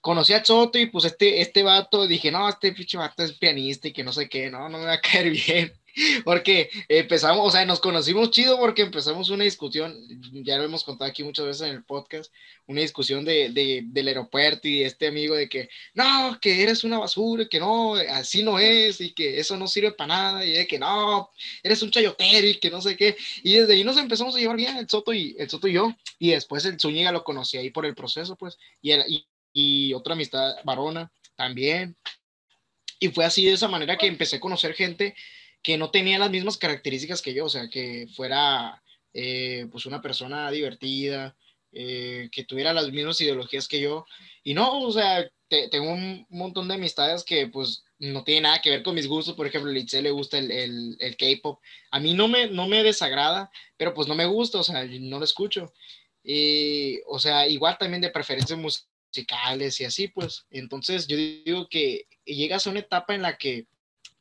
[0.00, 3.88] conocí a Choto y pues este, este vato, dije, no, este pinche vato es pianista
[3.88, 5.72] y que no sé qué, no, no me va a caer bien.
[6.24, 9.96] Porque empezamos, o sea, nos conocimos chido porque empezamos una discusión,
[10.44, 12.32] ya lo hemos contado aquí muchas veces en el podcast,
[12.66, 16.98] una discusión de, de, del aeropuerto y este amigo de que, no, que eres una
[16.98, 20.66] basura, que no, así no es y que eso no sirve para nada y de
[20.66, 21.30] que no,
[21.62, 23.16] eres un chayotero y que no sé qué.
[23.42, 25.94] Y desde ahí nos empezamos a llevar bien el Soto y, el Soto y yo.
[26.18, 30.14] Y después el Zúñiga lo conocí ahí por el proceso, pues, y, y, y otra
[30.14, 31.96] amistad varona también.
[33.00, 35.14] Y fue así de esa manera que empecé a conocer gente
[35.62, 38.82] que no tenía las mismas características que yo, o sea, que fuera
[39.12, 41.36] eh, pues una persona divertida,
[41.72, 44.06] eh, que tuviera las mismas ideologías que yo.
[44.42, 48.70] Y no, o sea, tengo un montón de amistades que pues no tienen nada que
[48.70, 49.34] ver con mis gustos.
[49.34, 51.60] Por ejemplo, a le gusta el, el, el K-pop.
[51.90, 55.18] A mí no me, no me desagrada, pero pues no me gusta, o sea, no
[55.18, 55.72] lo escucho.
[56.22, 60.46] Y, o sea, igual también de preferencias musicales y así, pues.
[60.50, 63.66] Entonces yo digo que llegas a una etapa en la que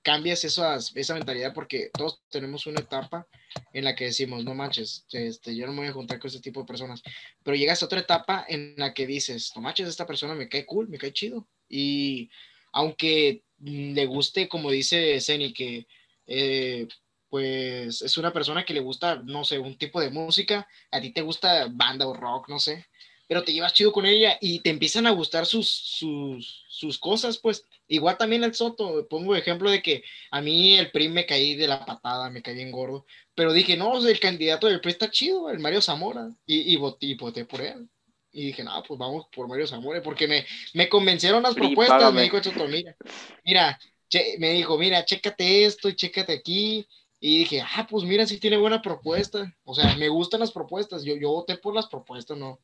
[0.08, 3.28] cambias esas, esa mentalidad porque todos tenemos una etapa
[3.74, 6.39] en la que decimos, no manches, este, yo no me voy a juntar con este
[6.39, 7.03] tipo de personas,
[7.43, 10.66] pero llegas a otra etapa en la que dices, no manches, esta persona me cae
[10.66, 11.45] cool, me cae chido.
[11.68, 12.30] Y
[12.72, 15.88] aunque le guste, como dice Zeni, que
[16.26, 16.88] eh,
[17.28, 21.12] pues es una persona que le gusta, no sé, un tipo de música, a ti
[21.12, 22.86] te gusta banda o rock, no sé,
[23.28, 27.38] pero te llevas chido con ella y te empiezan a gustar sus, sus, sus cosas,
[27.38, 27.66] pues.
[27.90, 31.68] Igual también el Soto, pongo ejemplo de que a mí el PRI me caí de
[31.68, 33.06] la patada, me caí bien gordo,
[33.36, 37.46] pero dije, no, el candidato del PRI está chido, el Mario Zamora, y, y, voté,
[37.46, 37.88] por él.
[38.32, 42.24] Y dije, no, pues vamos por Mario Zamora, porque me, me convencieron las propuestas, me
[42.24, 42.96] dijo Soto, mira,
[43.46, 43.80] mira,
[44.38, 46.88] me dijo, mira, chécate esto y chécate aquí,
[47.20, 51.04] y dije, ah, pues mira, sí tiene buena propuesta, o sea, me gustan las propuestas,
[51.04, 52.60] yo, yo voté por las propuestas, no,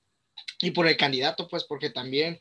[0.63, 2.39] y por el candidato, pues, porque también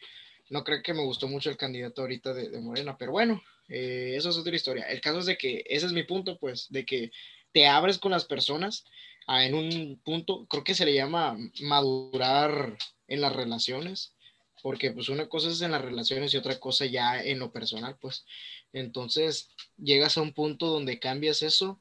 [0.49, 4.31] no creo que me gustó mucho el candidato ahorita de, Morena, pero bueno, eh, eso
[4.31, 4.85] es otra historia.
[4.85, 7.11] El caso es de que ese es mi punto, pues, de que
[7.53, 8.85] te abres con las personas
[9.27, 14.14] ah, en un punto, creo que se le llama madurar en las relaciones,
[14.62, 17.97] porque pues una cosa es en las relaciones y otra cosa ya en lo personal,
[18.01, 18.25] pues.
[18.73, 21.81] Entonces llegas a un punto donde cambias eso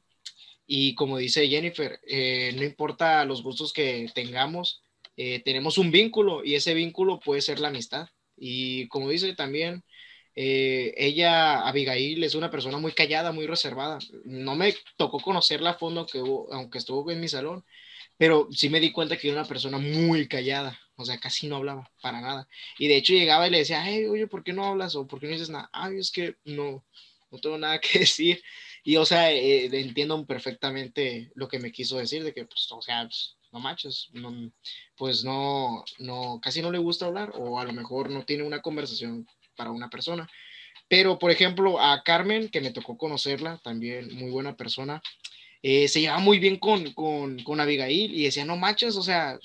[0.66, 4.81] y como dice Jennifer, eh, no importa los gustos que tengamos,
[5.16, 8.08] eh, tenemos un vínculo y ese vínculo puede ser la amistad.
[8.36, 9.84] Y como dice también,
[10.34, 13.98] eh, ella, Abigail, es una persona muy callada, muy reservada.
[14.24, 17.64] No me tocó conocerla a fondo, que aunque estuvo en mi salón,
[18.16, 21.56] pero sí me di cuenta que era una persona muy callada, o sea, casi no
[21.56, 22.48] hablaba para nada.
[22.78, 24.94] Y de hecho llegaba y le decía, hey, oye, ¿por qué no hablas?
[24.96, 25.68] O ¿por qué no dices nada?
[25.72, 26.84] Ay, es que no,
[27.30, 28.42] no tengo nada que decir.
[28.84, 32.82] Y, o sea, eh, entiendo perfectamente lo que me quiso decir, de que, pues, o
[32.82, 34.10] sea, pues, no manches,
[34.96, 38.62] pues no, no, casi no le gusta hablar o a lo mejor no tiene una
[38.62, 39.26] conversación
[39.56, 40.28] para una persona.
[40.88, 45.02] Pero, por ejemplo, a Carmen, que me tocó conocerla, también muy buena persona,
[45.62, 49.38] eh, se llevaba muy bien con, con, con, Abigail y decía, no manches, o sea,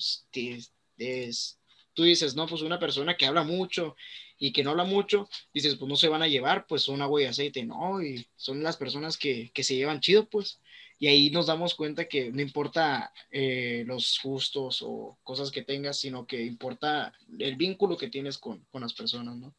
[0.97, 1.59] es,
[1.93, 3.95] tú dices, no, pues una persona que habla mucho
[4.39, 7.21] y que no habla mucho, dices, pues no se van a llevar, pues son agua
[7.21, 10.59] y aceite, no, y son las personas que, que se llevan chido, pues
[10.99, 15.99] y ahí nos damos cuenta que no importa eh, los gustos o cosas que tengas,
[15.99, 19.53] sino que importa el vínculo que tienes con, con las personas, ¿no?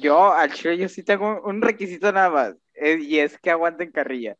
[0.00, 3.90] Yo, al chile, yo sí tengo un requisito nada más, eh, y es que aguanten
[3.90, 4.36] carrilla.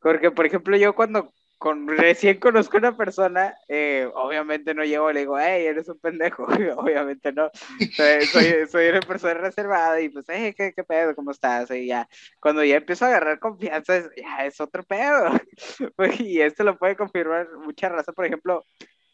[0.00, 1.32] Porque, por ejemplo, yo cuando
[1.64, 5.98] con recién conozco a una persona, eh, obviamente no llego le digo, hey, eres un
[5.98, 6.44] pendejo,
[6.76, 7.50] obviamente no,
[7.96, 11.14] soy, soy, una persona reservada y pues, hey, ¿qué, ¿qué, pedo?
[11.16, 11.70] ¿Cómo estás?
[11.70, 12.06] Y ya,
[12.38, 15.30] cuando ya empiezo a agarrar confianza, ya es otro pedo,
[16.18, 18.66] y esto lo puede confirmar mucha raza, por ejemplo,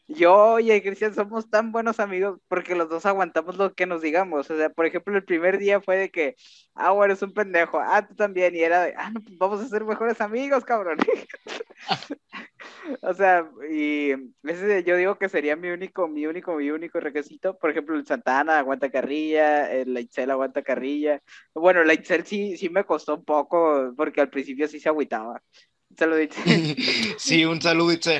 [0.09, 4.51] yo y Cristian somos tan buenos amigos porque los dos aguantamos lo que nos digamos.
[4.51, 6.35] O sea, por ejemplo, el primer día fue de que,
[6.75, 9.69] ah, bueno, eres un pendejo, ah, tú también, y era de, ah, pues vamos a
[9.69, 10.99] ser mejores amigos, cabrón.
[13.03, 14.13] o sea, y
[14.45, 17.59] ese yo digo que sería mi único, mi único, mi único requisito.
[17.59, 21.23] Por ejemplo, el Santana aguanta carrilla, el Leitzel aguanta carrilla.
[21.55, 25.41] Bueno, el sí, sí me costó un poco porque al principio sí se agüitaba.
[25.97, 26.37] Saludito.
[27.19, 28.11] sí, un saludito.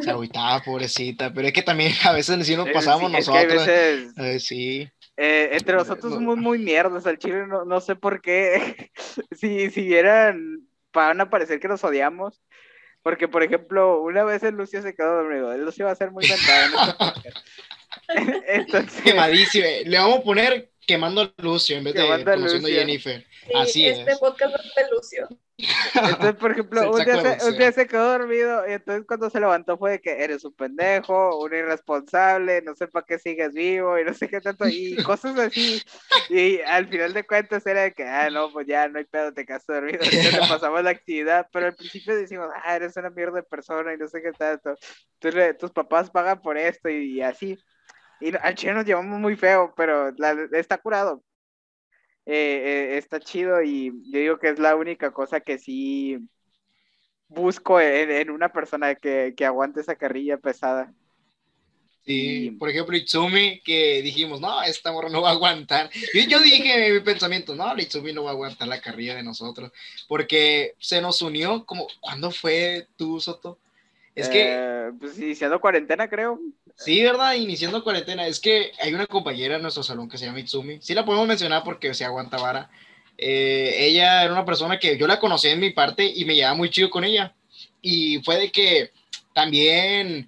[0.00, 1.32] Se agüitaba, pobrecita.
[1.32, 3.66] Pero es que también a veces sí nos pasamos nosotros.
[3.68, 4.88] Eh, sí.
[5.16, 8.90] Eh, entre nosotros somos muy mierdas al chile, no, no sé por qué.
[9.32, 12.42] si, si vieran, van a parecer que nos odiamos.
[13.02, 15.52] Porque, por ejemplo, una vez el Lucio se quedó dormido.
[15.52, 17.14] El Lucio va a ser muy mentado.
[18.46, 19.02] Entonces...
[19.02, 19.66] Quemadísimo.
[19.84, 23.24] Le vamos a poner quemando a Lucio en vez de conociendo a Jennifer.
[23.54, 25.28] Así este podcast es de Lucio.
[25.94, 27.04] Entonces, por ejemplo, un
[27.56, 31.38] día, se, quedó dormido y entonces cuando se levantó fue de que eres un pendejo,
[31.38, 35.38] un irresponsable, no sé para qué sigues vivo y no sé qué tanto, y cosas
[35.38, 35.82] así.
[36.28, 39.32] Y al final de cuentas era de que, ah, no, pues ya no hay pedo,
[39.32, 43.36] te quedaste dormido, entonces pasamos la actividad, pero al principio decimos, ah, eres una mierda
[43.36, 44.74] de persona y no sé qué tanto.
[45.58, 47.58] Tus papás pagan por esto y, así.
[48.20, 50.12] Y al chino nos llevamos muy feo, pero
[50.52, 51.22] está curado.
[52.32, 56.16] Eh, eh, está chido y yo digo que es la única cosa que sí
[57.26, 60.94] busco en, una persona que, que, aguante esa carrilla pesada.
[62.06, 65.90] Sí, por ejemplo, Itsumi, que dijimos, no, esta morra no va a aguantar.
[66.14, 69.24] Y yo dije en mi pensamiento, no, Itsumi no va a aguantar la carrilla de
[69.24, 69.72] nosotros,
[70.06, 73.58] porque se nos unió, como, ¿cuándo fue tú, Soto?
[74.14, 74.54] Es que.
[74.54, 76.40] Eh, pues iniciando cuarentena, creo.
[76.76, 77.34] Sí, ¿verdad?
[77.34, 78.26] Iniciando cuarentena.
[78.26, 80.78] Es que hay una compañera en nuestro salón que se llama Itsumi.
[80.80, 82.70] Sí la podemos mencionar porque se aguanta vara.
[83.16, 86.54] Eh, ella era una persona que yo la conocí en mi parte y me llevaba
[86.56, 87.34] muy chido con ella.
[87.82, 88.92] Y fue de que
[89.34, 90.26] también,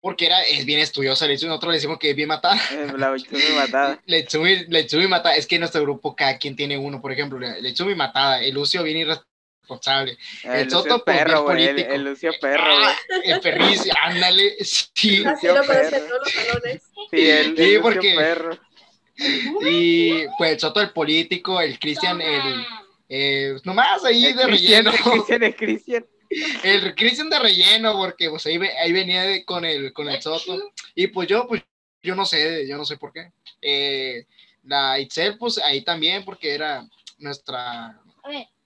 [0.00, 2.60] porque era, es bien estudiosa, nosotros le decimos que es bien matada.
[2.72, 4.02] Eh, la Itsumi matada.
[4.06, 5.36] La Itsumi, matada.
[5.36, 8.42] Es que en nuestro grupo cada quien tiene uno, por ejemplo, la Itsumi matada.
[8.42, 9.06] El Lucio viene
[9.66, 10.16] responsable.
[10.44, 11.90] El, el Soto pues, perro, político.
[11.90, 14.56] El, Lucio perro, ah, el perricio, ándale.
[14.64, 15.24] Sí.
[15.24, 16.82] Así lo conocen todos los salones.
[17.10, 18.58] Sí, el, sí, porque, perro.
[19.62, 22.64] Y pues el Soto el político, el Cristian el
[23.08, 24.90] eh, nomás ahí de relleno.
[24.90, 26.06] El Cristian es Cristian.
[26.62, 30.72] El Cristian de relleno, porque pues ahí, ahí venía con el con el Soto.
[30.94, 31.62] Y pues yo, pues
[32.02, 33.32] yo no sé, yo no sé por qué.
[33.62, 34.26] Eh,
[34.64, 36.86] la Itzel, pues ahí también, porque era
[37.18, 38.00] nuestra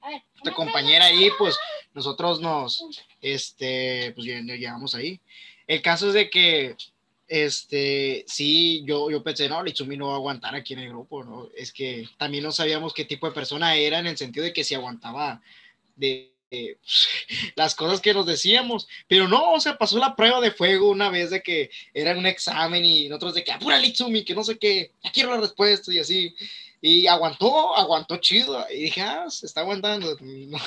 [0.01, 1.59] a ver, esta compañera ahí, pues
[1.95, 2.85] nosotros nos,
[3.21, 5.21] este, pues llegamos ahí.
[5.67, 6.77] El caso es de que,
[7.29, 11.23] este, sí, yo, yo pensé, no, Litsumi no va a aguantar aquí en el grupo,
[11.23, 11.49] ¿no?
[11.57, 14.65] Es que también no sabíamos qué tipo de persona era en el sentido de que
[14.65, 15.41] si aguantaba
[15.95, 16.33] de,
[17.55, 21.09] las cosas que nos decíamos, pero no, o sea, pasó la prueba de fuego una
[21.09, 24.59] vez de que era un examen y nosotros de que apura Litsumi, que no sé
[24.59, 26.35] qué, ya quiero la respuesta y así.
[26.83, 28.65] Y aguantó, aguantó chido.
[28.71, 30.17] Y dije, ah, se está aguantando.
[30.21, 30.59] No,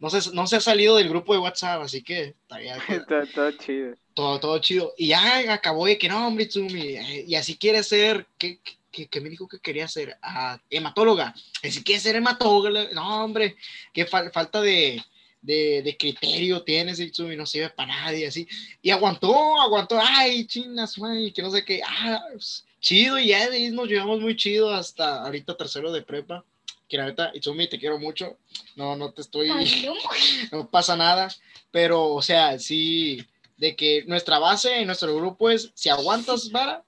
[0.00, 2.34] no, se, no se ha salido del grupo de WhatsApp, así que
[3.08, 3.94] todo, todo, chido.
[4.14, 4.92] Todo, todo chido.
[4.98, 6.96] Y ya acabó de que no, hombre, Tsumi.
[6.96, 8.26] Eh, y así quiere ser.
[8.38, 8.58] ¿Qué,
[8.90, 10.18] qué, me dijo que quería ser?
[10.20, 11.32] Ah, hematóloga.
[11.62, 12.88] Si quiere ser hematóloga.
[12.92, 13.56] No, hombre,
[13.92, 15.00] qué falta de,
[15.40, 18.48] de, de, criterio tienes, Tsumi, no sirve para nadie, así.
[18.82, 20.00] Y aguantó, aguantó.
[20.02, 20.96] Ay, chinas,
[21.32, 21.80] que no sé qué.
[21.86, 26.44] Ah, pues, chido y ya nos llevamos muy chido hasta ahorita tercero de prepa.
[26.88, 28.36] Que la neta, Itsumi, te quiero mucho.
[28.76, 29.48] No, no te estoy.
[30.52, 31.28] no pasa nada.
[31.70, 33.26] Pero, o sea, sí,
[33.56, 36.84] de que nuestra base en nuestro grupo es: si aguantas vara,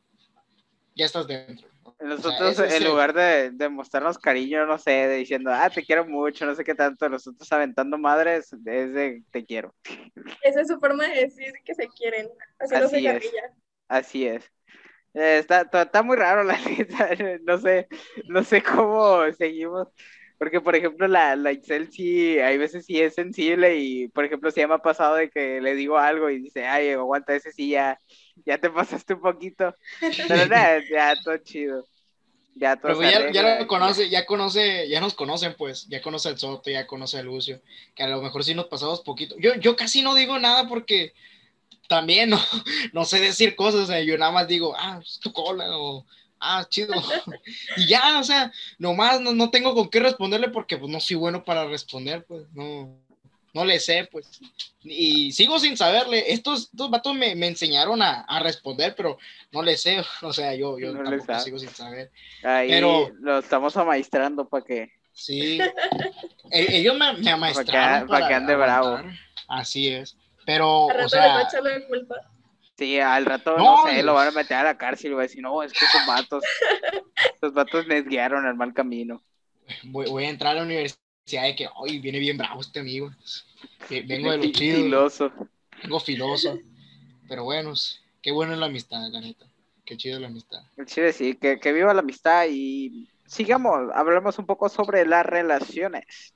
[0.94, 1.66] ya estás dentro.
[2.00, 6.44] Nosotros, en lugar de, de, mostrarnos cariño, no sé, de diciendo, ah, te quiero mucho,
[6.44, 9.74] no sé qué tanto, nosotros aventando madres, es de te quiero.
[10.42, 12.28] Esa es su forma de decir que se quieren,
[12.58, 13.32] así es.
[13.88, 14.50] Así es.
[15.14, 17.10] Eh, está, está muy raro la neta,
[17.44, 17.86] no sé,
[18.26, 19.86] no sé cómo seguimos,
[20.38, 24.50] porque por ejemplo la, la Excel sí, hay veces sí es sensible y por ejemplo
[24.50, 27.70] si me ha pasado de que le digo algo y dice, ay, aguanta ese sí
[27.70, 27.96] ya,
[28.44, 31.86] ya te pasaste un poquito, pero nada, ya todo chido.
[32.56, 36.38] Ya, todo ya, ya lo conoce, ya conoce, ya nos conocen pues, ya conoce el
[36.38, 37.60] Soto, ya conoce el Lucio,
[37.96, 39.34] que a lo mejor sí nos pasamos poquito.
[39.40, 41.12] Yo, yo casi no digo nada porque
[41.88, 42.40] también no,
[42.92, 46.04] no sé decir cosas, o sea, yo nada más digo, ah, es tu cola, o
[46.44, 46.94] ah, chido.
[47.76, 51.16] y ya, o sea, nomás no, no tengo con qué responderle porque pues no soy
[51.16, 52.96] bueno para responder, pues no.
[53.52, 54.40] no le sé, pues.
[54.82, 56.32] Y sigo sin saberle.
[56.32, 59.18] Estos dos vatos me, me enseñaron a, a, responder, pero
[59.52, 60.02] no le sé.
[60.22, 62.10] O sea, yo, yo no tampoco sigo sin saber.
[62.42, 64.92] Ahí pero lo estamos amaestrando para que.
[65.12, 65.58] Sí.
[66.50, 68.08] E, ellos me, me amaestraron.
[68.08, 69.00] Para que, ande bravo.
[69.48, 70.16] Así es.
[70.46, 70.90] Pero.
[70.90, 72.16] Al rato o sea, le echarle culpa.
[72.76, 75.20] Sí, al rato, no, no sé, lo van a meter a la cárcel y va
[75.20, 76.42] a decir, no, es que esos vatos,
[77.36, 79.22] esos vatos me guiaron al mal camino.
[79.84, 80.98] Voy, voy a entrar a la universidad
[81.44, 83.10] de que, hoy viene bien bravo este amigo.
[83.88, 84.82] Vengo de los chidos.
[84.82, 85.32] Filoso.
[85.82, 86.58] Vengo filoso.
[87.28, 87.74] Pero bueno,
[88.20, 89.46] qué bueno es la amistad, la neta.
[89.84, 90.62] Qué chido la amistad.
[90.76, 95.24] Qué chido, sí, que, que viva la amistad y sigamos, hablemos un poco sobre las
[95.24, 96.33] relaciones.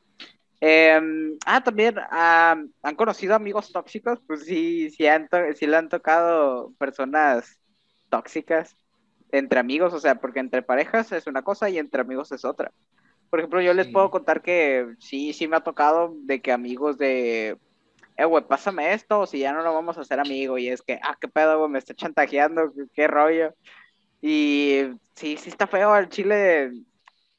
[0.61, 6.73] Eh, ah, también han conocido amigos tóxicos, pues sí, sí, han sí le han tocado
[6.79, 7.59] personas
[8.09, 8.77] tóxicas
[9.31, 12.73] entre amigos, o sea, porque entre parejas es una cosa y entre amigos es otra.
[13.31, 13.93] Por ejemplo, yo les sí.
[13.93, 17.59] puedo contar que sí, sí me ha tocado de que amigos de,
[18.17, 20.83] eh, güey, pásame esto, o si ya no lo vamos a hacer amigo, y es
[20.83, 23.55] que, ah, qué pedo, güey, me está chantajeando, qué, qué rollo.
[24.21, 26.73] Y sí, sí está feo el chile.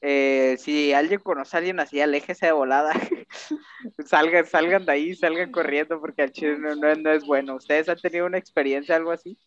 [0.02, 2.94] Eh, si alguien conoce a alguien así, aléjese de volada.
[4.06, 7.56] salgan, salgan de ahí, salgan corriendo, porque el chile no, no, no es bueno.
[7.56, 9.38] ¿Ustedes han tenido una experiencia, algo así?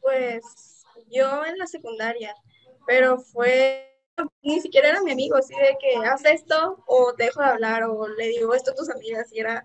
[0.00, 2.34] Pues yo en la secundaria,
[2.86, 3.84] pero fue
[4.42, 7.84] ni siquiera era mi amigo, así de que haz esto o te dejo de hablar
[7.84, 9.64] o le digo esto a tus amigas y era,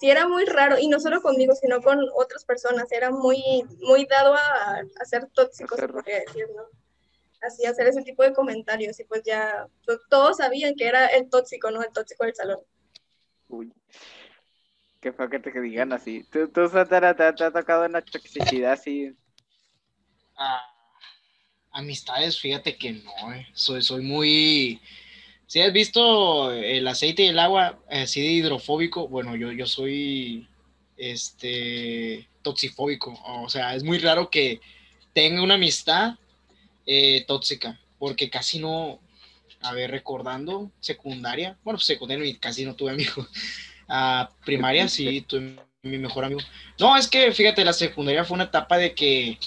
[0.00, 4.06] sí era muy raro y no solo conmigo, sino con otras personas, era muy, muy
[4.06, 6.62] dado a, a ser tóxico, se podría decir, ¿no?
[7.40, 11.28] Así hacer ese tipo de comentarios y pues ya pues, todos sabían que era el
[11.30, 11.82] tóxico, ¿no?
[11.82, 12.58] El tóxico del salón.
[13.48, 13.72] Uy,
[15.00, 16.24] qué fue que te digan así.
[16.30, 19.16] ¿Tú, tú Santana, te, te ha tocado una toxicidad así?
[20.36, 20.74] Ah
[21.78, 23.46] amistades, fíjate que no, eh.
[23.52, 24.80] soy, soy muy...
[25.46, 30.46] Si has visto el aceite y el agua así de hidrofóbico, bueno, yo, yo soy
[30.96, 34.60] este toxifóbico, o sea, es muy raro que
[35.14, 36.16] tenga una amistad
[36.90, 38.98] eh, tóxica, porque casi no,
[39.60, 43.28] a ver, recordando, secundaria, bueno, secundaria casi no tuve amigos,
[43.90, 46.40] uh, primaria sí, tuve mi mejor amigo.
[46.78, 49.38] No, es que fíjate, la secundaria fue una etapa de que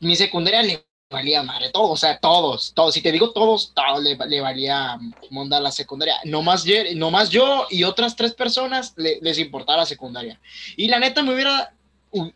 [0.00, 4.02] mi secundaria le valía madre, todo, o sea, todos, todos, si te digo todos, todos
[4.02, 4.98] le, le valía
[5.30, 6.64] monda la secundaria, no más,
[6.96, 10.40] no más yo y otras tres personas le, les importaba la secundaria.
[10.76, 11.72] Y la neta me hubiera,
[12.10, 12.30] uh,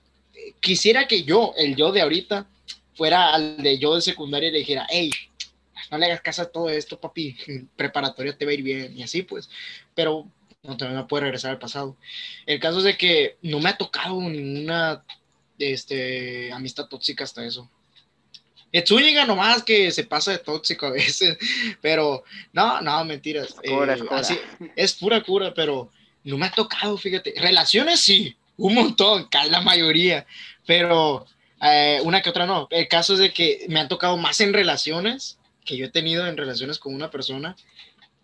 [0.60, 2.46] quisiera que yo, el yo de ahorita,
[2.96, 5.10] fuera al de yo de secundaria y le dijera, hey,
[5.90, 7.36] no le hagas caso a todo esto, papi,
[7.76, 9.48] preparatoria te va a ir bien, y así pues,
[9.94, 10.26] pero
[10.62, 11.96] no, también me puede regresar al pasado.
[12.44, 15.04] El caso es de que no me ha tocado ninguna
[15.58, 17.70] este, amistad tóxica hasta eso.
[18.84, 21.38] Zúñiga nomás que se pasa de tóxico a veces,
[21.80, 23.54] pero no, no, mentiras.
[23.54, 24.18] Cura, eh, cura.
[24.18, 24.38] Así,
[24.74, 25.90] es pura cura, pero
[26.24, 27.34] no me ha tocado, fíjate.
[27.36, 30.26] Relaciones sí, un montón, la mayoría,
[30.66, 31.26] pero
[31.62, 32.68] eh, una que otra no.
[32.70, 36.26] El caso es de que me han tocado más en relaciones que yo he tenido
[36.26, 37.56] en relaciones con una persona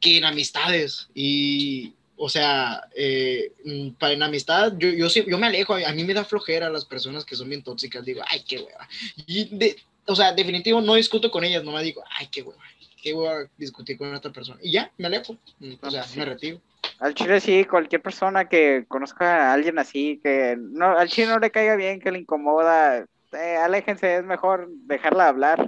[0.00, 1.08] que en amistades.
[1.14, 3.52] Y, o sea, eh,
[3.98, 7.24] para en amistad, yo, yo, yo me alejo, a mí me da flojera las personas
[7.24, 8.88] que son bien tóxicas, digo, ay, qué hueva.
[9.26, 9.76] Y de,
[10.06, 12.62] o sea, definitivo no discuto con ellas, no me digo, ay, qué hueva,
[13.02, 14.60] qué hueva discutir con otra persona.
[14.62, 15.36] Y ya, me alejo,
[15.80, 16.60] o sea, me retiro.
[16.98, 21.38] Al chile sí, cualquier persona que conozca a alguien así, que no, al chile no
[21.38, 25.66] le caiga bien, que le incomoda, eh, aléjense, es mejor dejarla hablar,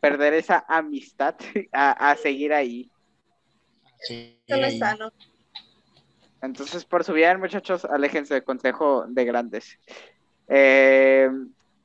[0.00, 1.34] perder esa amistad
[1.72, 2.90] a, a seguir ahí.
[4.00, 5.12] Sí, Eso no es sano.
[6.42, 9.78] Entonces, por su bien, muchachos, aléjense del consejo de grandes.
[10.48, 11.30] Eh,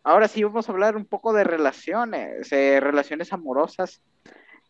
[0.03, 4.01] ahora sí vamos a hablar un poco de relaciones, eh, relaciones amorosas.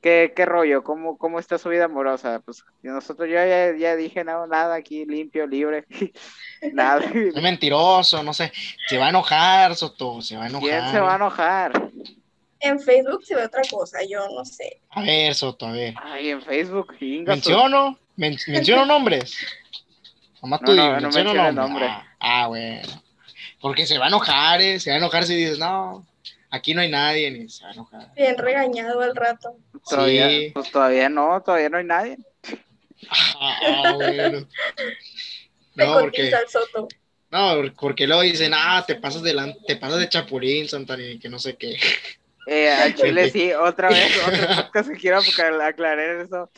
[0.07, 0.85] ¿Qué, qué rollo?
[0.85, 2.39] ¿Cómo, ¿Cómo está su vida amorosa?
[2.45, 5.85] Pues nosotros yo ya, ya dije no, nada aquí, limpio, libre.
[6.71, 7.03] nada.
[7.13, 8.53] Es mentiroso, no sé.
[8.87, 10.69] Se va a enojar, Soto, se va a enojar.
[10.69, 11.91] ¿Quién se va a enojar?
[12.61, 14.79] En Facebook se ve otra cosa, yo no sé.
[14.91, 15.93] A ver, Soto, a ver.
[16.01, 17.99] Ay, en Facebook, inga, ¿Menciono?
[18.15, 19.35] Men ¿Menciono nombres?
[20.41, 21.55] Nomás tú No, no, dices, no menciono nombres.
[21.55, 21.85] nombre.
[21.89, 23.03] Ah, ah, bueno.
[23.59, 24.79] Porque se va a enojar, ¿eh?
[24.79, 26.05] Se va a enojar si dices, no,
[26.49, 28.13] aquí no hay nadie, ni se va a enojar.
[28.15, 29.57] Bien regañado al rato.
[29.89, 30.51] Todavía, Sí.
[30.53, 32.17] pues todavía no, todavía no hay nadie.
[33.09, 34.47] Ah, bueno.
[35.75, 36.87] No, porque, soto.
[37.29, 41.29] no, porque luego dicen, ah, te pasas de, te pasas de chapulín, Santana, y que
[41.29, 41.77] no sé qué.
[42.49, 46.49] Eh, al Chile sí, otra vez, otro podcast que quiero aclar- aclarar eso.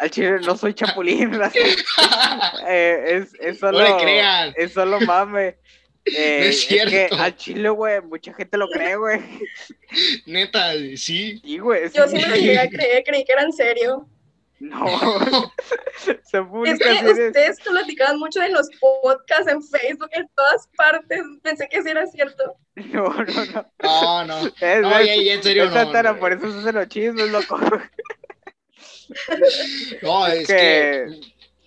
[0.00, 1.32] Al Chile no soy chapulín.
[2.68, 4.54] Eh, es, es solo, No le crean.
[4.56, 5.56] es solo mame.
[6.04, 7.16] Eh, No es que cierto.
[7.16, 9.20] al Chile, güey, mucha gente lo cree, güey.
[10.26, 11.40] Neta, sí.
[11.44, 11.90] Sí, güey.
[11.92, 12.16] Yo sí.
[12.16, 14.08] me lo llegué a creer, creí que era en serio.
[14.62, 14.86] No,
[16.04, 16.12] se
[16.66, 21.20] Es que ustedes platicaban mucho de los podcasts en Facebook, en todas partes.
[21.42, 22.56] Pensé que sí era cierto.
[22.74, 23.66] No, no, no.
[23.82, 24.46] No, no.
[24.60, 25.90] Es, no, en serio, no.
[25.90, 27.58] Tara, por eso se hacen los chismes, loco.
[30.00, 31.06] No, es que.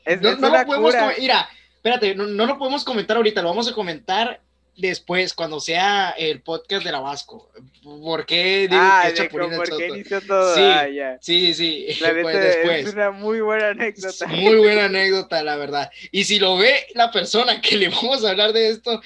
[0.05, 0.95] Es, no, no lo podemos.
[1.19, 1.47] Mira,
[1.85, 4.41] espérate, no, no lo podemos comentar ahorita, lo vamos a comentar
[4.75, 7.51] después, cuando sea el podcast de la Vasco.
[7.83, 10.55] ¿Por qué digo ah, que es ¿por qué inició todo?
[10.55, 11.17] Sí, ah, ya.
[11.21, 11.85] sí, sí.
[11.99, 12.87] pues, después.
[12.87, 14.25] Es una muy buena anécdota.
[14.25, 15.91] Muy buena anécdota, la verdad.
[16.11, 18.99] Y si lo ve la persona que le vamos a hablar de esto,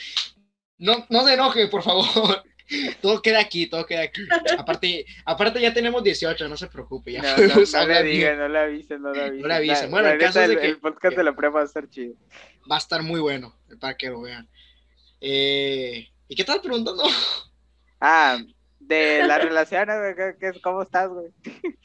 [0.77, 2.43] no, no se enoje, por favor.
[3.01, 4.22] Todo queda aquí, todo queda aquí.
[4.57, 7.13] Aparte, aparte ya tenemos 18, no se preocupe.
[7.13, 9.41] Ya no, no, no le digan, no le avisen, no le avisen.
[9.41, 9.91] No le avisen.
[9.91, 10.67] Bueno, el caso es de que...
[10.67, 12.15] El podcast de la prueba va a estar chido.
[12.70, 14.47] Va a estar muy bueno, para que lo vean.
[15.22, 17.03] Eh, ¿Y qué estás preguntando?
[18.01, 18.38] Ah,
[18.80, 19.89] de la relación,
[20.63, 21.34] ¿cómo estás, güey?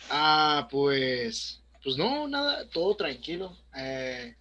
[0.08, 3.58] Ah, pues, pues no, nada, todo tranquilo.
[3.76, 4.36] Eh,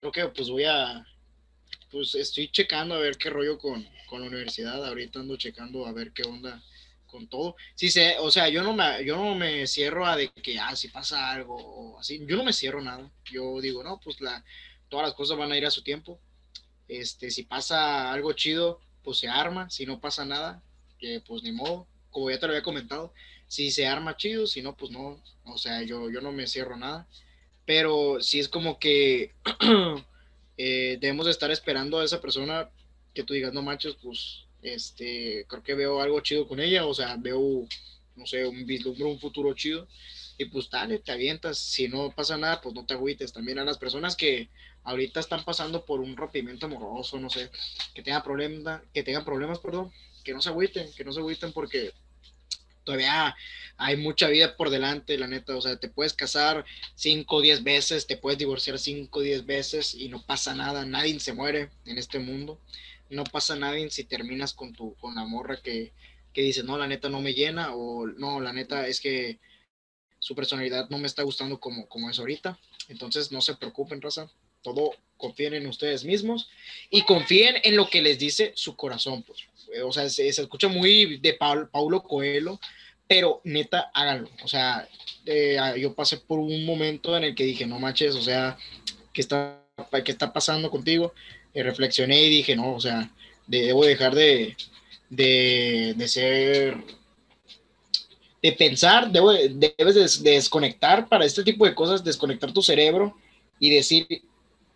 [0.00, 1.04] creo que pues voy a,
[1.90, 4.84] pues estoy checando a ver qué rollo con, con la universidad.
[4.84, 6.62] Ahorita ando checando a ver qué onda
[7.06, 7.56] con todo.
[7.74, 10.74] Sí sé, o sea, yo no me, yo no me cierro a de que, ah,
[10.76, 12.24] si pasa algo o así.
[12.26, 13.10] Yo no me cierro nada.
[13.24, 14.44] Yo digo, no, pues la,
[14.88, 16.20] todas las cosas van a ir a su tiempo.
[16.88, 20.62] Este, si pasa algo chido, pues se arma, si no pasa nada,
[20.98, 23.12] que pues ni modo, como ya te lo había comentado,
[23.48, 26.76] si se arma chido, si no, pues no, o sea, yo, yo no me cierro
[26.76, 27.08] nada,
[27.64, 29.34] pero si es como que
[30.56, 32.70] eh, debemos de estar esperando a esa persona
[33.14, 36.94] que tú digas, no manches, pues, este, creo que veo algo chido con ella, o
[36.94, 37.66] sea, veo,
[38.16, 39.88] no sé, un vislumbre, un futuro chido,
[40.38, 43.64] y pues dale, te avientas, si no pasa nada, pues no te agüites, también a
[43.64, 44.48] las personas que
[44.84, 47.50] ahorita están pasando por un rompimiento amoroso, no sé,
[47.94, 49.92] que tengan problemas, que tengan problemas, perdón,
[50.24, 51.92] que no se agüiten, que no se agüiten porque
[52.86, 53.36] todavía
[53.76, 56.64] hay mucha vida por delante, la neta, o sea, te puedes casar
[56.94, 60.86] 5 o 10 veces, te puedes divorciar 5 o 10 veces y no pasa nada,
[60.86, 62.58] nadie se muere en este mundo,
[63.10, 65.92] no pasa nada si terminas con tu con la morra que,
[66.32, 69.38] que dice, no, la neta no me llena, o no, la neta es que
[70.18, 72.58] su personalidad no me está gustando como, como es ahorita,
[72.88, 74.30] entonces no se preocupen, raza,
[74.62, 76.48] todo confíen en ustedes mismos
[76.90, 79.22] y confíen en lo que les dice su corazón.
[79.22, 79.40] Pues.
[79.82, 82.58] O sea, se, escucha muy de Paulo Coelho,
[83.06, 84.28] pero neta, háganlo.
[84.44, 84.88] O sea,
[85.24, 88.56] eh, yo pasé por un momento en el que dije, no manches, o sea,
[89.12, 89.62] ¿qué está,
[90.04, 91.14] qué está pasando contigo?
[91.54, 93.10] Reflexioné y dije, no, o sea,
[93.46, 94.56] debo dejar de,
[95.08, 96.76] de, de ser
[98.42, 103.16] de pensar, debo, debes desconectar para este tipo de cosas, desconectar tu cerebro
[103.58, 104.06] y decir,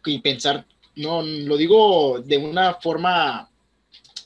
[0.04, 3.49] y pensar, no, lo digo de una forma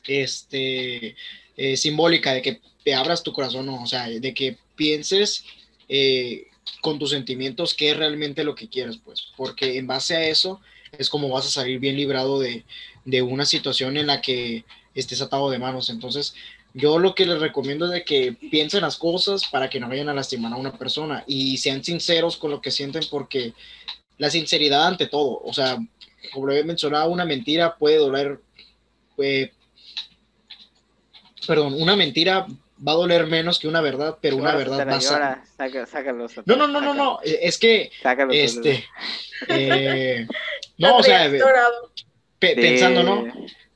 [0.06, 1.16] este,
[1.56, 5.44] eh, simbólica, de que te abras tu corazón, o sea, de que pienses
[5.88, 6.46] eh,
[6.80, 10.60] con tus sentimientos qué es realmente lo que quieres, pues, porque en base a eso
[10.98, 12.64] es como vas a salir bien librado de,
[13.04, 15.90] de una situación en la que estés atado de manos.
[15.90, 16.34] Entonces,
[16.72, 20.08] yo lo que les recomiendo es de que piensen las cosas para que no vayan
[20.08, 23.54] a lastimar a una persona y sean sinceros con lo que sienten porque
[24.18, 25.40] la sinceridad ante todo.
[25.44, 25.78] O sea,
[26.32, 28.40] como lo había mencionado, una mentira puede doler.
[31.46, 32.46] Perdón, una mentira
[32.86, 35.00] va a doler menos que una verdad, pero una verdad va a
[36.46, 37.90] No, no, no, no, no, es que
[38.30, 38.84] este
[39.48, 40.26] eh,
[40.78, 41.30] no, o sea,
[42.38, 43.24] pensando, ¿no?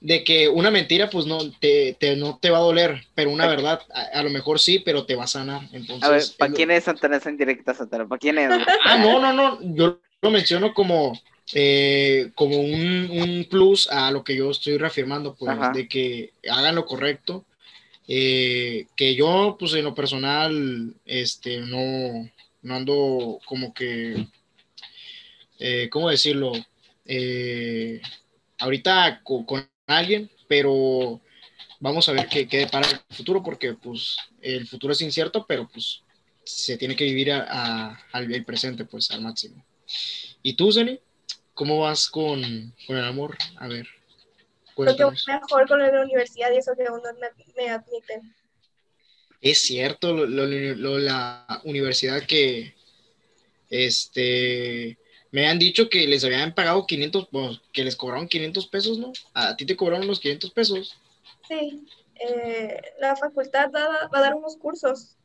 [0.00, 3.80] De que una mentira, pues no te, no te va a doler, pero una verdad,
[4.12, 5.62] a, lo mejor sí, pero te va a sanar.
[5.72, 8.06] Entonces, a ver, ¿para quién es Santana en directa, Santana?
[8.06, 8.50] ¿Para quién es?
[8.84, 11.20] ah, no, no, no, yo lo menciono como,
[11.52, 16.84] eh, como un, plus a lo que yo estoy reafirmando, pues, de que hagan lo
[16.84, 17.44] correcto.
[18.08, 22.28] Eh, que yo, pues, en lo personal, este, no,
[22.62, 24.26] no ando como que,
[25.58, 26.52] eh, ¿cómo decirlo?
[28.60, 29.46] ahorita con,
[29.86, 31.20] alguien, pero
[31.80, 35.68] vamos a ver qué, qué para el futuro, porque, pues, el futuro es incierto, pero,
[35.68, 36.02] pues,
[36.44, 39.62] se tiene que vivir al presente, pues, al máximo.
[40.42, 40.98] ¿Y tú, Zeni?
[41.54, 43.36] ¿Cómo vas con, con, el amor?
[43.56, 43.86] A ver.
[44.84, 47.10] Creo que mejor con la universidad y eso que aún no
[47.56, 48.34] me, admiten.
[49.40, 52.74] Es cierto, lo, la universidad que
[53.70, 54.98] este
[55.30, 57.28] me han dicho que les habían pagado 500,
[57.72, 59.12] que les cobraron 500 pesos, ¿no?
[59.34, 60.96] A ti te cobraron los 500 pesos.
[61.46, 65.16] Sí, eh, la facultad va, va, a dar unos cursos,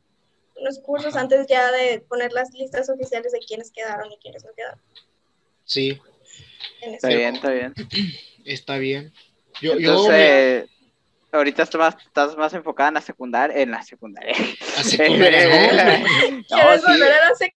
[0.56, 4.52] unos cursos antes ya de poner las listas oficiales de quiénes quedaron y quiénes no
[4.54, 4.80] quedaron.
[5.64, 5.98] Sí.
[6.82, 7.74] Está bien, está bien.
[8.44, 9.10] Está bien.
[9.60, 10.68] Yo, Entonces,
[11.32, 14.34] ahorita estás más, estás más enfocada en la secundaria, en la secundaria.
[14.76, 15.40] La secundaria,
[16.48, 17.54] ¿Quieres volver a la secundaria?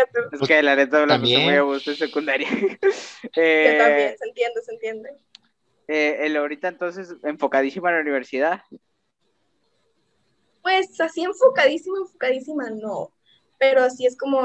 [0.00, 0.06] secundaria.
[0.32, 2.48] Es que la neta me muy a gusto en secundaria.
[3.36, 5.10] eh, también, se entiende, se entiende.
[5.88, 8.62] Eh, el ahorita entonces enfocadísima en la universidad.
[10.62, 13.12] Pues así enfocadísima, enfocadísima no,
[13.58, 14.40] pero sí es como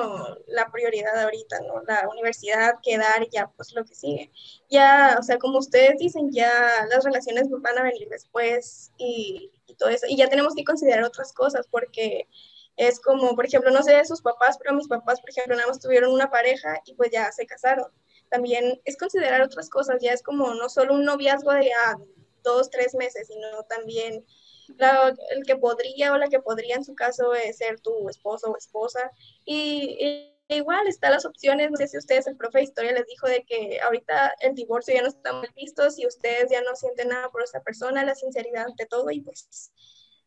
[0.47, 1.81] la prioridad ahorita, ¿no?
[1.83, 4.31] La universidad, quedar, ya pues lo que sigue.
[4.69, 9.75] Ya, o sea, como ustedes dicen, ya las relaciones van a venir después y, y
[9.75, 10.07] todo eso.
[10.09, 12.27] Y ya tenemos que considerar otras cosas porque
[12.75, 15.67] es como, por ejemplo, no sé de sus papás, pero mis papás, por ejemplo, nada
[15.67, 17.87] más tuvieron una pareja y pues ya se casaron.
[18.29, 21.97] También es considerar otras cosas, ya es como no solo un noviazgo de ah,
[22.43, 24.25] dos, tres meses, sino también
[24.67, 28.57] el que podría o la que podría en su caso es ser tu esposo o
[28.57, 29.11] esposa.
[29.45, 33.27] Y, igual están las opciones, no sé si ustedes, el profe de historia les dijo
[33.27, 37.07] de que ahorita el divorcio ya no está muy visto, si ustedes ya no sienten
[37.07, 39.71] nada por esa persona, la sinceridad ante todo y pues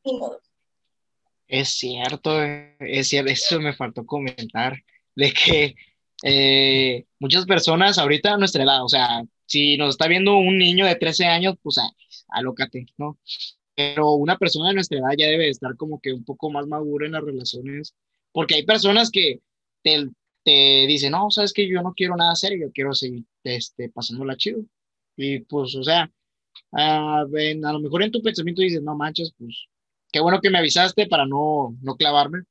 [0.05, 0.41] ni modo.
[1.47, 4.74] Es cierto, es cierto, eso me faltó comentar,
[5.14, 5.74] de que
[6.22, 10.87] eh, muchas personas ahorita a nuestra edad, o sea, si nos está viendo un niño
[10.87, 11.76] de 13 años, pues
[12.28, 13.18] alócate, ¿no?
[13.77, 17.07] Pero una persona de nuestra edad ya debe estar como que un poco más madura
[17.07, 17.95] en las relaciones,
[18.33, 19.41] porque hay personas que
[19.83, 20.09] te,
[20.45, 24.37] te dicen, no, sabes que yo no quiero nada serio, yo quiero seguir este, pasándola
[24.37, 24.62] chido.
[25.16, 26.11] Y pues, o sea,
[26.72, 29.66] a, a lo mejor en tu pensamiento dices, no manches, pues
[30.12, 32.45] qué bueno que me avisaste para no, no clavarme,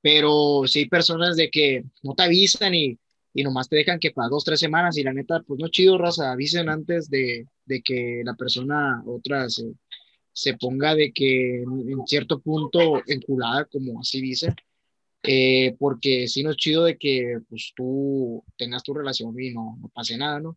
[0.00, 2.98] pero sí hay personas de que no te avisan y,
[3.34, 5.98] y nomás te dejan que para dos, tres semanas y la neta, pues no chido,
[5.98, 9.74] raza, avisen antes de, de que la persona otra se,
[10.40, 14.54] se, ponga de que en cierto punto enculada, como así dice,
[15.22, 19.76] eh, porque sí no es chido de que pues tú tengas tu relación y no,
[19.80, 20.56] no pase nada, ¿no?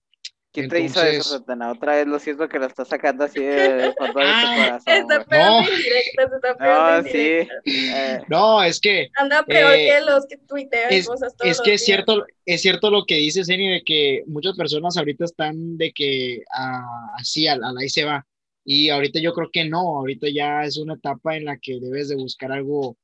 [0.54, 1.72] ¿Quién te hizo eso, Satana?
[1.72, 4.94] Otra vez lo siento que lo está sacando así de fondo de tu ah, corazón.
[4.94, 6.36] Está peor no.
[6.38, 7.50] está peor No, sí.
[7.66, 8.22] Eh.
[8.28, 9.10] No, es que.
[9.16, 12.92] Anda peor eh, que los que tuitean es, cosas Es que es cierto, es cierto
[12.92, 17.56] lo que dice Zeni de que muchas personas ahorita están de que uh, así a,
[17.56, 18.24] la ahí se va.
[18.66, 22.10] Y ahorita yo creo que no, ahorita ya es una etapa en la que debes
[22.10, 22.98] de buscar algo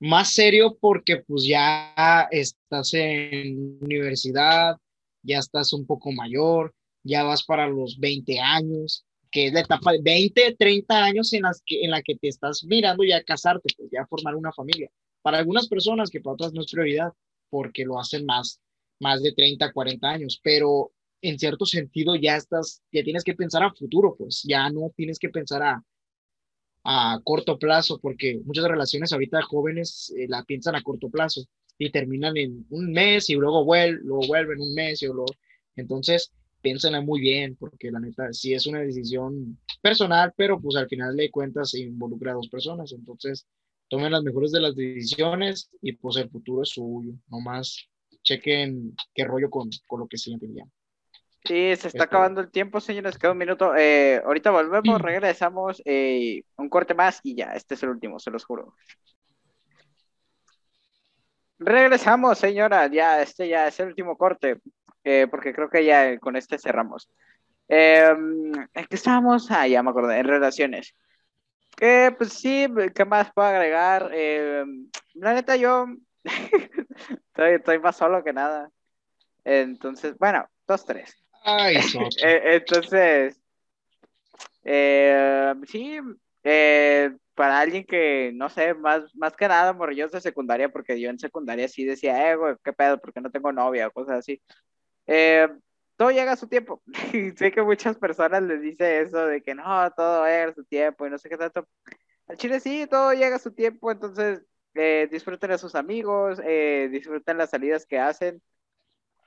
[0.00, 4.76] más serio porque pues ya estás en universidad,
[5.22, 9.92] ya estás un poco mayor, ya vas para los 20 años, que es la etapa
[9.92, 13.68] de 20, 30 años en, las que, en la que te estás mirando ya casarte,
[13.76, 14.90] pues ya formar una familia.
[15.22, 17.12] Para algunas personas que para otras no es prioridad,
[17.50, 18.60] porque lo hacen más,
[19.00, 23.62] más de 30, 40 años, pero en cierto sentido ya estás, ya tienes que pensar
[23.62, 25.82] a futuro, pues ya no tienes que pensar a,
[26.84, 31.42] a corto plazo, porque muchas relaciones ahorita jóvenes eh, la piensan a corto plazo
[31.78, 35.26] y terminan en un mes y luego, vuel luego vuelven un mes y luego...
[35.76, 40.88] Entonces, piénsenla muy bien, porque la neta sí es una decisión personal, pero pues al
[40.88, 42.92] final de cuentas se involucra a dos personas.
[42.92, 43.46] Entonces,
[43.88, 47.12] tomen las mejores de las decisiones y pues el futuro es suyo.
[47.28, 47.88] Nomás
[48.22, 50.64] chequen qué rollo con, con lo que sienten ya.
[51.48, 53.16] Sí, se está acabando el tiempo, señores.
[53.16, 53.74] Queda un minuto.
[53.74, 55.80] Eh, ahorita volvemos, regresamos.
[55.86, 58.74] Eh, un corte más y ya, este es el último, se los juro.
[61.58, 62.86] Regresamos, señora.
[62.88, 64.60] Ya, este ya es el último corte,
[65.04, 67.08] eh, porque creo que ya con este cerramos.
[67.66, 69.50] ¿En qué estábamos?
[69.50, 70.94] Ah, ya me acordé, en relaciones.
[71.78, 74.10] pues sí, ¿qué más puedo agregar?
[75.14, 75.86] la neta, yo
[76.24, 78.70] estoy, estoy, más solo que nada.
[79.44, 81.16] Entonces, bueno, dos, tres.
[81.44, 81.76] Ay,
[82.22, 83.40] eh, Entonces,
[84.70, 85.98] eh, sí,
[86.42, 91.08] eh, para alguien que, no sé, más, más que nada morrillos de secundaria, porque yo
[91.08, 94.42] en secundaria sí decía, eh, güey, qué pedo, porque no tengo novia o cosas así.
[95.96, 96.82] todo llega a su tiempo.
[97.36, 101.06] sé que muchas personas les dice eso de que no, todo llega a su tiempo
[101.06, 101.66] y no sé qué tanto.
[102.26, 104.42] Al chile sí, todo llega a su tiempo, entonces
[105.10, 106.38] disfruten a sus amigos,
[106.90, 108.42] disfruten las salidas que hacen.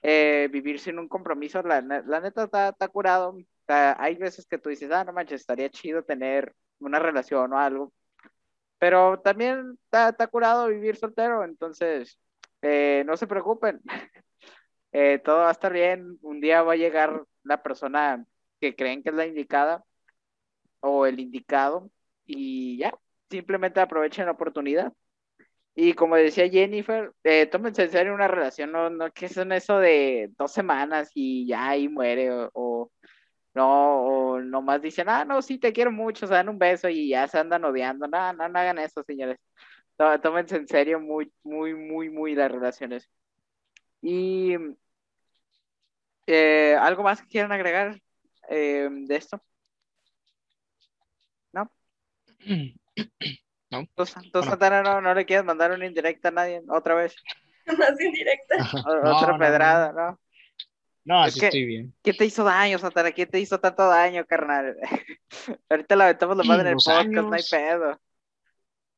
[0.03, 3.37] Eh, vivir sin un compromiso, la, neta está, curado.
[3.67, 7.93] hay veces que tú dices, ah, no manches, estaría chido tener una relación o algo.
[8.79, 12.19] Pero también está, curado vivir soltero, entonces
[12.61, 13.81] eh, no se preocupen.
[14.93, 16.19] Eh, todo va a estar bien.
[16.21, 18.25] Un día va a llegar la persona
[18.59, 19.85] que creen que es la indicada
[20.81, 21.89] o el indicado
[22.25, 22.93] y ya,
[23.29, 24.93] simplemente aprovechen la oportunidad.
[25.75, 29.79] Y como decía Jennifer, eh, tómense en serio una relación, no, no que son eso
[29.79, 32.91] de dos semanas y ya ahí muere, o,
[33.53, 37.09] no, o nomás dicen, ah, no, sí, te quiero mucho, se dan un beso y
[37.09, 38.07] ya se andan odiando.
[38.07, 39.37] No, no, no hagan eso, señores.
[40.23, 43.09] Tómense en serio muy, muy, muy, muy las relaciones.
[44.01, 44.55] Y
[46.27, 48.01] eh, ¿algo más que quieran agregar
[48.49, 49.41] eh, de esto?
[51.53, 51.71] ¿No?
[53.71, 53.87] ¿no?
[53.95, 54.03] ¿Tú,
[54.83, 57.15] no, no, le quieres mandar una indirecta a nadie otra vez?
[57.77, 58.55] más indirecta.
[59.03, 60.19] Otra pedrada, ¿no?
[61.03, 61.93] No, así estoy bien.
[62.03, 63.11] ¿Qué te hizo daño, Santana?
[63.11, 64.77] ¿Qué te hizo tanto daño, carnal?
[65.69, 68.01] Ahorita la aventamos la madre en el podcast, no hay pedo.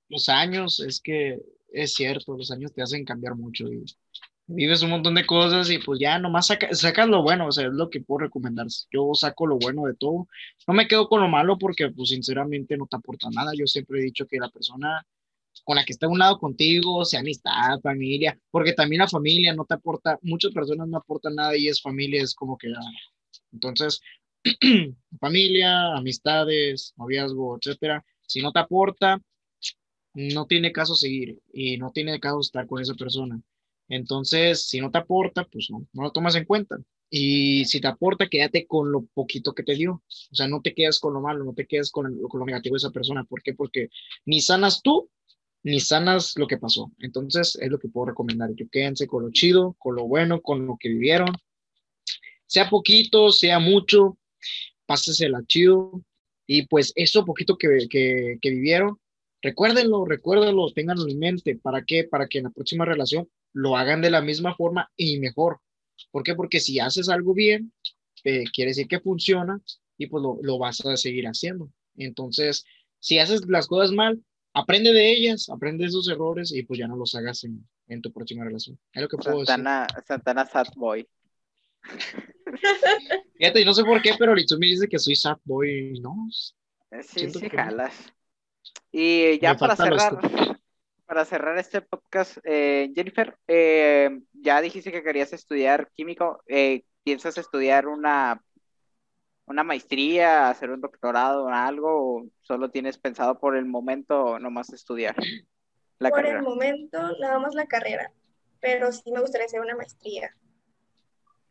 [0.10, 1.40] Los años, es que
[1.72, 3.86] es cierto, los años te hacen cambiar mucho y
[4.48, 7.74] vives un montón de cosas y pues ya nomás sacas lo bueno, o sea, es
[7.74, 8.68] lo que puedo recomendar.
[8.92, 10.28] Yo saco lo bueno de todo.
[10.68, 13.52] No me quedo con lo malo porque pues sinceramente no te aporta nada.
[13.58, 15.06] Yo siempre he dicho que la persona
[15.64, 19.54] con la que está a un lado contigo, sea amistad, familia, porque también la familia
[19.54, 22.92] no te aporta, muchas personas no aportan nada y es familia, es como que, ah,
[23.52, 24.02] entonces,
[25.20, 29.22] familia, amistades, noviazgo, etcétera, si no te aporta,
[30.16, 33.42] no tiene caso seguir y no tiene caso estar con esa persona.
[33.90, 36.78] Entonces, si no te aporta, pues no, no lo tomas en cuenta.
[37.10, 40.02] Y si te aporta, quédate con lo poquito que te dio.
[40.32, 42.74] O sea, no te quedas con lo malo, no te quedas con, con lo negativo
[42.74, 43.24] de esa persona.
[43.24, 43.54] ¿Por qué?
[43.54, 43.90] Porque
[44.26, 45.12] ni sanas tú,
[45.62, 46.92] ni sanas lo que pasó.
[46.98, 48.56] Entonces, es lo que puedo recomendar.
[48.56, 51.30] Que quédense con lo chido, con lo bueno, con lo que vivieron.
[52.48, 54.18] Sea poquito, sea mucho,
[54.88, 56.04] pásesela chido.
[56.48, 59.00] Y pues eso poquito que, que, que vivieron,
[59.42, 61.58] recuérdenlo, recuérdenlo, ténganlo en mente.
[61.58, 62.06] ¿Para qué?
[62.06, 65.60] Para que en la próxima relación lo hagan de la misma forma y mejor.
[66.12, 66.36] ¿Por qué?
[66.36, 67.72] Porque si haces algo bien,
[68.24, 69.62] eh, quiere decir que funciona
[69.98, 71.70] y pues lo, lo, vas a seguir haciendo.
[71.96, 72.66] Entonces,
[73.00, 74.24] si haces las cosas mal,
[74.54, 78.02] aprende de ellas, aprende de esos errores y pues ya no los hagas en, en
[78.02, 78.80] tu próxima relación.
[78.92, 80.04] Es lo que puedo Santana, decir.
[80.08, 81.08] Santana Sad Boy.
[83.38, 86.28] Fíjate, no sé por qué, pero me dice que soy Sad Boy, ¿no?
[87.02, 88.14] Sí, sí, jalas.
[88.92, 90.20] Y ya para cerrar,
[91.06, 96.42] para cerrar este podcast, eh, Jennifer, eh, ya dijiste que querías estudiar químico.
[96.48, 98.42] Eh, ¿Piensas estudiar una,
[99.46, 101.90] una maestría, hacer un doctorado o algo?
[102.18, 105.16] ¿O solo tienes pensado por el momento nomás estudiar
[106.00, 108.12] la por el momento, nada más la carrera.
[108.60, 110.36] Pero sí me gustaría hacer una maestría.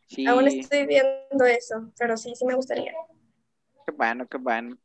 [0.06, 0.26] Sí.
[0.26, 2.92] Aún estoy viendo eso, pero sí, sí me gustaría.
[3.86, 4.76] Qué bueno, qué bueno.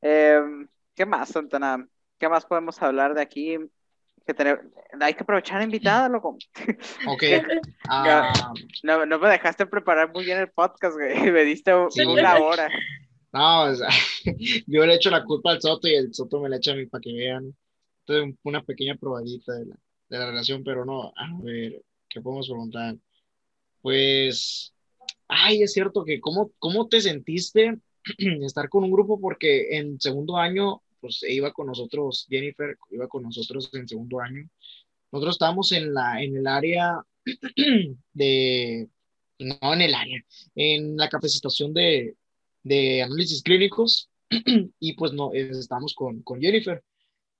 [0.00, 1.88] ¿Qué más, Santana?
[2.18, 3.58] ¿Qué más podemos hablar de aquí?
[4.24, 4.60] Que tener,
[5.00, 6.36] hay que aprovechar invitada, loco.
[7.08, 7.22] Ok.
[7.88, 8.32] Ah.
[8.84, 11.14] no, no, me dejaste preparar muy bien el podcast, güey.
[11.32, 12.70] Me diste una hora.
[13.32, 13.88] No, o sea,
[14.66, 16.86] yo le echo la culpa al Soto y el Soto me la echa a mí
[16.86, 17.54] para que vean.
[18.06, 19.76] Entonces, una pequeña probadita de la,
[20.08, 22.96] de la relación, pero no, a ver, ¿qué podemos preguntar?
[23.80, 24.74] Pues,
[25.28, 27.78] ay, es cierto que, ¿cómo, cómo te sentiste
[28.18, 29.20] estar con un grupo?
[29.20, 34.48] Porque en segundo año pues iba con nosotros, Jennifer iba con nosotros en segundo año.
[35.10, 37.02] Nosotros estábamos en, la, en el área
[38.12, 38.88] de,
[39.40, 40.24] no en el área,
[40.54, 42.16] en la capacitación de,
[42.62, 44.08] de análisis clínicos
[44.78, 46.82] y pues no, estamos con, con Jennifer.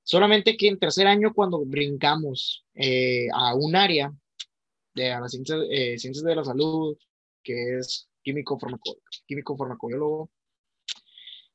[0.03, 4.13] Solamente que en tercer año, cuando brincamos eh, a un área
[4.95, 6.97] de a las ciencias, eh, ciencias de la salud,
[7.43, 10.31] que es químico, farmaco, químico farmacobiólogo,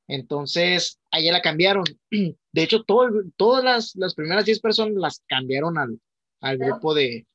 [0.07, 1.83] entonces, allá la cambiaron.
[2.11, 5.99] De hecho, todo, todas las, las primeras 10 personas las cambiaron al,
[6.41, 7.25] al grupo de,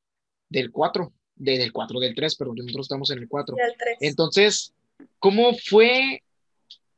[0.48, 3.56] del 4, de, del 4, del 3, pero nosotros estamos en el 4.
[4.00, 4.74] Entonces,
[5.18, 6.22] ¿cómo fue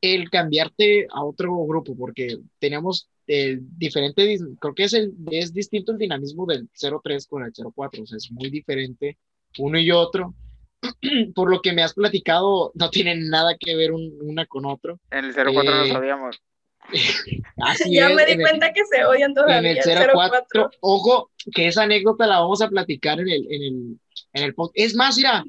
[0.01, 1.95] el cambiarte a otro grupo?
[1.95, 6.69] Porque teníamos el diferente, creo que es, el, es distinto el dinamismo del
[7.03, 9.17] 03 con el 04, o sea, es muy diferente
[9.57, 10.35] uno y otro.
[11.35, 14.99] por lo que me has platicado, no tienen nada que ver una con otro.
[15.11, 16.41] En el 04 nos eh, odiamos.
[17.57, 19.57] Así ya me di cuenta que se odian todavía.
[19.71, 23.99] En el 04, ojo, que esa anécdota la vamos a platicar en el, en el,
[24.33, 24.77] en el podcast.
[24.77, 25.43] Es más, mira,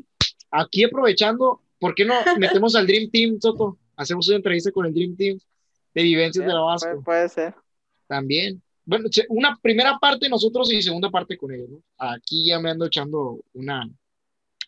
[0.50, 3.78] aquí aprovechando, ¿por qué no metemos al Dream Team, Soto?
[3.96, 5.38] Hacemos una entrevista con el Dream Team
[5.94, 7.02] de Vivencias de la Vasco.
[7.04, 7.54] Puede, ser.
[8.06, 8.62] También.
[8.84, 11.82] Bueno, una primera parte nosotros y segunda parte con ellos, ¿no?
[11.98, 13.88] Aquí ya me ando echando una,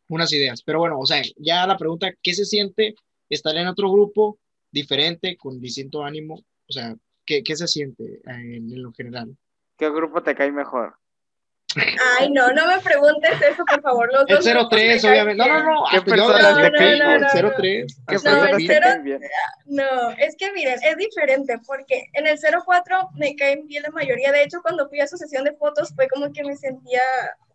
[0.08, 0.62] unas ideas.
[0.62, 2.94] Pero bueno, o sea, ya la pregunta, ¿qué se siente
[3.28, 4.38] estar en otro grupo
[4.70, 6.34] diferente, con distinto ánimo?
[6.68, 6.94] O sea,
[7.24, 9.36] ¿qué, qué se siente en, lo general?
[9.76, 10.94] ¿Qué grupo te cae mejor?
[12.18, 14.10] Ay, no, no me preguntes eso, por favor.
[14.12, 15.46] Los el 03, obviamente.
[15.46, 15.84] No, no, no.
[15.90, 18.02] ¿Qué personas no, no, no, 03.
[18.08, 18.86] ¿Qué no, el 0,
[19.66, 24.32] no, es que miren, es diferente porque en el 04 me caen bien la mayoría.
[24.32, 27.02] De hecho, cuando fui a su sesión de fotos fue como que me sentía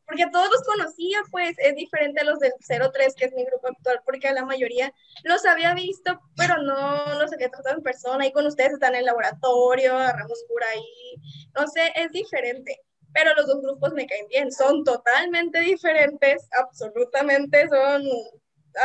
[0.05, 3.45] porque a todos los conocía, pues es diferente a los del 03, que es mi
[3.45, 4.93] grupo actual, porque a la mayoría
[5.23, 8.99] los había visto, pero no los había tratado en persona, y con ustedes están en
[8.99, 11.15] el laboratorio, agarramos por ahí,
[11.57, 12.79] no sé, es diferente,
[13.13, 18.03] pero los dos grupos me caen bien, son totalmente diferentes, absolutamente son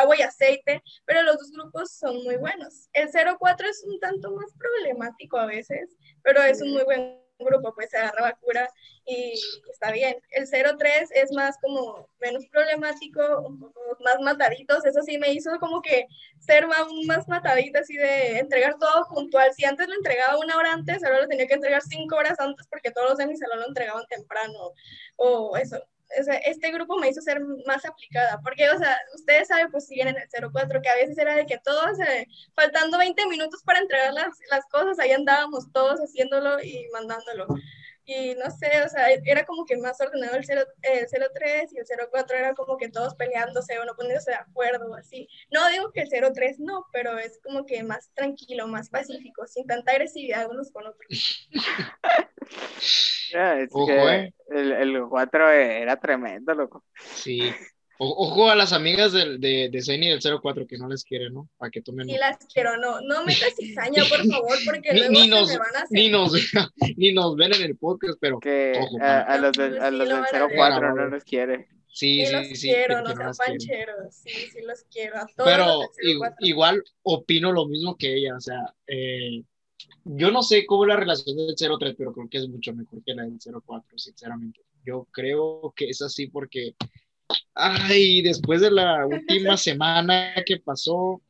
[0.00, 2.88] agua y aceite, pero los dos grupos son muy buenos.
[2.92, 7.74] El 04 es un tanto más problemático a veces, pero es un muy buen grupo,
[7.74, 8.68] pues se agarraba cura
[9.04, 9.34] y
[9.70, 10.16] está bien.
[10.30, 15.58] El 03 es más como menos problemático, un poco más mataditos, eso sí me hizo
[15.58, 16.06] como que
[16.38, 19.52] ser más, más matadita, así de entregar todo puntual.
[19.54, 22.66] Si antes lo entregaba una hora antes, ahora lo tenía que entregar cinco horas antes
[22.68, 24.72] porque todos los de mi salón lo entregaban temprano
[25.16, 29.86] o eso este grupo me hizo ser más aplicada, porque, o sea, ustedes saben, pues
[29.86, 31.98] siguen en el 04, que a veces era de que todos,
[32.54, 37.46] faltando 20 minutos para entregar las, las, cosas, ahí andábamos todos haciéndolo y mandándolo.
[38.10, 41.78] Y no sé, o sea, era como que más ordenado el, 0, el 03 y
[41.78, 45.28] el 04 era como que todos peleándose o no poniéndose de acuerdo o así.
[45.50, 49.66] No digo que el 03 no, pero es como que más tranquilo, más pacífico, sin
[49.66, 51.06] tanta agresividad unos con otros.
[53.30, 54.34] es que eh.
[54.52, 56.84] el, el 4 era tremendo, loco.
[57.12, 57.52] Sí.
[57.98, 61.48] Ojo a las amigas de, de, de Zeni del 04 que no les quieren, ¿no?
[61.56, 62.06] Para que tomen.
[62.06, 63.00] Sí, las quiero, no.
[63.00, 65.98] No metas cizaña, por favor, porque ni, luego ni nos, se me van a hacer.
[65.98, 66.32] Ni nos,
[66.96, 68.38] ni nos ven en el podcast, pero.
[68.40, 70.18] Que ojo, a, a, los, de, a los del
[70.54, 71.68] 04 no los quiere.
[71.90, 72.68] Sí, Sí, sí, los sí.
[72.68, 74.14] quiero, no no sean pancheros.
[74.14, 75.16] Sí, sí los quiero.
[75.16, 76.36] A todos Pero los del i- 04.
[76.46, 79.42] igual opino lo mismo que ella, o sea, eh,
[80.04, 83.02] yo no sé cómo es la relación del 03, pero creo que es mucho mejor
[83.04, 84.60] que la del 04, sinceramente.
[84.84, 86.74] Yo creo que es así porque,
[87.54, 91.20] ay, después de la última semana que pasó,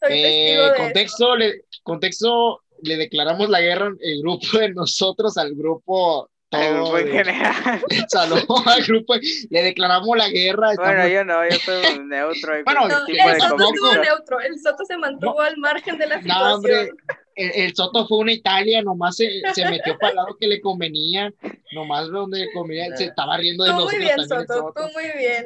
[0.00, 6.28] Soy eh, contexto, le, contexto, le declaramos la guerra el grupo de nosotros al grupo
[6.50, 7.82] El todo grupo en general.
[8.08, 9.14] salón, al grupo,
[9.50, 10.72] le declaramos la guerra.
[10.74, 12.52] Bueno, estamos- yo no, yo soy un neutro.
[12.64, 14.00] Bueno, No, el Soto tampoco- estuvo convicción.
[14.02, 16.52] neutro, el Soto se mantuvo al margen de la No, situación.
[16.52, 16.90] hombre,
[17.36, 20.60] el, el Soto fue una Italia, nomás se, se metió para el lado que le
[20.60, 21.32] convenía,
[21.72, 24.60] nomás donde le convenía, se estaba riendo de Tú muy nosotros bien, también el Soto,
[24.60, 24.72] Soto.
[24.74, 25.44] tú muy bien.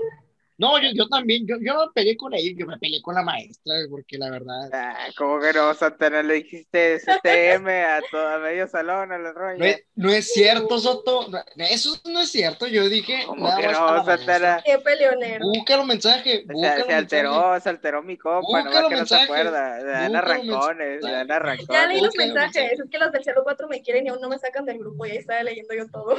[0.59, 3.15] No, yo, yo también, yo, yo no me peleé con ella, yo me peleé con
[3.15, 6.23] la maestra, porque la verdad, Ah, ¿Cómo que no, Santana?
[6.23, 9.59] Le dijiste STM a todo a medio salón, a la roña.
[9.59, 13.61] no es, no es cierto, Soto, no, eso no es cierto, yo dije ¿Cómo nada
[13.61, 14.05] que no.
[14.05, 14.63] Santana?
[14.65, 15.45] Qué peleonero.
[15.47, 18.97] Busca los mensajes, O busca sea, los se alteró, se alteró mi compa, los que
[18.97, 19.79] no se acuerda.
[19.79, 21.89] Le dan los arrancones, le dan Ya arrancones.
[21.89, 24.29] leí los Busca los mensajes, es que los del 04 me quieren y aún no
[24.31, 26.17] me sacan del grupo y ahí estaba leyendo yo todo.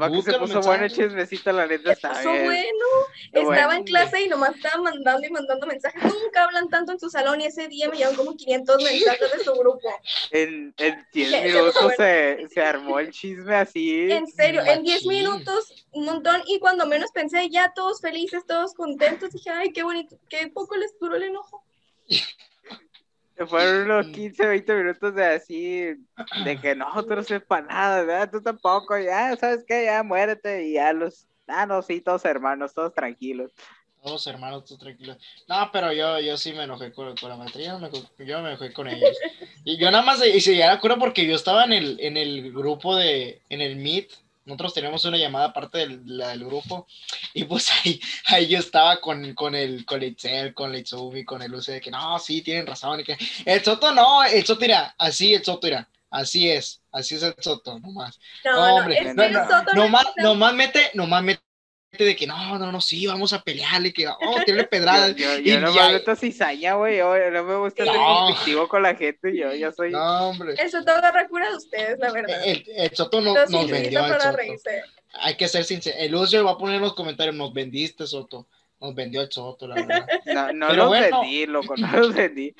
[0.00, 2.44] Va que Busca se los puso bueno el chismecito, la neta Se está bien.
[2.44, 2.86] bueno,
[3.32, 6.02] Qué estaba en clase y nomás estaba mandando y mandando mensajes.
[6.02, 9.44] Nunca hablan tanto en su salón y ese día me llegaron como 500 mensajes de
[9.44, 9.88] su grupo.
[10.30, 14.10] En, en 10 Qué minutos se, se armó el chisme así.
[14.10, 15.08] En serio, en 10 Machín.
[15.08, 16.42] minutos, un montón.
[16.46, 20.76] Y cuando menos pensé, ya todos felices, todos contentos, dije, ay, qué bonito, qué poco
[20.76, 21.64] les duró el enojo.
[23.48, 25.80] Fueron unos 15, 20 minutos de así,
[26.44, 28.30] de que no, tú no sepas nada, ¿verdad?
[28.30, 29.84] Tú tampoco, ya, ¿sabes qué?
[29.84, 33.52] Ya muérete y ya los, ah, no, sí, todos hermanos, todos tranquilos.
[34.02, 35.16] Todos hermanos, tú tranquilo.
[35.48, 37.90] No, pero yo, yo sí me enojé con, con la maestra, yo me,
[38.24, 39.16] yo me enojé con ellos.
[39.64, 42.52] Y yo nada más, y se llegara cura porque yo estaba en el, en el
[42.52, 44.12] grupo de, en el Meet,
[44.44, 46.86] nosotros teníamos una llamada aparte del, la del grupo,
[47.34, 51.24] y pues ahí, ahí yo estaba con, con el, con el Itzel, con el Itsumi,
[51.24, 54.46] con el Luce, de que no, sí, tienen razón, y que el Soto no, el
[54.46, 55.88] Soto irá, así el Soto irá,
[56.20, 58.18] así es, así es el Soto, nomás.
[58.44, 60.90] No, No, no, hombre, es no, que no, el Soto no nomás, sea- nomás mete,
[60.94, 61.40] nomás mete
[61.98, 65.16] de que no, no, no, sí, vamos a pelearle, que vamos a tirarle pedradas.
[65.16, 67.94] Yo, yo, y yo no ya- me meto cizaña, güey, yo no me gusta ser
[67.94, 68.26] No.
[68.26, 69.92] conflictivo con la gente, yo, yo soy...
[69.92, 70.54] No, hombre.
[70.58, 72.38] El Soto agarra cura de ustedes, la verdad.
[72.44, 74.32] El, el Soto no- nos vendió el Soto.
[74.36, 74.82] reírse.
[75.20, 75.96] Hay que ser sincero.
[75.98, 78.46] El Lucio va a poner en los comentarios, nos vendiste, Soto.
[78.80, 80.08] Nos vendió el Soto, la verdad.
[80.26, 81.20] No, no Pero los bueno.
[81.20, 82.54] vendí, loco, no los vendí.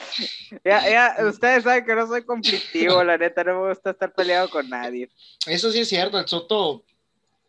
[0.65, 4.49] Ya, ya, ustedes saben que no soy conflictivo, la neta, no me gusta estar peleado
[4.49, 5.11] con nadie.
[5.47, 6.85] Eso sí es cierto, el Soto,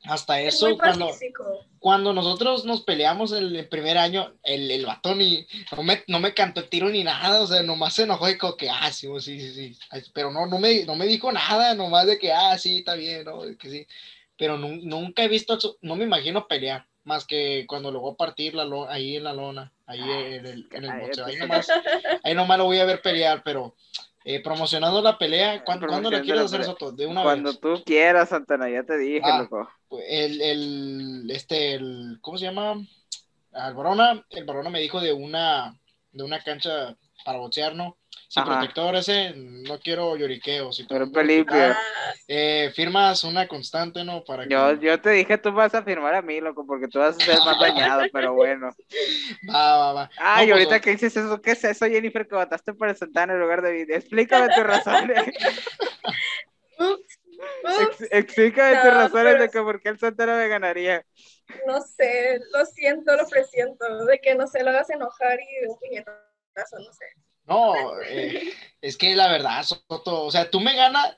[0.03, 1.09] hasta Es eso, cuando,
[1.79, 5.45] cuando nosotros nos peleamos el, el primer año, el, el vato ni,
[5.75, 8.37] no me, no me cantó el tiro ni nada, o sea, nomás se enojó y
[8.37, 9.79] como que, ah, sí, sí, sí, sí,
[10.13, 13.25] pero no, no me, no me dijo nada, nomás de que, ah, sí, está bien,
[13.25, 13.43] ¿no?
[13.43, 13.87] De que sí,
[14.37, 18.17] pero nu- nunca he visto, no me imagino pelear, más que cuando lo voy a
[18.17, 21.67] partir la lo- ahí en la lona, ahí en el, en el boxeo, ahí entonces-
[21.73, 23.73] nomás, ahí nomás lo voy a ver pelear, pero
[24.25, 26.91] eh, promocionando la pelea, ¿cuándo, ¿cuándo quieres hacer, Soto?
[26.91, 27.61] De una Cuando vez.
[27.61, 29.39] tú quieras, Santana, ya te dije, Ah.
[29.43, 29.69] loco.
[30.05, 32.73] El, el, este, el, ¿cómo se llama?
[33.53, 35.79] El Barona, el Barona me dijo de una,
[36.11, 37.95] de una cancha para boxear, ¿no?
[38.29, 38.57] Sin Ajá.
[38.59, 40.75] protector ese, no quiero lloriqueos.
[40.75, 41.55] Si Pero limpio.
[41.55, 41.77] Ah,
[42.27, 44.23] eh, firmas una constante, ¿no?
[44.25, 46.99] Para que Yo, yo te dije, tú vas a firmar a mí, loco, porque tú
[46.99, 48.69] vas a ser más dañado, pero bueno.
[49.49, 50.09] va, va, va.
[50.17, 52.97] Ay, No, pues, ahorita que dices eso, ¿qué es eso, Jennifer, que votaste por el
[52.97, 53.93] Santana en lugar de mí?
[53.93, 55.23] Explícame tus razones.
[56.79, 57.19] ups,
[57.63, 61.05] ups, Ex- explícame No, tus razones pero- de que por qué el Santana me ganaría.
[61.65, 65.69] no sé, lo siento, lo presiento, de que no sé, lo hagas enojar y de
[65.69, 67.05] un puñetazo, no sé.
[67.47, 71.15] No, eh, es que la verdad, Soto, o sea, tú me ganas,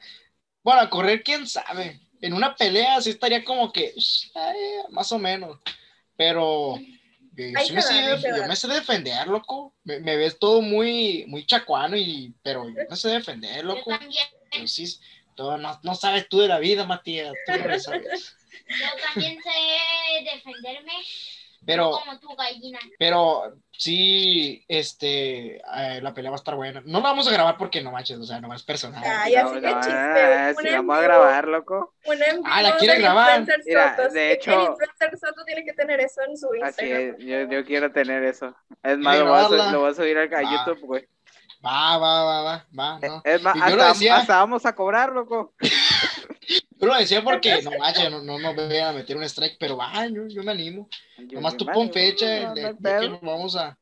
[0.64, 2.00] Bueno, a correr, quién sabe.
[2.22, 3.94] En una pelea sí estaría como que,
[4.90, 5.58] más o menos.
[6.16, 6.78] Pero
[7.40, 7.82] yo, me,
[8.56, 9.74] sé, defender, loco.
[9.84, 13.92] Me, ves todo muy, muy chacuano, y, pero yo me sé defender, loco.
[13.92, 14.86] Yo sí,
[15.36, 17.34] todo, no, no, sabes tú de la vida, Matías.
[17.46, 18.36] Tú no sabes.
[18.70, 20.94] Yo también sé defenderme.
[21.66, 22.80] Pero, como tu gallina.
[23.00, 26.82] Pero sí, este, eh, la pelea va a estar buena.
[26.86, 29.02] No la vamos a grabar porque no manches, o sea, no es personal.
[29.06, 29.92] Ay, así no, chiste.
[29.92, 31.96] Ah, si vamos a grabar, loco.
[32.46, 33.46] ah, la quiere grabar.
[33.66, 34.52] Mira, de hecho.
[34.52, 36.70] El influencer Soto tiene que tener eso en su Instagram.
[36.70, 38.54] Así es, yo, yo quiero tener eso.
[38.84, 41.08] Es más, lo voy, a, lo voy a subir a, a YouTube, güey.
[41.66, 43.22] Va, va, va, va, va, no.
[43.24, 45.54] Es más, hasta, hasta, vamos a cobrar, loco.
[46.80, 49.58] Yo lo decía porque no vaya, no, no, no me voy a meter un strike,
[49.60, 50.88] pero va, yo, yo me animo.
[51.18, 53.78] Nomás tú pon fecha de, que nos vamos a,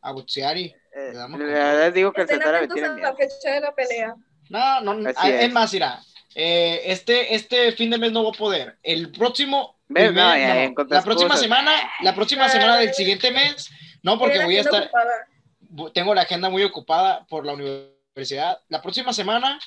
[0.00, 3.52] a boxear y eh, le damos les digo que el Santana me tiene la fecha
[3.52, 4.16] de la pelea.
[4.48, 5.16] No, no, es.
[5.24, 5.52] es.
[5.52, 6.00] más, irá.
[6.34, 8.78] Eh, este, este fin de mes no voy a poder.
[8.82, 9.78] El próximo.
[9.88, 11.72] no, ya, no, la próxima semana,
[12.02, 13.70] la próxima semana del siguiente mes,
[14.02, 14.82] no, porque voy a estar.
[14.82, 15.92] Ocupada.
[15.94, 18.58] Tengo la agenda muy ocupada por la universidad.
[18.68, 19.60] La próxima semana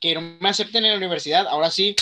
[0.00, 1.94] que no me acepten en la universidad, ahora sí,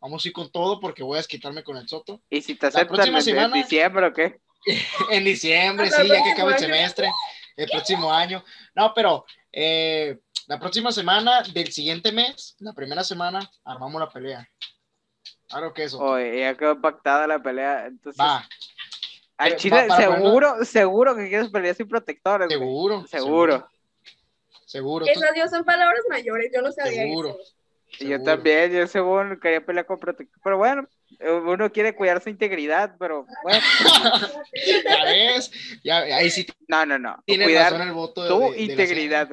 [0.00, 2.20] vamos a ir con todo porque voy a quitarme con el Soto.
[2.30, 4.40] ¿Y si te aceptan en, diciembre o qué?
[5.10, 7.10] en diciembre, sí, ya que acaba el semestre,
[7.56, 8.44] el próximo año.
[8.74, 14.48] No, pero eh, la próxima semana del siguiente mes, la primera semana, armamos la pelea.
[15.48, 15.98] Claro que eso.
[15.98, 17.86] Oye, ya quedó pactada la pelea.
[17.86, 18.48] Entonces, Va.
[19.36, 22.48] Al Chile, seguro, seguro que quieres pelear sin protectores.
[22.48, 23.06] Seguro.
[23.06, 23.52] Seguro.
[23.52, 23.70] Seguro.
[24.72, 27.36] Esas dios son palabras mayores, yo no sabía Seguro.
[27.40, 27.54] Eso.
[28.04, 30.88] Yo también, yo según quería pelear con protector, pero bueno,
[31.44, 33.60] uno quiere cuidar su integridad, pero bueno.
[34.84, 35.50] ya ves,
[35.82, 36.46] ya, ahí sí.
[36.68, 37.20] No, no, no.
[37.26, 39.28] Tienes cuidar razón el voto tu integridad,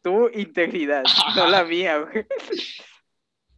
[0.00, 1.02] tu integridad,
[1.34, 2.24] no la mía, güey.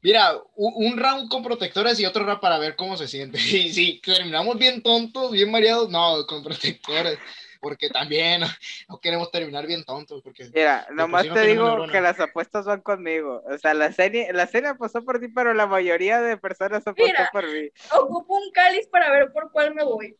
[0.02, 3.38] Mira, un, round con protectores y otro round para ver cómo se siente.
[3.38, 7.18] Sí, sí, terminamos bien tontos, bien mareados, no, con protectores
[7.60, 8.40] porque también
[8.88, 10.22] no, queremos terminar bien tontos.
[10.22, 13.42] Porque Mira, nomás te digo que las apuestas van conmigo.
[13.46, 17.22] O sea, la serie, la serie apostó por ti, pero la mayoría de personas apostó
[17.32, 17.68] por mí.
[17.92, 20.16] Ocupo un cáliz para ver por cuál me voy.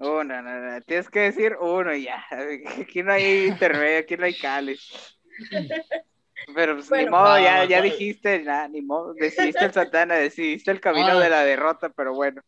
[0.00, 2.24] Uno, no, no, tienes que decir uno y ya.
[2.80, 5.18] Aquí no hay intermedio, aquí no hay cáliz.
[6.54, 10.80] Pero pues, ni modo, ya, ya dijiste, nada, ni modo, decidiste el Santana, decidiste el
[10.80, 12.42] camino de la derrota, pero bueno.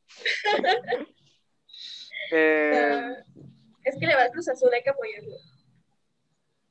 [2.30, 3.08] eh,
[3.90, 5.36] es que le va al Cruz Azul, hay que apoyarlo.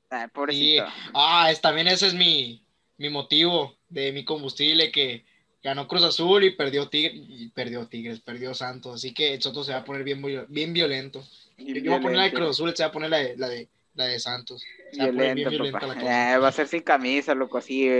[0.10, 0.86] Ah, pobrecito.
[1.14, 2.64] Ah, es, también ese es mi,
[2.98, 5.26] mi motivo de mi combustible que
[5.62, 9.64] ganó Cruz Azul y perdió Tigres, y perdió Tigres, perdió Santos, así que el Soto
[9.64, 11.24] se va a poner bien, bien violento.
[11.58, 13.50] Yo voy a poner la de Cruz Azul, se va a poner la de, la
[13.50, 14.64] de, la de Santos.
[14.92, 16.34] Se va a poner bien violenta la cosa.
[16.34, 17.90] Eh, va a ser sin camisa, loco, así.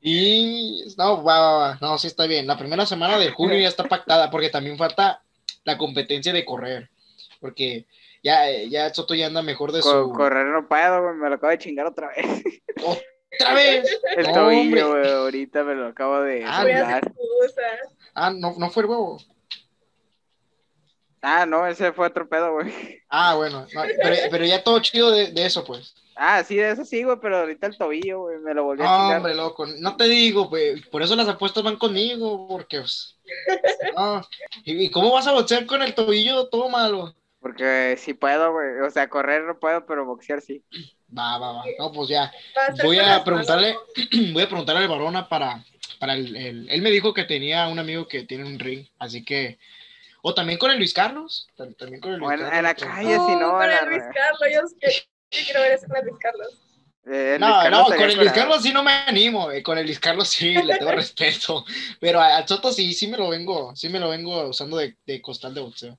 [0.00, 2.46] y no, va, va, va, no, sí está bien.
[2.46, 5.22] La primera semana de junio ya está pactada porque también falta
[5.64, 6.90] la competencia de correr.
[7.40, 7.86] Porque
[8.22, 10.12] ya, ya Soto ya anda mejor de su.
[10.12, 12.26] Correr no puedo, me lo acabo de chingar otra vez.
[13.32, 14.00] ¿Otra vez?
[14.16, 16.44] El tobillo, güey, ahorita me lo acabo de.
[16.44, 17.00] Ah,
[18.14, 19.18] ah no, no fue el huevo.
[21.22, 23.02] Ah, no, ese fue otro pedo, güey.
[23.08, 25.94] Ah, bueno, pero, pero, ya todo chido de, de, eso, pues.
[26.16, 28.88] Ah, sí, de eso sí, güey, pero ahorita el tobillo, güey, me lo volvió a
[28.88, 29.16] chingar.
[29.18, 33.18] Hombre, loco, no te digo, güey, por eso las apuestas van conmigo, porque, pues,
[33.94, 34.22] no.
[34.64, 37.14] ¿Y cómo vas a boxear con el tobillo todo malo?
[37.40, 40.62] Porque sí puedo, güey, o sea, correr no puedo, pero boxear sí.
[41.16, 42.30] Va, va, va, no, pues ya,
[42.82, 43.76] voy a preguntarle,
[44.32, 45.64] voy a preguntarle al Barona para,
[45.98, 49.58] para el, él me dijo que tenía un amigo que tiene un ring, así que
[50.22, 51.48] o también con el Luis Carlos.
[51.56, 52.52] También con el Luis Carlos.
[52.52, 53.52] En la calle, si no.
[53.52, 56.58] Con el Luis Carlos, yo quiero ver eso con el Luis Carlos.
[57.06, 59.98] Eh, no, no, con el Luis Carlos sí no me animo, eh, con el Luis
[59.98, 61.64] Carlos sí le tengo respeto,
[61.98, 65.22] pero al Soto sí, sí me lo vengo, sí me lo vengo usando de, de,
[65.22, 65.98] costal de boxeo.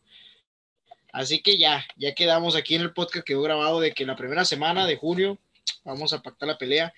[1.13, 4.15] Así que ya, ya quedamos aquí en el podcast que he grabado de que la
[4.15, 5.37] primera semana de junio
[5.83, 6.93] vamos a pactar la pelea,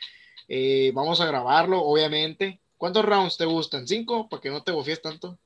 [0.47, 2.59] eh, vamos a grabarlo, obviamente.
[2.77, 3.87] ¿Cuántos rounds te gustan?
[3.87, 4.27] ¿Cinco?
[4.29, 5.39] Para que no te bofies tanto.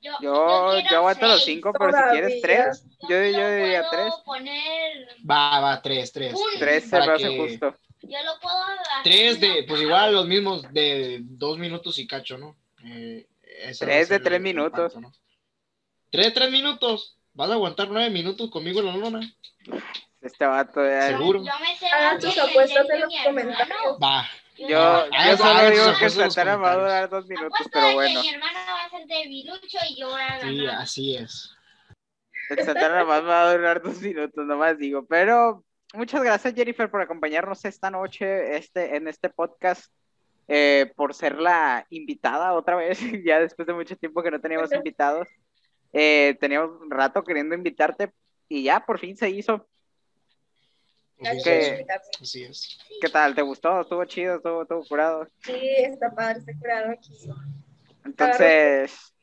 [0.00, 4.12] Yo, yo, yo, aguanto los cinco, pero si quieres tres, yo, yo diría tres.
[5.28, 6.34] Va, va, tres, tres.
[6.58, 7.74] Tres se me hace justo.
[8.02, 8.56] Yo lo puedo
[9.02, 12.54] Tres de, pues igual los mismos de dos minutos y cacho, ¿no?
[12.84, 13.26] Eh,
[13.78, 14.94] tres de tres minutos.
[16.10, 17.13] Tres de tres minutos.
[17.34, 19.20] ¿Vas a aguantar nueve minutos conmigo en la luna?
[20.20, 21.08] Este vato ya.
[21.08, 21.42] Seguro.
[21.92, 23.98] Hagan sus apuestas en los comentarios.
[24.02, 24.24] Va.
[24.56, 28.20] Yo, yo solo digo que Santana va a durar dos minutos, pero bueno.
[28.20, 30.48] mi hermano va a ser debilucho y yo voy a ganar.
[30.48, 31.50] Sí, así es.
[32.50, 35.04] El Santana más va a durar dos minutos, nomás digo.
[35.06, 39.92] Pero muchas gracias, Jennifer, por acompañarnos esta noche este, en este podcast.
[40.46, 44.72] eh, por ser la invitada otra vez, ya después de mucho tiempo que no teníamos
[44.72, 45.26] invitados.
[45.96, 48.12] Eh, teníamos un rato queriendo invitarte
[48.48, 49.68] y ya por fin se hizo.
[51.16, 51.86] ¿Qué,
[52.20, 52.78] Así es.
[53.00, 53.36] ¿Qué tal?
[53.36, 53.80] ¿Te gustó?
[53.80, 54.34] ¿Estuvo chido?
[54.34, 55.28] ¿Estuvo, estuvo curado?
[55.38, 57.12] Sí, está padre, está curado aquí.
[58.04, 59.14] Entonces,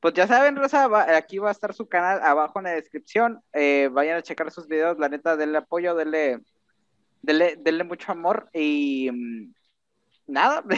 [0.00, 3.42] pues ya saben, Rosa, aquí va a estar su canal abajo en la descripción.
[3.52, 6.40] Eh, vayan a checar sus videos, la neta, denle apoyo, denle,
[7.20, 9.54] denle, denle mucho amor y mm,
[10.30, 10.64] nada.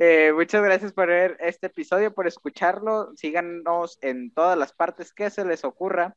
[0.00, 3.12] Eh, muchas gracias por ver este episodio, por escucharlo.
[3.16, 6.16] Síganos en todas las partes que se les ocurra.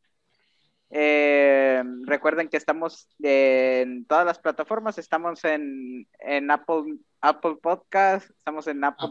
[0.90, 8.68] Eh, recuerden que estamos en todas las plataformas, estamos en, en Apple, Apple Podcast, estamos
[8.68, 9.10] en Apple,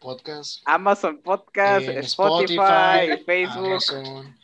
[0.00, 3.82] Podcast, Amazon Podcast, Spotify, Facebook,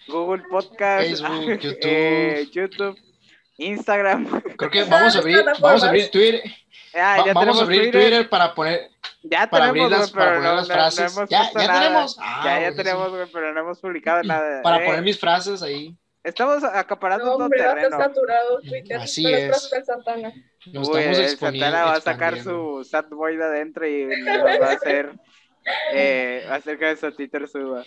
[0.09, 1.23] Google Podcast,
[1.82, 2.98] eh, YouTube.
[3.59, 4.43] Instagram.
[4.56, 6.43] Creo que vamos a abrir, vamos a abrir Twitter.
[6.94, 8.28] Ah, ya vamos a abrir Twitter.
[8.28, 8.90] para poner
[9.23, 11.14] ya para tenemos, abrir para poner las frases.
[11.28, 12.16] ya, ya tenemos.
[12.44, 14.62] ya, ya tenemos, pero no hemos publicado nada.
[14.62, 15.97] Para poner mis frases ahí.
[16.24, 17.98] Estamos acaparando no, todo terreno.
[17.98, 18.97] saturado Twitter.
[18.97, 19.70] Así es.
[19.85, 20.32] Santana.
[20.66, 21.66] Nos estamos exponiendo.
[21.66, 25.12] Santana va a sacar su sad boy de adentro y va a hacer,
[25.93, 27.85] eh, va a hacer que su Twitter suba.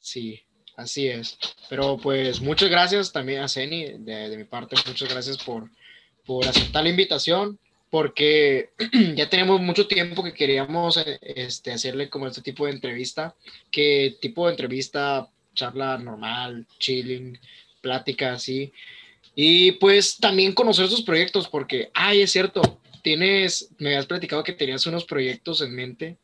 [0.00, 0.42] Sí,
[0.76, 1.38] así es.
[1.68, 5.68] Pero pues muchas gracias también a Ceni, de, de mi parte, muchas gracias por,
[6.30, 7.58] por aceptar la invitación,
[7.90, 8.70] porque
[9.16, 13.34] ya tenemos mucho tiempo que queríamos este, hacerle como este tipo de entrevista,
[13.72, 17.36] que tipo de entrevista charla normal, chilling,
[17.80, 18.72] plática así.
[19.34, 24.52] Y pues también conocer sus proyectos, porque, ay, es cierto, tienes, me has platicado que
[24.52, 26.16] tenías unos proyectos en mente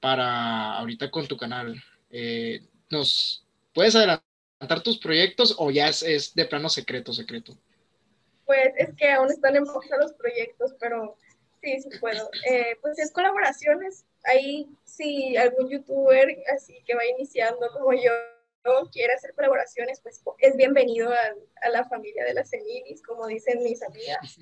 [0.00, 1.82] para ahorita con tu canal.
[2.10, 2.60] Eh,
[2.90, 3.42] ¿Nos
[3.72, 7.56] puedes adelantar tus proyectos o ya es, de plano secreto, secreto?
[8.46, 11.16] Pues es que aún están en pausa los proyectos, pero
[11.60, 12.30] sí, sí puedo.
[12.48, 14.06] Eh, pues es colaboraciones.
[14.24, 18.10] Ahí, si algún youtuber así que va iniciando como yo,
[18.92, 23.82] quiere hacer colaboraciones, pues es bienvenido a, la familia de las Emilis, como dicen mis
[23.82, 24.38] amigas.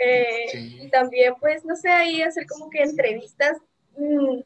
[0.00, 3.58] Eh, y también, pues, no sé, ahí hacer como que entrevistas.
[3.96, 4.40] Mm,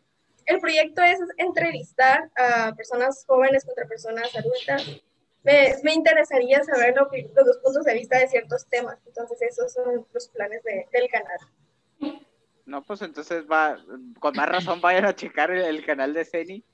[0.47, 5.03] el proyecto es entrevistar a personas jóvenes contra personas adultas.
[5.45, 8.99] Me, me interesaría saber lo que, los dos puntos de vista de ciertos temas.
[9.07, 12.19] Entonces, esos son los planes del canal.
[12.65, 13.77] No, pues entonces va,
[14.21, 16.65] con más razón vayan a checar el, el canal de Ceni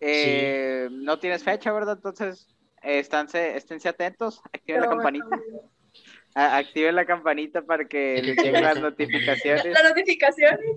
[0.00, 1.96] eh, no tienes fecha, ¿verdad?
[1.96, 2.48] Entonces,
[2.82, 5.40] esténse, esténse atentos, activen la campanita.
[6.34, 9.64] Activen la campanita para que les lleguen las notificaciones.
[9.72, 10.76] Las notificaciones.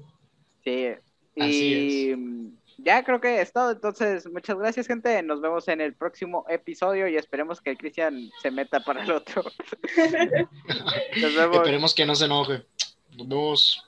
[0.64, 0.94] Sí.
[1.36, 2.16] Y
[2.84, 3.72] ya creo que es todo.
[3.72, 5.22] Entonces, muchas gracias, gente.
[5.24, 9.12] Nos vemos en el próximo episodio y esperemos que el Cristian se meta para el
[9.12, 9.44] otro.
[11.22, 11.58] Nos vemos.
[11.58, 12.66] Esperemos que no se enoje.
[13.18, 13.86] Nos vemos.